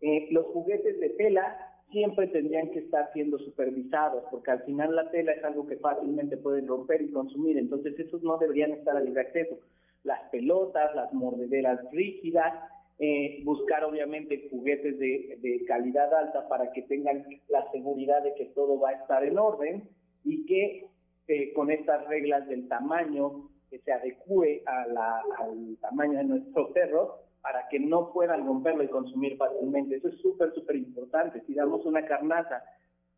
Eh, 0.00 0.28
los 0.30 0.46
juguetes 0.46 1.00
de 1.00 1.10
tela 1.10 1.58
siempre 1.90 2.28
tendrían 2.28 2.70
que 2.70 2.78
estar 2.78 3.12
siendo 3.12 3.40
supervisados, 3.40 4.22
porque 4.30 4.52
al 4.52 4.62
final 4.62 4.94
la 4.94 5.10
tela 5.10 5.32
es 5.32 5.42
algo 5.42 5.66
que 5.66 5.78
fácilmente 5.78 6.36
pueden 6.36 6.68
romper 6.68 7.02
y 7.02 7.10
consumir, 7.10 7.58
entonces 7.58 7.98
esos 7.98 8.22
no 8.22 8.38
deberían 8.38 8.70
estar 8.70 8.96
a 8.96 9.00
libre 9.00 9.22
acceso. 9.22 9.58
Las 10.04 10.20
pelotas, 10.30 10.94
las 10.94 11.12
mordederas 11.12 11.80
rígidas, 11.90 12.52
eh, 12.98 13.42
buscar 13.44 13.84
obviamente 13.84 14.48
juguetes 14.50 14.98
de, 14.98 15.64
calidad 15.66 16.12
alta 16.14 16.48
para 16.48 16.70
que 16.72 16.82
tengan 16.82 17.24
la 17.48 17.70
seguridad 17.72 18.22
de 18.22 18.34
que 18.34 18.46
todo 18.46 18.78
va 18.78 18.90
a 18.90 19.00
estar 19.00 19.24
en 19.24 19.38
orden 19.38 19.88
y 20.24 20.46
que 20.46 20.86
eh, 21.26 21.52
con 21.54 21.70
estas 21.70 22.06
reglas 22.06 22.46
del 22.48 22.68
tamaño 22.68 23.50
que 23.70 23.78
se 23.80 23.92
adecue 23.92 24.62
al 24.66 25.76
tamaño 25.80 26.18
de 26.18 26.24
nuestro 26.24 26.72
perro 26.72 27.18
para 27.42 27.68
que 27.68 27.78
no 27.78 28.12
puedan 28.12 28.46
romperlo 28.46 28.84
y 28.84 28.88
consumir 28.88 29.36
fácilmente. 29.36 29.96
Eso 29.96 30.08
es 30.08 30.18
súper, 30.20 30.54
súper 30.54 30.76
importante. 30.76 31.42
Si 31.46 31.54
damos 31.54 31.84
una 31.84 32.06
carnaza 32.06 32.62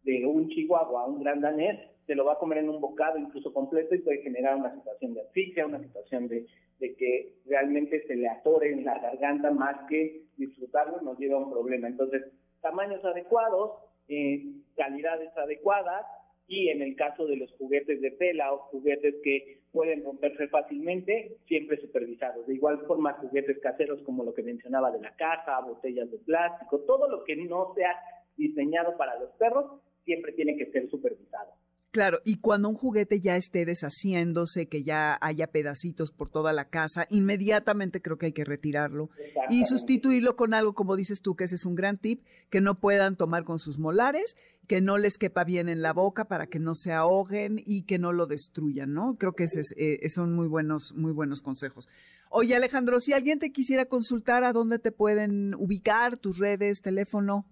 de 0.07 0.25
un 0.25 0.49
chihuahua 0.49 1.03
a 1.03 1.07
un 1.07 1.21
gran 1.21 1.41
danés, 1.41 1.79
se 2.07 2.15
lo 2.15 2.25
va 2.25 2.35
a 2.35 2.39
comer 2.39 2.59
en 2.59 2.71
un 2.71 2.81
bocado, 2.81 3.19
incluso 3.19 3.53
completo, 3.53 3.95
y 3.95 3.99
puede 3.99 4.23
generar 4.23 4.57
una 4.57 4.73
situación 4.73 5.15
de 5.15 5.23
asfixia, 5.23 5.67
una 5.67 5.83
situación 5.83 6.29
de, 6.29 6.47
de 6.79 6.95
que 6.95 7.35
realmente 7.45 8.07
se 8.07 8.15
le 8.15 8.29
atore 8.29 8.73
en 8.73 8.85
la 8.85 8.99
garganta 9.01 9.51
más 9.51 9.77
que 9.89 10.23
disfrutarlo, 10.37 11.01
nos 11.01 11.19
lleva 11.19 11.35
a 11.35 11.45
un 11.45 11.51
problema. 11.51 11.89
Entonces, 11.89 12.23
tamaños 12.63 13.05
adecuados, 13.05 13.73
eh, 14.09 14.45
calidades 14.77 15.37
adecuadas, 15.37 16.07
y 16.49 16.69
en 16.69 16.81
el 16.81 16.95
caso 16.95 17.27
de 17.27 17.37
los 17.37 17.51
juguetes 17.55 18.01
de 18.01 18.13
tela 18.13 18.53
o 18.53 18.59
juguetes 18.71 19.17
que 19.25 19.63
pueden 19.73 20.05
romperse 20.05 20.47
fácilmente, 20.47 21.39
siempre 21.49 21.81
supervisados. 21.81 22.47
De 22.47 22.55
igual 22.55 22.79
forma, 22.87 23.15
juguetes 23.15 23.59
caseros 23.59 24.01
como 24.03 24.23
lo 24.23 24.33
que 24.33 24.45
mencionaba 24.45 24.93
de 24.93 25.01
la 25.01 25.17
caja, 25.17 25.59
botellas 25.63 26.09
de 26.09 26.19
plástico, 26.19 26.79
todo 26.83 27.09
lo 27.09 27.25
que 27.25 27.35
no 27.35 27.75
sea 27.75 27.99
diseñado 28.37 28.97
para 28.97 29.19
los 29.19 29.31
perros, 29.33 29.83
siempre 30.07 30.33
tiene 30.33 30.57
que 30.57 30.71
ser 30.71 30.89
supervisado. 30.89 31.53
Claro, 31.97 32.21
y 32.25 32.37
cuando 32.41 32.69
un 32.69 32.75
juguete 32.75 33.23
ya 33.23 33.37
esté 33.39 33.65
deshaciéndose, 33.65 34.69
que 34.69 34.85
ya 34.85 35.17
haya 35.23 35.47
pedacitos 35.47 36.13
por 36.13 36.29
toda 36.29 36.53
la 36.53 36.69
casa, 36.69 37.07
inmediatamente 37.09 38.03
creo 38.03 38.19
que 38.19 38.27
hay 38.27 38.33
que 38.33 38.45
retirarlo 38.45 39.09
y 39.49 39.65
sustituirlo 39.65 40.37
con 40.37 40.53
algo, 40.53 40.75
como 40.75 40.95
dices 40.95 41.23
tú, 41.23 41.37
que 41.37 41.45
ese 41.45 41.55
es 41.55 41.65
un 41.65 41.75
gran 41.75 41.97
tip, 41.97 42.23
que 42.51 42.61
no 42.61 42.81
puedan 42.81 43.17
tomar 43.17 43.45
con 43.45 43.59
sus 43.59 43.79
molares, 43.79 44.37
que 44.69 44.83
no 44.83 44.99
les 44.99 45.17
quepa 45.17 45.45
bien 45.45 45.71
en 45.71 45.81
la 45.81 45.95
boca 45.95 46.27
para 46.27 46.49
que 46.49 46.59
no 46.59 46.75
se 46.75 46.93
ahoguen 46.93 47.63
y 47.65 47.85
que 47.85 47.99
no 47.99 48.13
lo 48.13 48.27
destruyan, 48.27 48.93
¿no? 48.93 49.17
Creo 49.19 49.33
que 49.33 49.45
ese 49.45 49.63
eh, 49.79 50.07
son 50.11 50.35
muy 50.35 50.49
buenos, 50.49 50.93
muy 50.95 51.13
buenos 51.13 51.41
consejos. 51.41 51.89
Oye, 52.29 52.55
Alejandro, 52.55 53.01
si 53.01 53.15
alguien 53.15 53.39
te 53.39 53.53
quisiera 53.53 53.87
consultar, 53.87 54.45
¿a 54.45 54.53
dónde 54.53 54.79
te 54.79 54.93
pueden 54.93 55.55
ubicar, 55.55 56.19
tus 56.19 56.39
redes, 56.39 56.83
teléfono? 56.83 57.47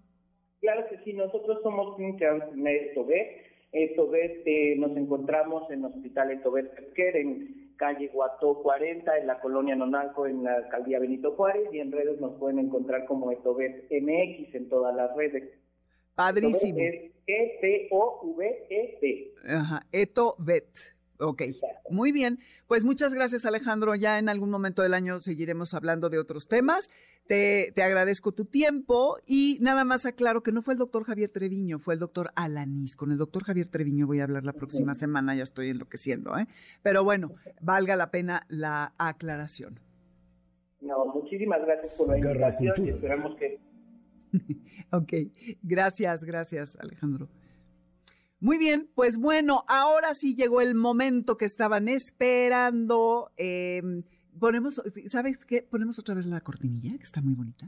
Claro 0.61 0.87
que 0.89 0.97
sí, 1.03 1.13
nosotros 1.13 1.59
somos 1.63 1.95
Clínica 1.95 2.49
Médico 2.53 3.05
B. 3.05 3.41
Etobet, 3.71 4.43
eh, 4.45 4.75
nos 4.77 4.95
encontramos 4.95 5.69
en 5.69 5.83
Hospital 5.83 6.31
Etobet 6.31 6.73
Pesquer, 6.75 7.17
en 7.17 7.75
calle 7.75 8.07
Guató 8.07 8.61
40, 8.63 9.17
en 9.17 9.27
la 9.27 9.41
colonia 9.41 9.75
Nonalco, 9.75 10.27
en 10.27 10.43
la 10.43 10.55
alcaldía 10.55 10.99
Benito 10.99 11.33
Juárez, 11.33 11.67
y 11.73 11.79
en 11.79 11.91
redes 11.91 12.21
nos 12.21 12.39
pueden 12.39 12.59
encontrar 12.59 13.05
como 13.05 13.33
Etobet 13.33 13.91
MX 13.91 14.55
en 14.55 14.69
todas 14.69 14.95
las 14.95 15.13
redes. 15.15 15.43
Padrísimo. 16.15 16.79
Es 16.79 17.11
E-T-O-V-E-T. 17.27 19.33
Ajá, 19.45 19.85
Etobet. 19.91 20.94
Ok, 21.17 21.43
muy 21.89 22.11
bien. 22.11 22.39
Pues 22.67 22.83
muchas 22.83 23.13
gracias 23.13 23.45
Alejandro. 23.45 23.95
Ya 23.95 24.19
en 24.19 24.27
algún 24.27 24.49
momento 24.49 24.81
del 24.81 24.93
año 24.93 25.19
seguiremos 25.19 25.73
hablando 25.73 26.09
de 26.09 26.19
otros 26.19 26.47
temas. 26.47 26.89
Te, 27.27 27.71
te, 27.73 27.81
agradezco 27.81 28.33
tu 28.33 28.45
tiempo 28.45 29.17
y 29.25 29.57
nada 29.61 29.83
más 29.83 30.05
aclaro 30.05 30.43
que 30.43 30.51
no 30.51 30.61
fue 30.61 30.73
el 30.73 30.77
doctor 30.77 31.05
Javier 31.05 31.31
Treviño, 31.31 31.79
fue 31.79 31.95
el 31.95 31.99
doctor 31.99 32.31
Alanis. 32.35 32.95
Con 32.95 33.11
el 33.11 33.17
doctor 33.17 33.43
Javier 33.43 33.67
Treviño 33.67 34.05
voy 34.05 34.19
a 34.19 34.25
hablar 34.25 34.43
la 34.43 34.53
próxima 34.53 34.93
semana, 34.93 35.35
ya 35.35 35.43
estoy 35.43 35.69
enloqueciendo, 35.69 36.37
¿eh? 36.37 36.47
Pero 36.83 37.03
bueno, 37.03 37.31
valga 37.61 37.95
la 37.95 38.11
pena 38.11 38.45
la 38.49 38.93
aclaración. 38.97 39.79
No, 40.81 41.05
muchísimas 41.07 41.61
gracias 41.65 41.97
por 41.97 42.09
la 42.09 42.17
invitación 42.17 42.85
y 42.85 42.89
esperamos 42.89 43.35
que... 43.37 43.59
ok, 44.91 45.13
gracias, 45.63 46.23
gracias 46.25 46.77
Alejandro. 46.79 47.27
Muy 48.45 48.59
bien, 48.59 48.87
pues 48.93 49.17
bueno, 49.17 49.65
ahora 49.67 50.13
sí 50.13 50.35
llegó 50.35 50.61
el 50.61 50.75
momento 50.75 51.35
que 51.35 51.45
estaban 51.45 51.87
esperando. 51.87 53.31
Em, 53.37 54.03
ponemos, 54.39 54.79
¿sabes 55.07 55.43
qué? 55.45 55.63
Ponemos 55.63 55.97
otra 55.97 56.13
vez 56.13 56.27
la 56.27 56.41
cortinilla, 56.41 56.95
que 56.95 57.03
está 57.03 57.21
muy 57.21 57.33
bonita. 57.33 57.67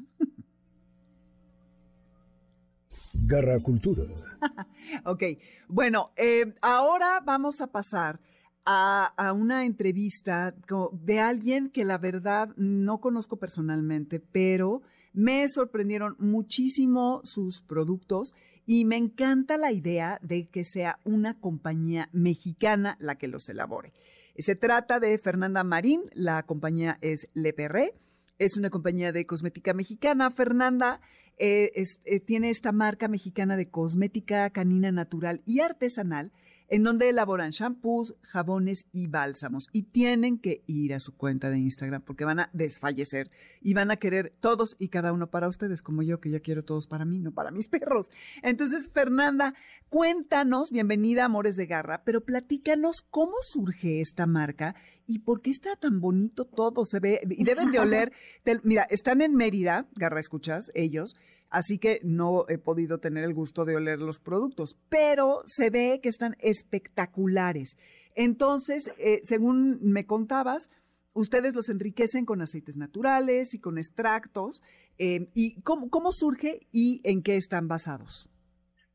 Garra 3.26 3.58
Cultura. 3.58 4.04
ok, 5.06 5.24
bueno, 5.68 6.12
em, 6.16 6.54
ahora 6.62 7.22
vamos 7.26 7.60
a 7.60 7.72
pasar 7.72 8.20
a, 8.64 9.12
a, 9.18 9.34
una 9.34 9.66
entrevista 9.66 10.54
de 10.92 11.20
alguien 11.20 11.72
que 11.72 11.86
la 11.86 11.98
verdad 11.98 12.50
no 12.56 13.02
conozco 13.02 13.38
personalmente, 13.38 14.20
pero 14.20 14.84
me 15.12 15.50
sorprendieron 15.50 16.16
muchísimo 16.20 17.22
sus 17.24 17.64
productos 17.64 18.36
y 18.68 18.84
me 18.84 18.98
encanta 18.98 19.58
la 19.58 19.72
idea 19.72 20.20
de 20.22 20.50
que 20.50 20.66
sea 20.66 21.00
una 21.06 21.40
compañía 21.40 22.10
mexicana 22.12 22.98
la 23.00 23.16
que 23.16 23.30
los 23.30 23.48
elabore. 23.48 23.94
Se 24.38 24.56
trata 24.56 25.00
de 25.00 25.18
Fernanda 25.18 25.64
Marín, 25.64 26.02
la 26.14 26.44
compañía 26.44 27.00
es 27.02 27.30
Le 27.34 27.54
Perré, 27.54 27.94
es 28.40 28.58
una 28.58 28.70
compañía 28.70 29.14
de 29.14 29.26
cosmética 29.26 29.74
mexicana. 29.74 30.30
Fernanda 30.32 31.00
eh, 31.38 31.72
eh, 32.04 32.20
tiene 32.20 32.50
esta 32.50 32.74
marca 32.74 33.08
mexicana 33.08 33.56
de 33.56 33.70
cosmética 33.70 34.50
canina 34.50 34.92
natural 34.92 35.42
y 35.46 35.62
artesanal 35.62 36.34
en 36.68 36.84
donde 36.84 37.10
elaboran 37.10 37.52
shampoos, 37.52 38.16
jabones 38.22 38.86
y 38.92 39.08
bálsamos. 39.08 39.70
Y 39.72 39.84
tienen 39.84 40.40
que 40.40 40.64
ir 40.68 40.94
a 40.94 41.00
su 41.00 41.16
cuenta 41.16 41.50
de 41.50 41.60
Instagram 41.60 42.02
porque 42.02 42.26
van 42.26 42.40
a 42.40 42.50
desfallecer 42.54 43.30
y 43.62 43.74
van 43.74 43.92
a 43.92 43.98
querer 43.98 44.34
todos 44.40 44.76
y 44.80 44.90
cada 44.90 45.14
uno 45.14 45.28
para 45.28 45.48
ustedes, 45.48 45.82
como 45.82 46.02
yo 46.04 46.20
que 46.20 46.30
ya 46.30 46.40
quiero 46.40 46.64
todos 46.64 46.88
para 46.88 47.06
mí, 47.06 47.20
no 47.20 47.32
para 47.32 47.52
mis 47.52 47.68
perros. 47.70 48.10
Entonces, 48.44 48.90
Fernanda, 48.92 49.54
cuéntanos, 49.90 50.72
bienvenida 50.72 51.24
a 51.24 51.26
Amores 51.26 51.56
de 51.56 51.66
Garra, 51.66 52.04
pero 52.04 52.22
platícanos 52.22 53.02
cómo 53.10 53.36
surge 53.42 54.02
esta 54.02 54.26
marca 54.26 54.76
y 55.06 55.20
por 55.20 55.42
qué 55.42 55.52
está 55.52 55.76
tan 55.76 56.02
bonito 56.02 56.46
todo. 56.46 56.84
Se 56.84 57.00
ve, 57.00 57.22
y 57.30 57.44
deben 57.44 57.72
de 57.72 57.80
oler. 57.80 58.12
mira, 58.64 58.84
están 58.90 59.22
en 59.22 59.36
Mérida, 59.36 59.88
Garra, 59.96 60.20
escuchas, 60.20 60.72
ellos 60.74 61.16
así 61.50 61.80
que 61.80 62.00
no 62.04 62.46
he 62.50 62.58
podido 62.58 63.00
tener 63.00 63.24
el 63.24 63.34
gusto 63.34 63.66
de 63.66 63.76
oler 63.76 64.00
los 64.00 64.20
productos, 64.20 64.78
pero 64.90 65.42
se 65.46 65.70
ve 65.70 66.00
que 66.02 66.10
están 66.10 66.36
espectaculares. 66.40 67.78
Entonces, 68.16 68.92
eh, 68.98 69.20
según 69.24 69.80
me 69.82 70.06
contabas, 70.06 70.70
ustedes 71.14 71.56
los 71.56 71.70
enriquecen 71.70 72.26
con 72.26 72.42
aceites 72.42 72.78
naturales 72.78 73.54
y 73.54 73.60
con 73.60 73.78
extractos. 73.78 74.62
Eh, 74.98 75.30
¿Y 75.34 75.62
cómo, 75.62 75.90
cómo 75.90 76.12
surge 76.12 76.68
y 76.72 77.02
en 77.04 77.22
qué 77.22 77.38
están 77.38 77.68
basados? 77.68 78.30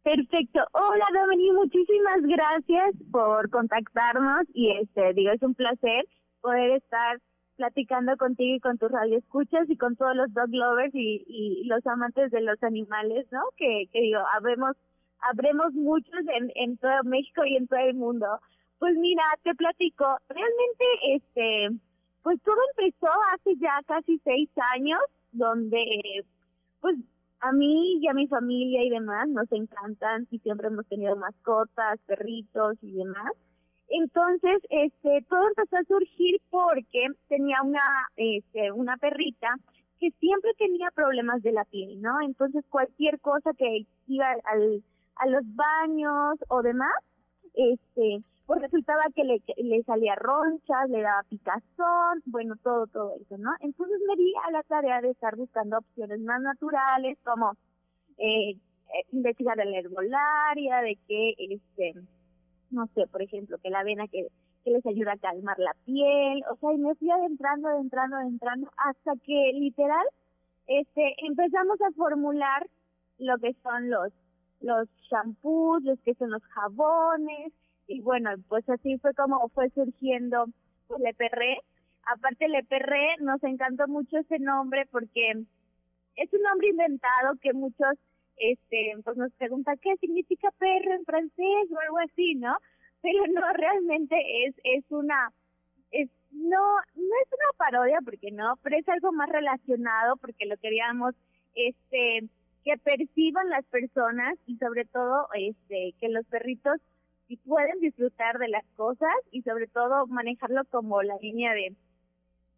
Perfecto. 0.03 0.61
Hola, 0.73 1.07
Dominique, 1.15 1.53
muchísimas 1.53 2.23
gracias 2.23 2.97
por 3.13 3.49
contactarnos 3.51 4.43
y 4.53 4.73
este, 4.73 5.15
digo, 5.15 5.31
es 5.31 5.43
un 5.43 5.55
placer 5.55 6.05
poder 6.41 6.73
estar 6.73 7.21
platicando 7.63 8.17
contigo 8.17 8.57
y 8.57 8.61
con 8.61 8.77
tus 8.77 8.91
radioescuchas 8.91 9.71
y 9.71 9.77
con 9.77 9.95
todos 9.95 10.17
los 10.17 10.35
dog 10.35 10.49
lovers 10.51 10.93
y, 10.95 11.63
los 11.67 11.87
amantes 11.87 12.33
de 12.33 12.41
los 12.41 12.61
animales, 12.65 13.25
¿no? 13.31 13.41
Que, 13.57 13.87
que 13.93 14.01
digo, 14.01 14.19
habremos, 14.35 14.77
habremos 15.21 15.73
muchos 15.73 16.21
en, 16.35 16.51
en 16.57 16.77
todo 16.79 17.05
México 17.05 17.45
y 17.45 17.57
en 17.57 17.69
todo 17.69 17.79
el 17.79 17.95
mundo. 17.95 18.27
Pues 18.81 18.97
mira, 18.97 19.23
te 19.45 19.55
platico, 19.55 20.05
realmente, 20.29 20.85
este, 21.15 21.69
pues 22.25 22.43
todo 22.43 22.57
empezó 22.77 23.07
hace 23.33 23.55
ya 23.59 23.81
casi 23.87 24.19
seis 24.25 24.51
años, 24.75 25.01
donde, 25.31 25.85
pues, 26.81 26.97
a 27.39 27.53
mí 27.53 28.01
y 28.01 28.09
a 28.09 28.13
mi 28.13 28.27
familia 28.27 28.83
y 28.83 28.91
demás 28.91 29.29
nos 29.29 29.51
encantan 29.53 30.27
y 30.33 30.41
siempre 30.41 30.67
hemos 30.67 30.87
tenido 30.87 31.15
mascotas, 31.15 32.01
perritos 32.07 32.77
y 32.83 32.93
demás. 32.93 33.33
Entonces, 33.95 34.59
este, 34.71 35.23
todo 35.29 35.49
empezó 35.49 35.77
a 35.77 35.85
surgir 35.85 36.41
porque 36.49 37.09
tenía 37.29 37.61
una, 37.63 37.83
este, 38.17 38.73
una 38.73 38.97
perrita 38.97 39.55
que 40.01 40.11
siempre 40.13 40.53
tenía 40.57 40.91
problemas 40.95 41.43
de 41.43 41.53
la 41.53 41.65
piel, 41.67 42.01
¿no? 42.01 42.21
Entonces, 42.23 42.65
cualquier 42.71 43.21
cosa 43.21 43.53
que 43.53 43.87
iba 44.07 44.27
al, 44.45 44.83
a 45.17 45.27
los 45.27 45.43
baños 45.55 46.39
o 46.49 46.63
demás, 46.63 46.95
este, 47.53 48.23
pues 48.47 48.63
resultaba 48.63 49.03
que 49.15 49.25
le, 49.25 49.43
le 49.59 49.83
salía 49.83 50.15
ronchas, 50.15 50.89
le 50.89 51.03
daba 51.03 51.23
picazón, 51.29 52.23
bueno, 52.25 52.55
todo, 52.63 52.87
todo 52.87 53.15
eso, 53.21 53.37
¿no? 53.37 53.51
Entonces 53.61 53.99
me 54.09 54.17
di 54.17 54.33
a 54.49 54.53
la 54.53 54.63
tarea 54.63 55.03
de 55.03 55.11
estar 55.11 55.37
buscando 55.37 55.77
opciones 55.77 56.19
más 56.21 56.41
naturales, 56.41 57.19
como 57.25 57.53
eh, 58.17 58.57
investigar 59.13 59.61
en 59.61 59.71
la 59.71 59.79
herbolaria, 59.81 60.81
de 60.81 60.99
que, 61.07 61.35
este, 61.39 61.95
no 62.73 62.87
sé, 62.95 63.07
por 63.07 63.23
ejemplo, 63.23 63.59
que 63.59 63.71
la 63.71 63.81
avena 63.81 64.09
que, 64.09 64.27
que 64.65 64.71
les 64.71 64.85
ayuda 64.87 65.13
a 65.13 65.19
calmar 65.19 65.59
la 65.59 65.75
piel, 65.85 66.43
o 66.51 66.57
sea, 66.57 66.73
y 66.73 66.79
me 66.79 66.95
fui 66.95 67.11
adentrando, 67.11 67.69
adentrando, 67.69 68.17
adentrando, 68.17 68.71
hasta 68.77 69.13
que 69.25 69.53
literal, 69.55 70.07
este, 70.67 71.15
empezamos 71.27 71.81
a 71.83 71.93
formular 71.93 72.67
lo 73.19 73.39
que 73.39 73.55
son 73.63 73.91
los 73.91 74.13
los 74.61 74.89
shampoos, 75.11 75.83
los 75.83 75.99
que 76.01 76.15
son 76.15 76.31
los 76.31 76.43
jabones, 76.45 77.53
y 77.87 78.01
bueno, 78.01 78.31
pues 78.49 78.69
así 78.69 78.97
fue 78.99 79.13
como 79.15 79.49
fue 79.49 79.71
surgiendo 79.71 80.47
pues 80.87 81.01
Le 81.01 81.15
Perré. 81.15 81.59
Aparte 82.05 82.49
Le 82.49 82.65
Perré, 82.65 83.17
nos 83.21 83.43
encantó 83.43 83.87
mucho 83.89 84.19
ese 84.19 84.39
nombre 84.39 84.87
porque 84.91 85.33
es 86.17 86.33
un 86.33 86.43
nombre 86.43 86.69
inventado 86.69 87.35
que 87.41 87.53
muchos 87.53 87.99
este 88.43 88.95
pues 89.05 89.17
nos 89.17 89.33
preguntan 89.35 89.79
qué 89.79 89.97
significa 89.99 90.51
perro 90.59 90.93
en 90.93 91.05
francés 91.05 91.71
o 91.71 91.81
algo 91.81 91.99
así, 91.99 92.35
¿no? 92.35 92.57
Pero 93.01 93.27
no, 93.29 93.53
realmente 93.53 94.17
es 94.47 94.55
es 94.65 94.85
una 94.91 95.33
es 95.91 96.11
no 96.33 96.63
no 96.95 97.15
es 97.23 97.29
una 97.33 97.57
parodia 97.57 97.99
porque 98.05 98.31
no, 98.33 98.57
pero 98.63 98.77
es 98.77 98.89
algo 98.89 99.13
más 99.13 99.29
relacionado 99.29 100.17
porque 100.17 100.47
lo 100.47 100.57
queríamos 100.57 101.15
este 101.55 102.29
que 102.65 102.79
perciban 102.79 103.49
las 103.49 103.65
personas 103.67 104.39
y 104.47 104.57
sobre 104.57 104.85
todo 104.87 105.29
este 105.35 105.95
que 106.01 106.09
los 106.09 106.27
perritos 106.27 106.81
si 107.29 107.37
pueden 107.37 107.81
disfrutar 107.81 108.39
de 108.39 108.49
las 108.49 108.65
cosas 108.77 109.15
y 109.31 109.43
sobre 109.43 109.67
todo 109.67 110.07
manejarlo 110.07 110.65
como 110.67 111.03
la 111.03 111.17
línea 111.19 111.55
de 111.55 111.75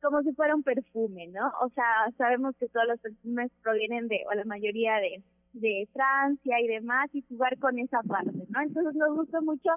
como 0.04 0.22
si 0.22 0.32
fuera 0.34 0.54
un 0.54 0.62
perfume, 0.62 1.28
¿no? 1.28 1.50
O 1.62 1.70
sea, 1.70 2.10
sabemos 2.18 2.54
que 2.58 2.68
todos 2.68 2.86
los 2.86 3.00
perfumes 3.00 3.50
provienen 3.62 4.06
de, 4.08 4.22
o 4.30 4.34
la 4.34 4.44
mayoría 4.44 4.96
de, 4.96 5.22
de 5.54 5.88
Francia 5.92 6.60
y 6.60 6.68
demás, 6.68 7.08
y 7.12 7.22
jugar 7.22 7.58
con 7.58 7.78
esa 7.78 8.02
parte, 8.02 8.32
¿no? 8.48 8.60
Entonces 8.60 8.94
nos 8.94 9.16
gusta 9.16 9.40
mucho, 9.40 9.70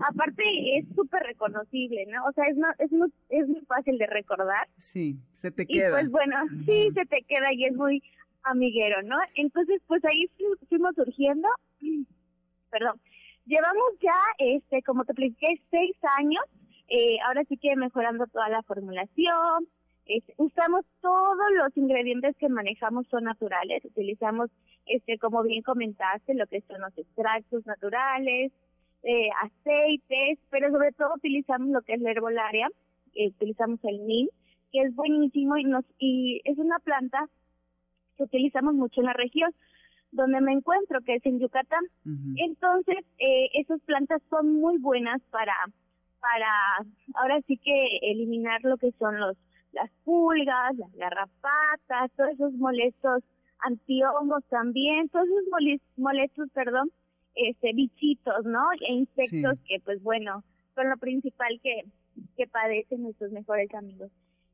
aparte 0.00 0.42
es 0.78 0.86
súper 0.94 1.22
reconocible, 1.22 2.06
¿no? 2.06 2.24
O 2.26 2.32
sea, 2.32 2.44
es, 2.46 2.56
no, 2.56 2.68
es, 2.78 2.92
muy, 2.92 3.12
es 3.28 3.48
muy 3.48 3.60
fácil 3.62 3.98
de 3.98 4.06
recordar. 4.06 4.68
Sí, 4.76 5.18
se 5.32 5.50
te 5.50 5.66
queda. 5.66 5.88
Y 5.88 5.92
pues 5.92 6.10
bueno, 6.10 6.36
sí, 6.66 6.90
se 6.94 7.06
te 7.06 7.22
queda 7.22 7.52
y 7.52 7.64
es 7.64 7.74
muy 7.74 8.02
amiguero, 8.44 9.02
¿no? 9.02 9.16
Entonces, 9.34 9.80
pues 9.86 10.04
ahí 10.04 10.30
fuimos 10.68 10.94
surgiendo, 10.94 11.48
perdón, 12.70 13.00
llevamos 13.46 13.88
ya, 14.00 14.18
este, 14.38 14.82
como 14.82 15.04
te 15.04 15.12
expliqué, 15.12 15.60
seis 15.70 15.96
años, 16.18 16.44
eh, 16.88 17.18
ahora 17.26 17.44
sí 17.48 17.56
que 17.56 17.74
mejorando 17.76 18.26
toda 18.26 18.48
la 18.48 18.62
formulación, 18.62 19.66
usamos 20.36 20.84
todos 21.00 21.50
los 21.56 21.76
ingredientes 21.76 22.36
que 22.36 22.48
manejamos 22.48 23.06
son 23.08 23.24
naturales, 23.24 23.84
utilizamos, 23.84 24.50
este, 24.86 25.18
como 25.18 25.42
bien 25.42 25.62
comentaste, 25.62 26.34
lo 26.34 26.46
que 26.46 26.62
son 26.62 26.80
los 26.80 26.96
extractos 26.96 27.66
naturales, 27.66 28.52
eh, 29.02 29.28
aceites, 29.42 30.38
pero 30.50 30.70
sobre 30.70 30.92
todo 30.92 31.14
utilizamos 31.14 31.68
lo 31.68 31.82
que 31.82 31.94
es 31.94 32.00
la 32.00 32.10
herbolaria, 32.10 32.68
eh, 33.14 33.28
utilizamos 33.28 33.78
el 33.84 34.06
NIM, 34.06 34.28
que 34.72 34.82
es 34.82 34.94
buenísimo 34.94 35.56
y, 35.56 35.64
nos, 35.64 35.84
y 35.98 36.40
es 36.44 36.58
una 36.58 36.78
planta 36.78 37.28
que 38.16 38.24
utilizamos 38.24 38.74
mucho 38.74 39.00
en 39.00 39.06
la 39.06 39.12
región 39.12 39.52
donde 40.10 40.40
me 40.40 40.52
encuentro, 40.52 41.00
que 41.02 41.16
es 41.16 41.26
en 41.26 41.38
Yucatán. 41.38 41.84
Entonces, 42.36 42.96
eh, 43.18 43.50
esas 43.52 43.80
plantas 43.82 44.22
son 44.30 44.54
muy 44.54 44.78
buenas 44.78 45.20
para, 45.30 45.54
para, 46.18 46.50
ahora 47.14 47.40
sí 47.46 47.58
que 47.58 47.98
eliminar 48.02 48.62
lo 48.62 48.78
que 48.78 48.90
son 48.98 49.20
los 49.20 49.36
las 49.72 49.90
pulgas, 50.04 50.76
las 50.76 50.92
garrapatas, 50.94 52.10
todos 52.16 52.30
esos 52.30 52.52
molestos 52.54 53.22
antihongos 53.60 54.44
también, 54.48 55.08
todos 55.08 55.26
esos 55.26 55.80
molestos, 55.96 56.48
perdón, 56.52 56.90
este, 57.34 57.72
bichitos, 57.72 58.44
¿no? 58.44 58.70
E 58.80 58.92
insectos 58.92 59.58
que, 59.66 59.80
pues 59.84 60.02
bueno, 60.02 60.44
son 60.74 60.90
lo 60.90 60.96
principal 60.96 61.60
que, 61.62 61.84
que 62.36 62.46
padecen 62.46 63.02
nuestros 63.02 63.32
mejores 63.32 63.72
amigos. 63.74 64.10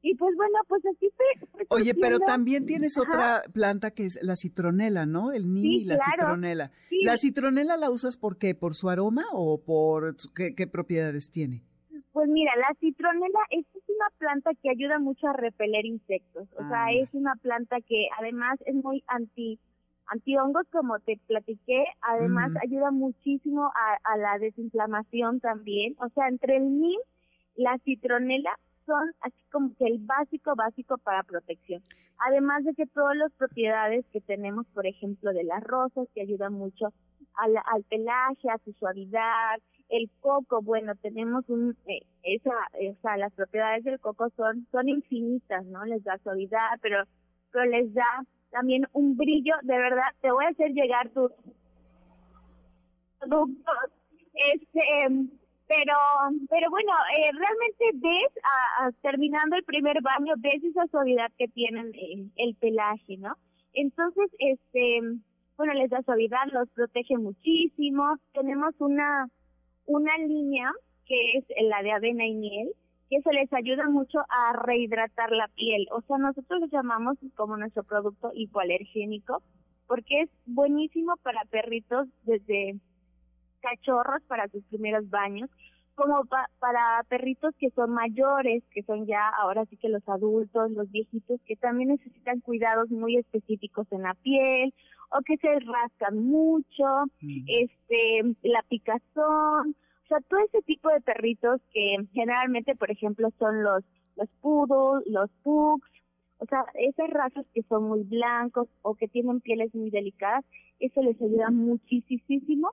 Y 0.06 0.14
pues 0.16 0.36
bueno, 0.36 0.58
pues 0.68 0.82
así 0.84 1.08
fue. 1.16 1.64
Oye, 1.70 1.94
pero 1.94 2.18
también 2.20 2.66
tienes 2.66 2.98
otra 2.98 3.42
planta 3.54 3.92
que 3.92 4.04
es 4.04 4.18
la 4.20 4.36
citronela, 4.36 5.06
¿no? 5.06 5.32
El 5.32 5.50
ni 5.50 5.78
y 5.78 5.84
la 5.84 5.96
citronela. 5.96 6.72
¿La 7.02 7.16
citronela 7.16 7.78
la 7.78 7.88
usas 7.88 8.18
por 8.18 8.36
qué? 8.36 8.54
¿Por 8.54 8.74
su 8.74 8.90
aroma 8.90 9.24
o 9.32 9.62
por 9.62 10.14
qué, 10.34 10.66
propiedades 10.66 11.30
tiene? 11.30 11.62
Pues 12.14 12.28
mira, 12.28 12.52
la 12.54 12.72
citronela 12.78 13.40
es 13.50 13.66
una 13.88 14.06
planta 14.18 14.52
que 14.62 14.70
ayuda 14.70 15.00
mucho 15.00 15.26
a 15.26 15.32
repeler 15.32 15.84
insectos. 15.84 16.46
O 16.52 16.68
sea, 16.68 16.84
ah. 16.84 16.92
es 16.92 17.12
una 17.12 17.34
planta 17.34 17.80
que 17.80 18.06
además 18.16 18.56
es 18.66 18.76
muy 18.76 19.02
anti 19.08 19.58
antihongos, 20.06 20.64
como 20.70 21.00
te 21.00 21.18
platiqué. 21.26 21.84
Además, 22.02 22.52
ayuda 22.62 22.92
muchísimo 22.92 23.64
a, 23.64 24.12
a 24.12 24.16
la 24.16 24.38
desinflamación 24.38 25.40
también. 25.40 25.96
O 25.98 26.08
sea, 26.10 26.28
entre 26.28 26.58
el 26.58 26.80
NIM, 26.80 27.00
la 27.56 27.78
citronela 27.78 28.60
son 28.86 29.10
así 29.20 29.42
como 29.50 29.74
que 29.74 29.86
el 29.86 29.98
básico, 29.98 30.54
básico 30.54 30.98
para 30.98 31.24
protección. 31.24 31.82
Además 32.28 32.62
de 32.62 32.74
que 32.74 32.86
todas 32.86 33.16
las 33.16 33.32
propiedades 33.32 34.06
que 34.12 34.20
tenemos, 34.20 34.68
por 34.68 34.86
ejemplo, 34.86 35.32
de 35.32 35.42
las 35.42 35.64
rosas, 35.64 36.06
que 36.14 36.20
ayudan 36.20 36.52
mucho 36.52 36.92
al, 37.34 37.56
al 37.56 37.82
pelaje, 37.82 38.50
a 38.50 38.58
su 38.58 38.72
suavidad, 38.74 39.58
el 39.88 40.10
coco, 40.20 40.62
bueno, 40.62 40.94
tenemos 40.96 41.48
un, 41.48 41.76
eh, 41.86 42.00
esa, 42.22 42.50
o 42.50 42.94
sea, 43.02 43.16
las 43.16 43.32
propiedades 43.32 43.84
del 43.84 44.00
coco 44.00 44.30
son, 44.36 44.66
son 44.72 44.88
infinitas, 44.88 45.64
¿no? 45.66 45.84
Les 45.84 46.02
da 46.04 46.18
suavidad, 46.18 46.78
pero, 46.80 47.04
pero 47.52 47.64
les 47.66 47.92
da 47.92 48.24
también 48.50 48.86
un 48.92 49.16
brillo, 49.16 49.54
de 49.62 49.76
verdad, 49.76 50.06
te 50.20 50.30
voy 50.30 50.44
a 50.44 50.48
hacer 50.48 50.72
llegar 50.72 51.08
tus 51.10 51.30
productos, 53.20 53.78
este, 54.34 55.30
pero 55.66 55.94
pero 56.50 56.70
bueno 56.70 56.92
eh, 57.16 57.30
realmente 57.32 57.84
ves 57.94 59.00
terminando 59.00 59.56
el 59.56 59.64
primer 59.64 60.02
baño 60.02 60.34
ves 60.38 60.62
esa 60.62 60.86
suavidad 60.88 61.30
que 61.38 61.48
tienen 61.48 61.92
el, 61.94 62.30
el 62.36 62.54
pelaje 62.56 63.16
no 63.16 63.34
entonces 63.72 64.30
este 64.38 65.00
bueno 65.56 65.74
les 65.74 65.90
da 65.90 66.02
suavidad 66.02 66.46
los 66.52 66.68
protege 66.70 67.16
muchísimo. 67.16 68.16
Tenemos 68.32 68.74
una 68.78 69.28
una 69.86 70.16
línea 70.18 70.72
que 71.06 71.38
es 71.38 71.44
la 71.68 71.82
de 71.82 71.92
avena 71.92 72.26
y 72.26 72.34
miel 72.34 72.72
que 73.10 73.16
eso 73.16 73.30
les 73.32 73.52
ayuda 73.52 73.88
mucho 73.88 74.18
a 74.28 74.52
rehidratar 74.54 75.30
la 75.30 75.48
piel. 75.48 75.86
O 75.90 76.00
sea 76.02 76.18
nosotros 76.18 76.60
lo 76.60 76.66
llamamos 76.66 77.18
como 77.36 77.56
nuestro 77.56 77.82
producto 77.82 78.30
hipoalergénico 78.34 79.42
porque 79.86 80.22
es 80.22 80.30
buenísimo 80.46 81.16
para 81.22 81.44
perritos 81.44 82.08
desde 82.22 82.76
cachorros 83.60 84.22
para 84.26 84.48
sus 84.48 84.62
primeros 84.64 85.08
baños, 85.10 85.50
como 85.94 86.24
para 86.24 87.02
perritos 87.08 87.54
que 87.58 87.70
son 87.70 87.92
mayores, 87.92 88.62
que 88.72 88.82
son 88.82 89.06
ya 89.06 89.28
ahora 89.40 89.64
sí 89.66 89.76
que 89.76 89.88
los 89.88 90.06
adultos, 90.08 90.70
los 90.72 90.90
viejitos, 90.90 91.40
que 91.46 91.56
también 91.56 91.90
necesitan 91.90 92.40
cuidados 92.40 92.90
muy 92.90 93.16
específicos 93.16 93.86
en 93.90 94.02
la 94.02 94.14
piel 94.14 94.74
o 95.10 95.20
que 95.22 95.36
se 95.36 95.60
rascan 95.60 96.18
mucho, 96.18 96.84
este, 97.46 98.22
la 98.42 98.62
picazón, 98.68 99.76
o 100.04 100.06
sea, 100.08 100.18
todo 100.28 100.40
ese 100.40 100.62
tipo 100.62 100.90
de 100.90 101.00
perritos 101.00 101.60
que 101.72 101.96
generalmente, 102.12 102.74
por 102.74 102.90
ejemplo, 102.90 103.30
son 103.38 103.62
los 103.62 103.84
los 104.16 104.28
poodles, 104.40 105.06
los 105.06 105.30
pugs, 105.42 105.88
o 106.38 106.46
sea, 106.46 106.64
esas 106.74 107.10
razas 107.10 107.46
que 107.54 107.62
son 107.64 107.84
muy 107.84 108.02
blancos 108.04 108.68
o 108.82 108.94
que 108.94 109.08
tienen 109.08 109.40
pieles 109.40 109.74
muy 109.74 109.90
delicadas, 109.90 110.44
eso 110.78 111.02
les 111.02 111.20
ayuda 111.20 111.50
muchísimo 111.50 112.72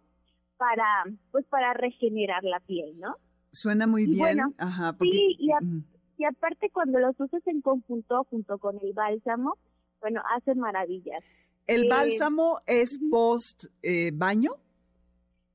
para 0.61 1.05
pues 1.31 1.43
para 1.47 1.73
regenerar 1.73 2.43
la 2.43 2.59
piel, 2.59 2.99
¿no? 2.99 3.15
Suena 3.51 3.87
muy 3.87 4.05
bien. 4.05 4.39
Ajá, 4.59 4.95
Sí, 4.99 5.35
y, 5.39 6.23
aparte 6.23 6.69
cuando 6.69 6.99
los 6.99 7.19
usas 7.19 7.41
en 7.47 7.61
conjunto 7.61 8.23
junto 8.25 8.59
con 8.59 8.77
el 8.83 8.93
bálsamo, 8.93 9.57
bueno, 10.01 10.21
hacen 10.35 10.59
maravillas. 10.59 11.23
¿El 11.65 11.85
eh, 11.85 11.89
bálsamo 11.89 12.59
es 12.67 12.99
post 13.09 13.65
eh, 13.81 14.11
baño? 14.13 14.51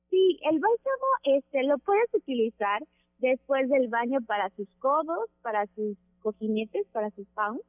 Sí, 0.09 0.39
el 0.51 0.59
bálsamo 0.59 1.37
este 1.37 1.63
lo 1.63 1.77
puedes 1.77 2.13
utilizar 2.13 2.83
después 3.19 3.69
del 3.69 3.87
baño 3.87 4.19
para 4.27 4.49
sus 4.57 4.67
codos, 4.79 5.29
para 5.41 5.67
sus 5.67 5.95
cojinetes 6.27 6.85
para 6.91 7.09
sus 7.11 7.25
pounds, 7.27 7.63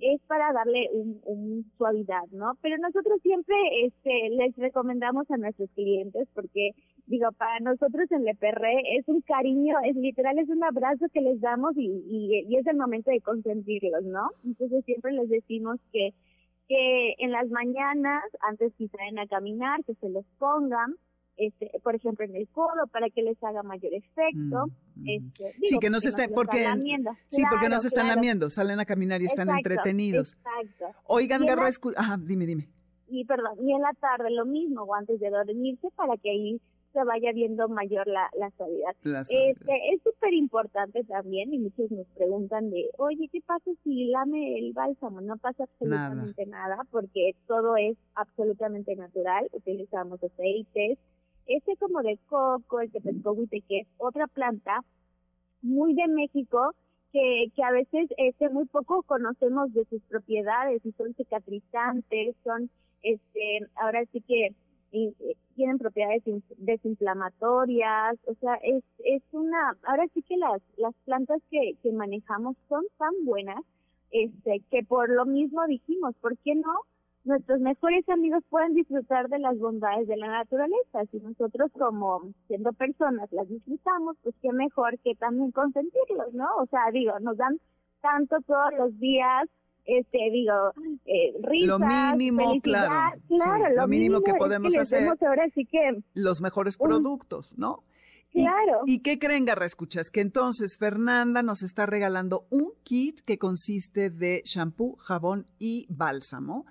es 0.00 0.20
para 0.22 0.50
darle 0.54 0.88
un, 0.94 1.70
suavidad, 1.76 2.24
¿no? 2.32 2.52
Pero 2.62 2.78
nosotros 2.78 3.20
siempre 3.22 3.54
este, 3.84 4.30
les 4.30 4.56
recomendamos 4.56 5.30
a 5.30 5.36
nuestros 5.36 5.68
clientes 5.72 6.26
porque, 6.34 6.70
digo, 7.06 7.30
para 7.36 7.60
nosotros 7.60 8.10
en 8.10 8.24
Le 8.24 8.34
Perré 8.34 8.96
es 8.96 9.06
un 9.08 9.20
cariño, 9.20 9.76
es 9.84 9.94
literal, 9.96 10.38
es 10.38 10.48
un 10.48 10.64
abrazo 10.64 11.04
que 11.12 11.20
les 11.20 11.38
damos 11.40 11.76
y, 11.76 11.86
y, 12.48 12.56
es 12.56 12.66
el 12.66 12.78
momento 12.78 13.10
de 13.10 13.20
consentirlos, 13.20 14.04
¿no? 14.04 14.30
Entonces 14.42 14.82
siempre 14.86 15.12
les 15.12 15.28
decimos 15.28 15.78
que, 15.92 16.14
que 16.66 17.14
en 17.18 17.30
las 17.30 17.50
mañanas, 17.50 18.24
antes 18.48 18.72
que 18.78 18.88
salen 18.88 19.18
a 19.18 19.26
caminar, 19.26 19.84
que 19.84 19.94
se 19.96 20.08
los 20.08 20.24
pongan, 20.38 20.94
este, 21.38 21.70
por 21.82 21.94
ejemplo, 21.94 22.24
en 22.24 22.36
el 22.36 22.48
codo 22.48 22.86
para 22.90 23.08
que 23.10 23.22
les 23.22 23.42
haga 23.42 23.62
mayor 23.62 23.94
efecto. 23.94 24.66
Mm, 24.96 25.08
este, 25.08 25.54
sí, 25.62 25.78
que 25.78 25.88
no 25.88 26.00
se 26.00 26.10
estén, 26.10 26.32
porque, 26.34 26.66
sí, 27.30 27.42
porque 27.48 27.68
no 27.68 27.78
se 27.78 27.86
están 27.86 28.08
lamiendo, 28.08 28.50
salen 28.50 28.80
a 28.80 28.84
caminar 28.84 29.22
y 29.22 29.26
están 29.26 29.48
entretenidos. 29.48 30.34
Exacto. 30.34 30.98
Oigan, 31.04 31.46
Garra, 31.46 31.68
ajá, 31.96 32.18
dime, 32.18 32.44
dime. 32.44 32.68
Y 33.08 33.24
perdón, 33.24 33.56
y 33.62 33.72
en 33.72 33.80
la 33.80 33.92
tarde 33.94 34.30
lo 34.30 34.44
mismo, 34.44 34.82
o 34.82 34.94
antes 34.94 35.18
de 35.20 35.30
dormirse, 35.30 35.88
para 35.96 36.16
que 36.18 36.30
ahí 36.30 36.60
se 36.92 37.04
vaya 37.04 37.32
viendo 37.32 37.68
mayor 37.68 38.06
la, 38.06 38.28
la 38.38 38.50
suavidad. 38.50 38.96
Este, 39.04 39.94
es 39.94 40.02
súper 40.02 40.34
importante 40.34 41.04
también, 41.04 41.52
y 41.54 41.58
muchos 41.58 41.90
nos 41.90 42.06
preguntan 42.08 42.70
de, 42.70 42.90
oye, 42.98 43.28
¿qué 43.30 43.40
pasa 43.46 43.70
si 43.84 44.06
lame 44.06 44.58
el 44.58 44.72
bálsamo? 44.72 45.20
No 45.20 45.36
pasa 45.36 45.64
absolutamente 45.64 46.46
nada, 46.46 46.78
porque 46.90 47.34
todo 47.46 47.76
es 47.76 47.96
absolutamente 48.14 48.96
natural, 48.96 49.48
utilizamos 49.52 50.22
aceites, 50.22 50.98
ese 51.48 51.76
como 51.76 52.02
de 52.02 52.18
coco, 52.28 52.80
el 52.80 52.92
tepescohuite, 52.92 53.62
que 53.62 53.80
es 53.80 53.88
otra 53.96 54.26
planta 54.26 54.84
muy 55.62 55.94
de 55.94 56.06
México, 56.06 56.74
que, 57.12 57.46
que 57.56 57.64
a 57.64 57.72
veces 57.72 58.08
este 58.18 58.48
muy 58.50 58.66
poco 58.66 59.02
conocemos 59.02 59.72
de 59.72 59.84
sus 59.86 60.02
propiedades 60.02 60.84
y 60.84 60.92
son 60.92 61.14
cicatrizantes, 61.14 62.36
son 62.44 62.70
este 63.02 63.66
ahora 63.76 64.04
sí 64.12 64.20
que 64.20 64.54
y, 64.92 65.14
tienen 65.54 65.78
propiedades 65.78 66.22
desinflamatorias, 66.56 68.16
o 68.26 68.34
sea, 68.34 68.54
es, 68.62 68.84
es 69.04 69.22
una, 69.32 69.76
ahora 69.82 70.04
sí 70.14 70.22
que 70.22 70.36
las, 70.36 70.62
las 70.76 70.94
plantas 71.04 71.42
que, 71.50 71.74
que 71.82 71.90
manejamos 71.90 72.56
son 72.68 72.84
tan 72.96 73.12
buenas, 73.24 73.60
este, 74.12 74.62
que 74.70 74.84
por 74.84 75.10
lo 75.10 75.26
mismo 75.26 75.66
dijimos, 75.66 76.14
¿por 76.20 76.38
qué 76.38 76.54
no? 76.54 76.72
Nuestros 77.28 77.60
mejores 77.60 78.08
amigos 78.08 78.42
pueden 78.48 78.72
disfrutar 78.72 79.28
de 79.28 79.38
las 79.38 79.58
bondades 79.58 80.08
de 80.08 80.16
la 80.16 80.28
naturaleza. 80.28 81.04
Si 81.10 81.18
nosotros 81.18 81.70
como 81.78 82.22
siendo 82.46 82.72
personas 82.72 83.30
las 83.32 83.46
disfrutamos, 83.50 84.16
pues 84.22 84.34
qué 84.40 84.50
mejor 84.50 84.98
que 85.00 85.14
también 85.14 85.50
consentirlos, 85.52 86.32
¿no? 86.32 86.46
O 86.58 86.64
sea, 86.70 86.90
digo, 86.90 87.12
nos 87.20 87.36
dan 87.36 87.60
tanto 88.00 88.38
todos 88.46 88.72
los 88.78 88.98
días, 88.98 89.46
este 89.84 90.18
digo 90.32 90.72
eh, 91.04 91.34
risas, 91.42 91.68
lo 91.68 91.78
mínimo 91.78 92.60
claro 92.62 93.20
claro 93.26 93.74
lo, 93.74 93.88
mínimo, 93.88 94.20
que 94.22 94.34
podemos 94.34 94.76
hacer 94.76 95.08
ahora 95.08 95.48
sí 95.54 95.64
que 95.64 96.02
los 96.14 96.40
mejores 96.40 96.76
productos 96.76 97.52
no 97.58 97.82
Claro. 98.30 98.82
¿Y, 98.84 98.98
qué 98.98 99.18
creen, 99.18 99.46
Garra 99.46 99.64
Escuchas? 99.64 100.10
Que 100.10 100.20
entonces 100.20 100.76
Fernanda 100.76 101.42
nos 101.42 101.62
está 101.62 101.86
regalando 101.86 102.46
un 102.50 102.72
kit 102.82 103.20
que 103.20 103.38
consiste 103.38 104.10
de 104.10 104.42
shampoo, 104.44 104.96
jabón 104.96 105.46
y 105.58 105.86
bálsamo. 105.88 106.66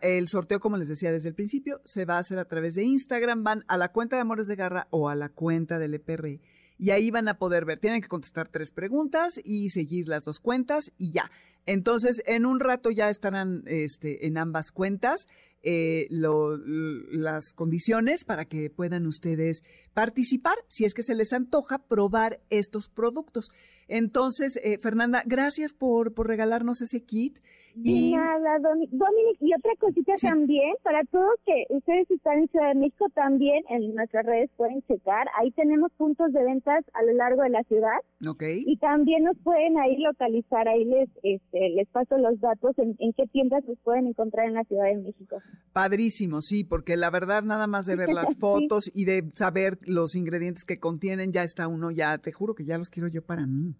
El 0.00 0.28
sorteo, 0.28 0.60
como 0.60 0.76
les 0.76 0.88
decía 0.88 1.12
desde 1.12 1.30
el 1.30 1.34
principio, 1.34 1.80
se 1.84 2.04
va 2.04 2.16
a 2.16 2.20
hacer 2.20 2.38
a 2.38 2.44
través 2.44 2.74
de 2.74 2.84
Instagram. 2.84 3.42
Van 3.42 3.64
a 3.68 3.76
la 3.76 3.90
cuenta 3.90 4.16
de 4.16 4.22
Amores 4.22 4.46
de 4.46 4.56
Garra 4.56 4.86
o 4.90 5.08
a 5.08 5.14
la 5.14 5.28
cuenta 5.28 5.78
del 5.78 5.94
EPR 5.94 6.40
y 6.82 6.90
ahí 6.90 7.12
van 7.12 7.28
a 7.28 7.38
poder 7.38 7.64
ver. 7.64 7.78
Tienen 7.78 8.02
que 8.02 8.08
contestar 8.08 8.48
tres 8.48 8.72
preguntas 8.72 9.40
y 9.44 9.70
seguir 9.70 10.08
las 10.08 10.24
dos 10.24 10.40
cuentas 10.40 10.92
y 10.98 11.12
ya. 11.12 11.30
Entonces, 11.64 12.22
en 12.26 12.44
un 12.44 12.58
rato 12.58 12.90
ya 12.90 13.08
estarán 13.08 13.62
este, 13.66 14.26
en 14.26 14.36
ambas 14.36 14.72
cuentas 14.72 15.28
eh, 15.62 16.06
las 16.10 17.52
condiciones 17.52 18.24
para 18.24 18.46
que 18.46 18.70
puedan 18.70 19.06
ustedes 19.06 19.62
participar, 19.94 20.54
si 20.68 20.84
es 20.84 20.94
que 20.94 21.02
se 21.02 21.14
les 21.14 21.32
antoja 21.32 21.78
probar 21.78 22.40
estos 22.50 22.88
productos. 22.88 23.50
Entonces, 23.88 24.58
eh, 24.62 24.78
Fernanda, 24.78 25.22
gracias 25.26 25.74
por, 25.74 26.14
por 26.14 26.26
regalarnos 26.26 26.80
ese 26.80 27.04
kit. 27.04 27.38
Y... 27.74 28.14
Nada, 28.14 28.58
Dominic, 28.58 29.36
y 29.40 29.54
otra 29.54 29.72
cosita 29.78 30.14
también, 30.20 30.74
para 30.82 31.04
todos 31.04 31.34
que 31.44 31.66
ustedes 31.70 32.10
están 32.10 32.38
en 32.38 32.48
Ciudad 32.48 32.68
de 32.68 32.80
México, 32.80 33.06
también 33.14 33.64
en 33.68 33.94
nuestras 33.94 34.26
redes 34.26 34.50
pueden 34.56 34.82
checar, 34.82 35.26
ahí 35.38 35.50
tenemos 35.52 35.90
puntos 35.92 36.32
de 36.32 36.44
ventas 36.44 36.84
a 36.94 37.02
lo 37.02 37.12
largo 37.14 37.42
de 37.42 37.50
la 37.50 37.62
ciudad. 37.64 37.98
Ok. 38.28 38.42
Y 38.66 38.76
también 38.76 39.24
nos 39.24 39.36
pueden 39.38 39.78
ahí 39.78 39.96
localizar, 39.98 40.68
ahí 40.68 40.84
les 40.84 41.08
este, 41.22 41.70
les 41.70 41.88
paso 41.88 42.18
los 42.18 42.40
datos 42.40 42.78
en, 42.78 42.94
en 42.98 43.12
qué 43.14 43.26
tiendas 43.26 43.64
los 43.66 43.78
pueden 43.80 44.06
encontrar 44.06 44.46
en 44.46 44.54
la 44.54 44.64
Ciudad 44.64 44.84
de 44.84 44.96
México. 44.96 45.38
Padrísimo, 45.72 46.42
sí, 46.42 46.64
porque 46.64 46.98
la 46.98 47.08
verdad 47.08 47.42
nada 47.42 47.66
más 47.66 47.86
de 47.86 47.96
ver 47.96 48.10
las 48.10 48.36
fotos 48.36 48.90
y 48.94 49.06
de 49.06 49.30
saber 49.34 49.78
los 49.86 50.14
ingredientes 50.16 50.66
que 50.66 50.78
contienen, 50.78 51.32
ya 51.32 51.44
está 51.44 51.66
uno, 51.66 51.90
ya 51.90 52.18
te 52.18 52.30
juro 52.30 52.54
que 52.54 52.66
ya 52.66 52.76
los 52.76 52.90
quiero 52.90 53.08
yo 53.08 53.22
para 53.22 53.46
mí. 53.46 53.74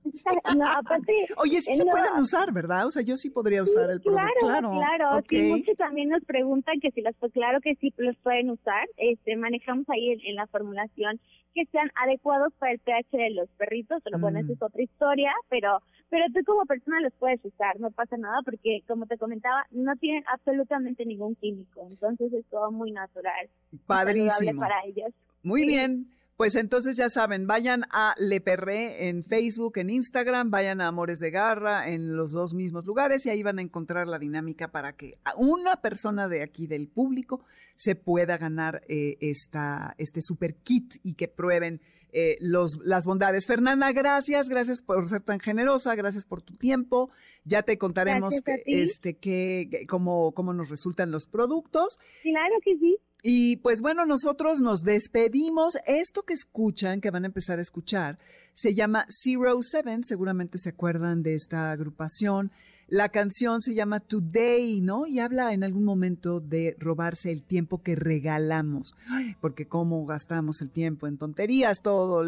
no, 0.57 0.71
aparte, 0.71 1.13
Oye, 1.37 1.61
sí 1.61 1.75
se 1.75 1.85
pueden 1.85 2.19
usar, 2.19 2.51
¿verdad? 2.51 2.87
O 2.87 2.91
sea, 2.91 3.03
yo 3.03 3.19
sí 3.19 3.29
podría 3.29 3.63
usar 3.63 3.91
el 3.91 4.01
producto. 4.01 4.33
Claro, 4.41 4.71
claro. 4.71 5.23
Sí, 5.29 5.43
muchos 5.43 5.77
también 5.77 6.09
nos 6.09 6.25
preguntan 6.25 6.81
que 6.81 6.91
si 6.93 7.03
las, 7.03 7.15
pues 7.17 7.31
claro 7.33 7.61
que 7.61 7.75
sí 7.75 7.93
los 7.99 8.17
pueden 8.19 8.49
usar. 8.49 8.89
Este, 8.97 9.37
manejamos 9.37 9.87
ahí 9.91 10.19
en, 10.25 10.35
la 10.35 10.47
formulación 10.47 11.21
que 11.55 11.67
sean 11.67 11.91
adecuados 11.97 12.53
para 12.59 12.73
el 12.73 12.79
pH 12.79 13.17
de 13.17 13.31
los 13.31 13.49
perritos, 13.51 14.01
pero 14.03 14.19
bueno, 14.19 14.39
esa 14.39 14.49
mm. 14.49 14.53
es 14.53 14.63
otra 14.63 14.83
historia, 14.83 15.33
pero 15.49 15.81
pero 16.09 16.27
tú 16.35 16.45
como 16.45 16.67
persona 16.67 17.01
los 17.01 17.13
puedes 17.15 17.43
usar, 17.43 17.81
no 17.81 17.91
pasa 17.91 18.19
nada 18.19 18.41
porque 18.45 18.83
como 18.87 19.07
te 19.07 19.17
comentaba, 19.17 19.65
no 19.71 19.97
tienen 19.97 20.23
absolutamente 20.31 21.07
ningún 21.07 21.35
químico, 21.37 21.87
entonces 21.89 22.33
es 22.35 22.45
todo 22.51 22.71
muy 22.71 22.93
natural. 22.93 23.49
Padrísimo. 23.87 24.61
para 24.61 24.85
ellos. 24.85 25.11
Muy 25.43 25.67
bien. 25.67 26.07
Pues 26.43 26.57
entonces 26.57 26.97
ya 26.97 27.09
saben, 27.09 27.47
vayan 27.47 27.85
a 27.93 28.17
Le 28.19 28.41
Perré 28.41 29.09
en 29.09 29.23
Facebook, 29.23 29.79
en 29.79 29.91
Instagram, 29.91 30.51
vayan 30.51 30.81
a 30.81 30.89
Amores 30.89 31.21
de 31.21 31.31
Garra 31.31 31.89
en 31.89 32.17
los 32.17 32.33
dos 32.33 32.53
mismos 32.53 32.85
lugares 32.85 33.25
y 33.25 33.31
ahí 33.31 33.45
van 33.45 33.61
a 33.61 33.63
encontrar 33.63 34.09
la 34.09 34.19
dinámica 34.19 34.67
para 34.67 34.95
que 34.95 35.19
una 35.37 35.77
persona 35.77 36.27
de 36.27 36.43
aquí 36.43 36.67
del 36.67 36.89
público 36.89 37.45
se 37.77 37.95
pueda 37.95 38.39
ganar 38.39 38.83
eh, 38.89 39.19
esta, 39.21 39.95
este 39.99 40.21
super 40.21 40.57
kit 40.57 40.95
y 41.05 41.15
que 41.15 41.29
prueben 41.29 41.81
eh, 42.11 42.39
los, 42.41 42.81
las 42.85 43.07
bondades. 43.07 43.47
Fernanda, 43.47 43.93
gracias, 43.93 44.49
gracias 44.49 44.83
por 44.83 45.09
ser 45.09 45.23
tan 45.23 45.39
generosa, 45.39 45.95
gracias 45.95 46.27
por 46.27 46.43
tu 46.43 46.57
tiempo. 46.57 47.11
Ya 47.45 47.63
te 47.63 47.79
contaremos 47.79 48.35
este 48.67 49.15
que, 49.15 49.87
cómo, 49.89 50.33
cómo 50.33 50.53
nos 50.53 50.71
resultan 50.71 51.13
los 51.13 51.29
productos. 51.29 52.01
Claro 52.23 52.57
que 52.65 52.77
sí. 52.79 52.99
Y 53.23 53.59
pues 53.59 53.81
bueno, 53.81 54.05
nosotros 54.05 54.61
nos 54.61 54.83
despedimos. 54.83 55.79
Esto 55.87 56.23
que 56.23 56.35
escuchan, 56.35 57.01
que 57.01 57.11
van 57.11 57.23
a 57.23 57.29
empezar 57.29 57.59
a 57.59 57.63
escuchar, 57.63 58.19
se 58.55 58.75
llama 58.75 59.07
Zero 59.09 59.63
Seven. 59.63 60.05
Seguramente 60.05 60.59
se 60.59 60.71
acuerdan 60.71 61.23
de 61.23 61.35
esta 61.35 61.71
agrupación. 61.71 62.51
La 62.93 63.09
canción 63.09 63.63
se 63.63 63.75
llama 63.75 64.01
Today, 64.01 64.83
¿no? 64.83 65.07
Y 65.07 65.19
habla 65.19 65.55
en 65.55 65.65
algún 65.65 65.83
momento 65.83 66.41
de 66.41 66.77
robarse 66.79 67.33
el 67.33 67.43
tiempo 67.43 67.83
que 67.83 67.95
regalamos, 67.95 68.95
porque 69.41 69.65
cómo 69.65 70.05
gastamos 70.05 70.61
el 70.61 70.69
tiempo 70.69 71.07
en 71.07 71.17
tonterías 71.17 71.81
todo 71.81 72.23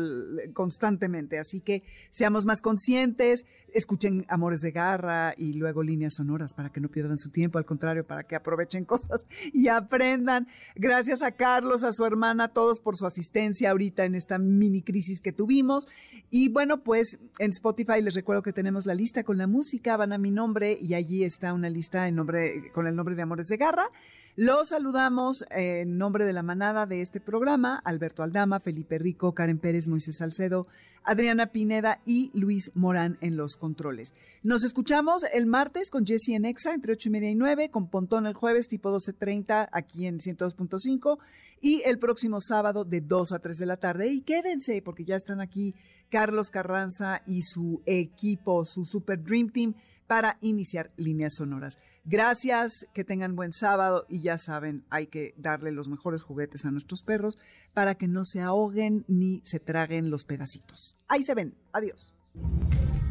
constantemente. 0.54 1.38
Así 1.38 1.60
que 1.60 1.82
seamos 2.10 2.46
más 2.46 2.62
conscientes, 2.62 3.44
escuchen 3.74 4.24
Amores 4.28 4.62
de 4.62 4.70
Garra 4.70 5.34
y 5.36 5.52
luego 5.52 5.82
líneas 5.82 6.14
sonoras 6.14 6.54
para 6.54 6.70
que 6.70 6.80
no 6.80 6.88
pierdan 6.88 7.18
su 7.18 7.30
tiempo, 7.30 7.58
al 7.58 7.66
contrario, 7.66 8.06
para 8.06 8.22
que 8.22 8.34
aprovechen 8.34 8.84
cosas 8.86 9.26
y 9.52 9.68
aprendan. 9.68 10.48
Gracias 10.76 11.22
a 11.22 11.32
Carlos, 11.32 11.84
a 11.84 11.92
su 11.92 12.06
hermana, 12.06 12.44
a 12.44 12.48
todos 12.48 12.80
por 12.80 12.96
su 12.96 13.04
asistencia 13.04 13.70
ahorita 13.70 14.06
en 14.06 14.14
esta 14.14 14.38
mini 14.38 14.80
crisis 14.80 15.20
que 15.20 15.32
tuvimos. 15.32 15.88
Y 16.30 16.48
bueno, 16.48 16.82
pues 16.82 17.18
en 17.38 17.50
Spotify 17.50 18.00
les 18.02 18.14
recuerdo 18.14 18.42
que 18.42 18.52
tenemos 18.52 18.86
la 18.86 18.94
lista 18.94 19.24
con 19.24 19.38
la 19.38 19.46
música, 19.46 19.96
van 19.96 20.12
a 20.12 20.18
mi 20.18 20.30
nombre 20.30 20.78
y 20.80 20.94
allí 20.94 21.24
está 21.24 21.52
una 21.52 21.70
lista 21.70 22.08
en 22.08 22.16
nombre, 22.16 22.70
con 22.72 22.86
el 22.86 22.96
nombre 22.96 23.14
de 23.14 23.22
Amores 23.22 23.48
de 23.48 23.56
Garra. 23.56 23.88
Los 24.37 24.70
saludamos 24.70 25.45
en 25.51 25.97
nombre 25.97 26.24
de 26.24 26.32
la 26.32 26.43
manada 26.43 26.87
de 26.87 27.01
este 27.01 27.20
programa, 27.20 27.80
Alberto 27.85 28.24
Aldama, 28.24 28.59
Felipe 28.59 28.99
Rico, 28.99 29.32
Karen 29.32 29.61
Pérez, 29.61 29.87
Moisés 29.87 30.16
Salcedo, 30.16 30.66
Adriana 31.05 31.53
Pineda 31.53 32.01
y 32.05 32.32
Luis 32.35 32.72
Morán 32.74 33.16
en 33.20 33.37
los 33.37 33.57
controles. 33.57 34.12
Nos 34.43 34.64
escuchamos 34.64 35.24
el 35.32 35.47
martes 35.47 35.89
con 35.89 36.05
Jesse 36.05 36.30
en 36.30 36.47
Exa 36.47 36.74
entre 36.74 36.95
8 36.95 37.11
y 37.11 37.12
media 37.12 37.30
y 37.30 37.37
9, 37.37 37.70
con 37.70 37.89
Pontón 37.89 38.26
el 38.26 38.35
jueves 38.35 38.66
tipo 38.66 38.91
12.30 38.91 39.68
aquí 39.70 40.09
en 40.09 40.18
102.5 40.18 41.18
y 41.61 41.82
el 41.85 42.01
próximo 42.01 42.41
sábado 42.41 42.85
de 42.85 43.03
2 43.03 43.30
a 43.30 43.39
3 43.39 43.57
de 43.57 43.66
la 43.66 43.76
tarde. 43.76 44.09
Y 44.09 44.22
quédense 44.22 44.82
porque 44.82 45.05
ya 45.05 45.14
están 45.14 45.41
aquí 45.41 45.76
Carlos 46.11 46.51
Carranza 46.51 47.22
y 47.24 47.43
su 47.43 47.82
equipo, 47.87 48.64
su 48.64 48.85
Super 48.85 49.22
Dream 49.22 49.51
Team 49.51 49.74
para 50.09 50.39
iniciar 50.41 50.91
líneas 50.97 51.37
sonoras. 51.37 51.78
Gracias, 52.05 52.86
que 52.92 53.02
tengan 53.02 53.34
buen 53.34 53.55
sábado 53.55 54.05
y 54.11 54.20
ya 54.20 54.36
saben, 54.36 54.84
hay 54.90 55.07
que 55.07 55.32
darle 55.38 55.72
los 55.72 55.88
mejores 55.88 56.22
juguetes 56.22 56.66
a 56.66 56.70
nuestros 56.70 57.02
perros 57.02 57.38
para 57.72 57.94
que 57.94 58.09
no 58.09 58.26
se 58.26 58.40
ahoguen 58.40 59.07
ni 59.09 59.40
se 59.44 59.59
traguen 59.59 60.11
los 60.11 60.24
pedacitos. 60.24 60.98
Ahí 61.09 61.22
se 61.22 61.34
ven, 61.34 61.55
adiós. 61.72 62.14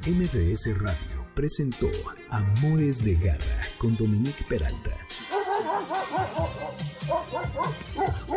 MBS 0.05 0.79
Radio 0.79 1.25
presentó 1.33 1.87
Amores 2.29 3.03
de 3.03 3.15
Garra 3.15 3.61
con 3.79 3.97
Dominique 3.97 4.45
Peralta. 4.47 4.95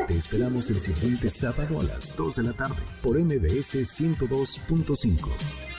Te 0.06 0.16
esperamos 0.16 0.70
el 0.70 0.80
siguiente 0.80 1.28
sábado 1.28 1.80
a 1.80 1.84
las 1.84 2.16
2 2.16 2.36
de 2.36 2.42
la 2.42 2.54
tarde 2.54 2.82
por 3.02 3.18
MBS 3.18 3.74
102.5. 3.74 5.75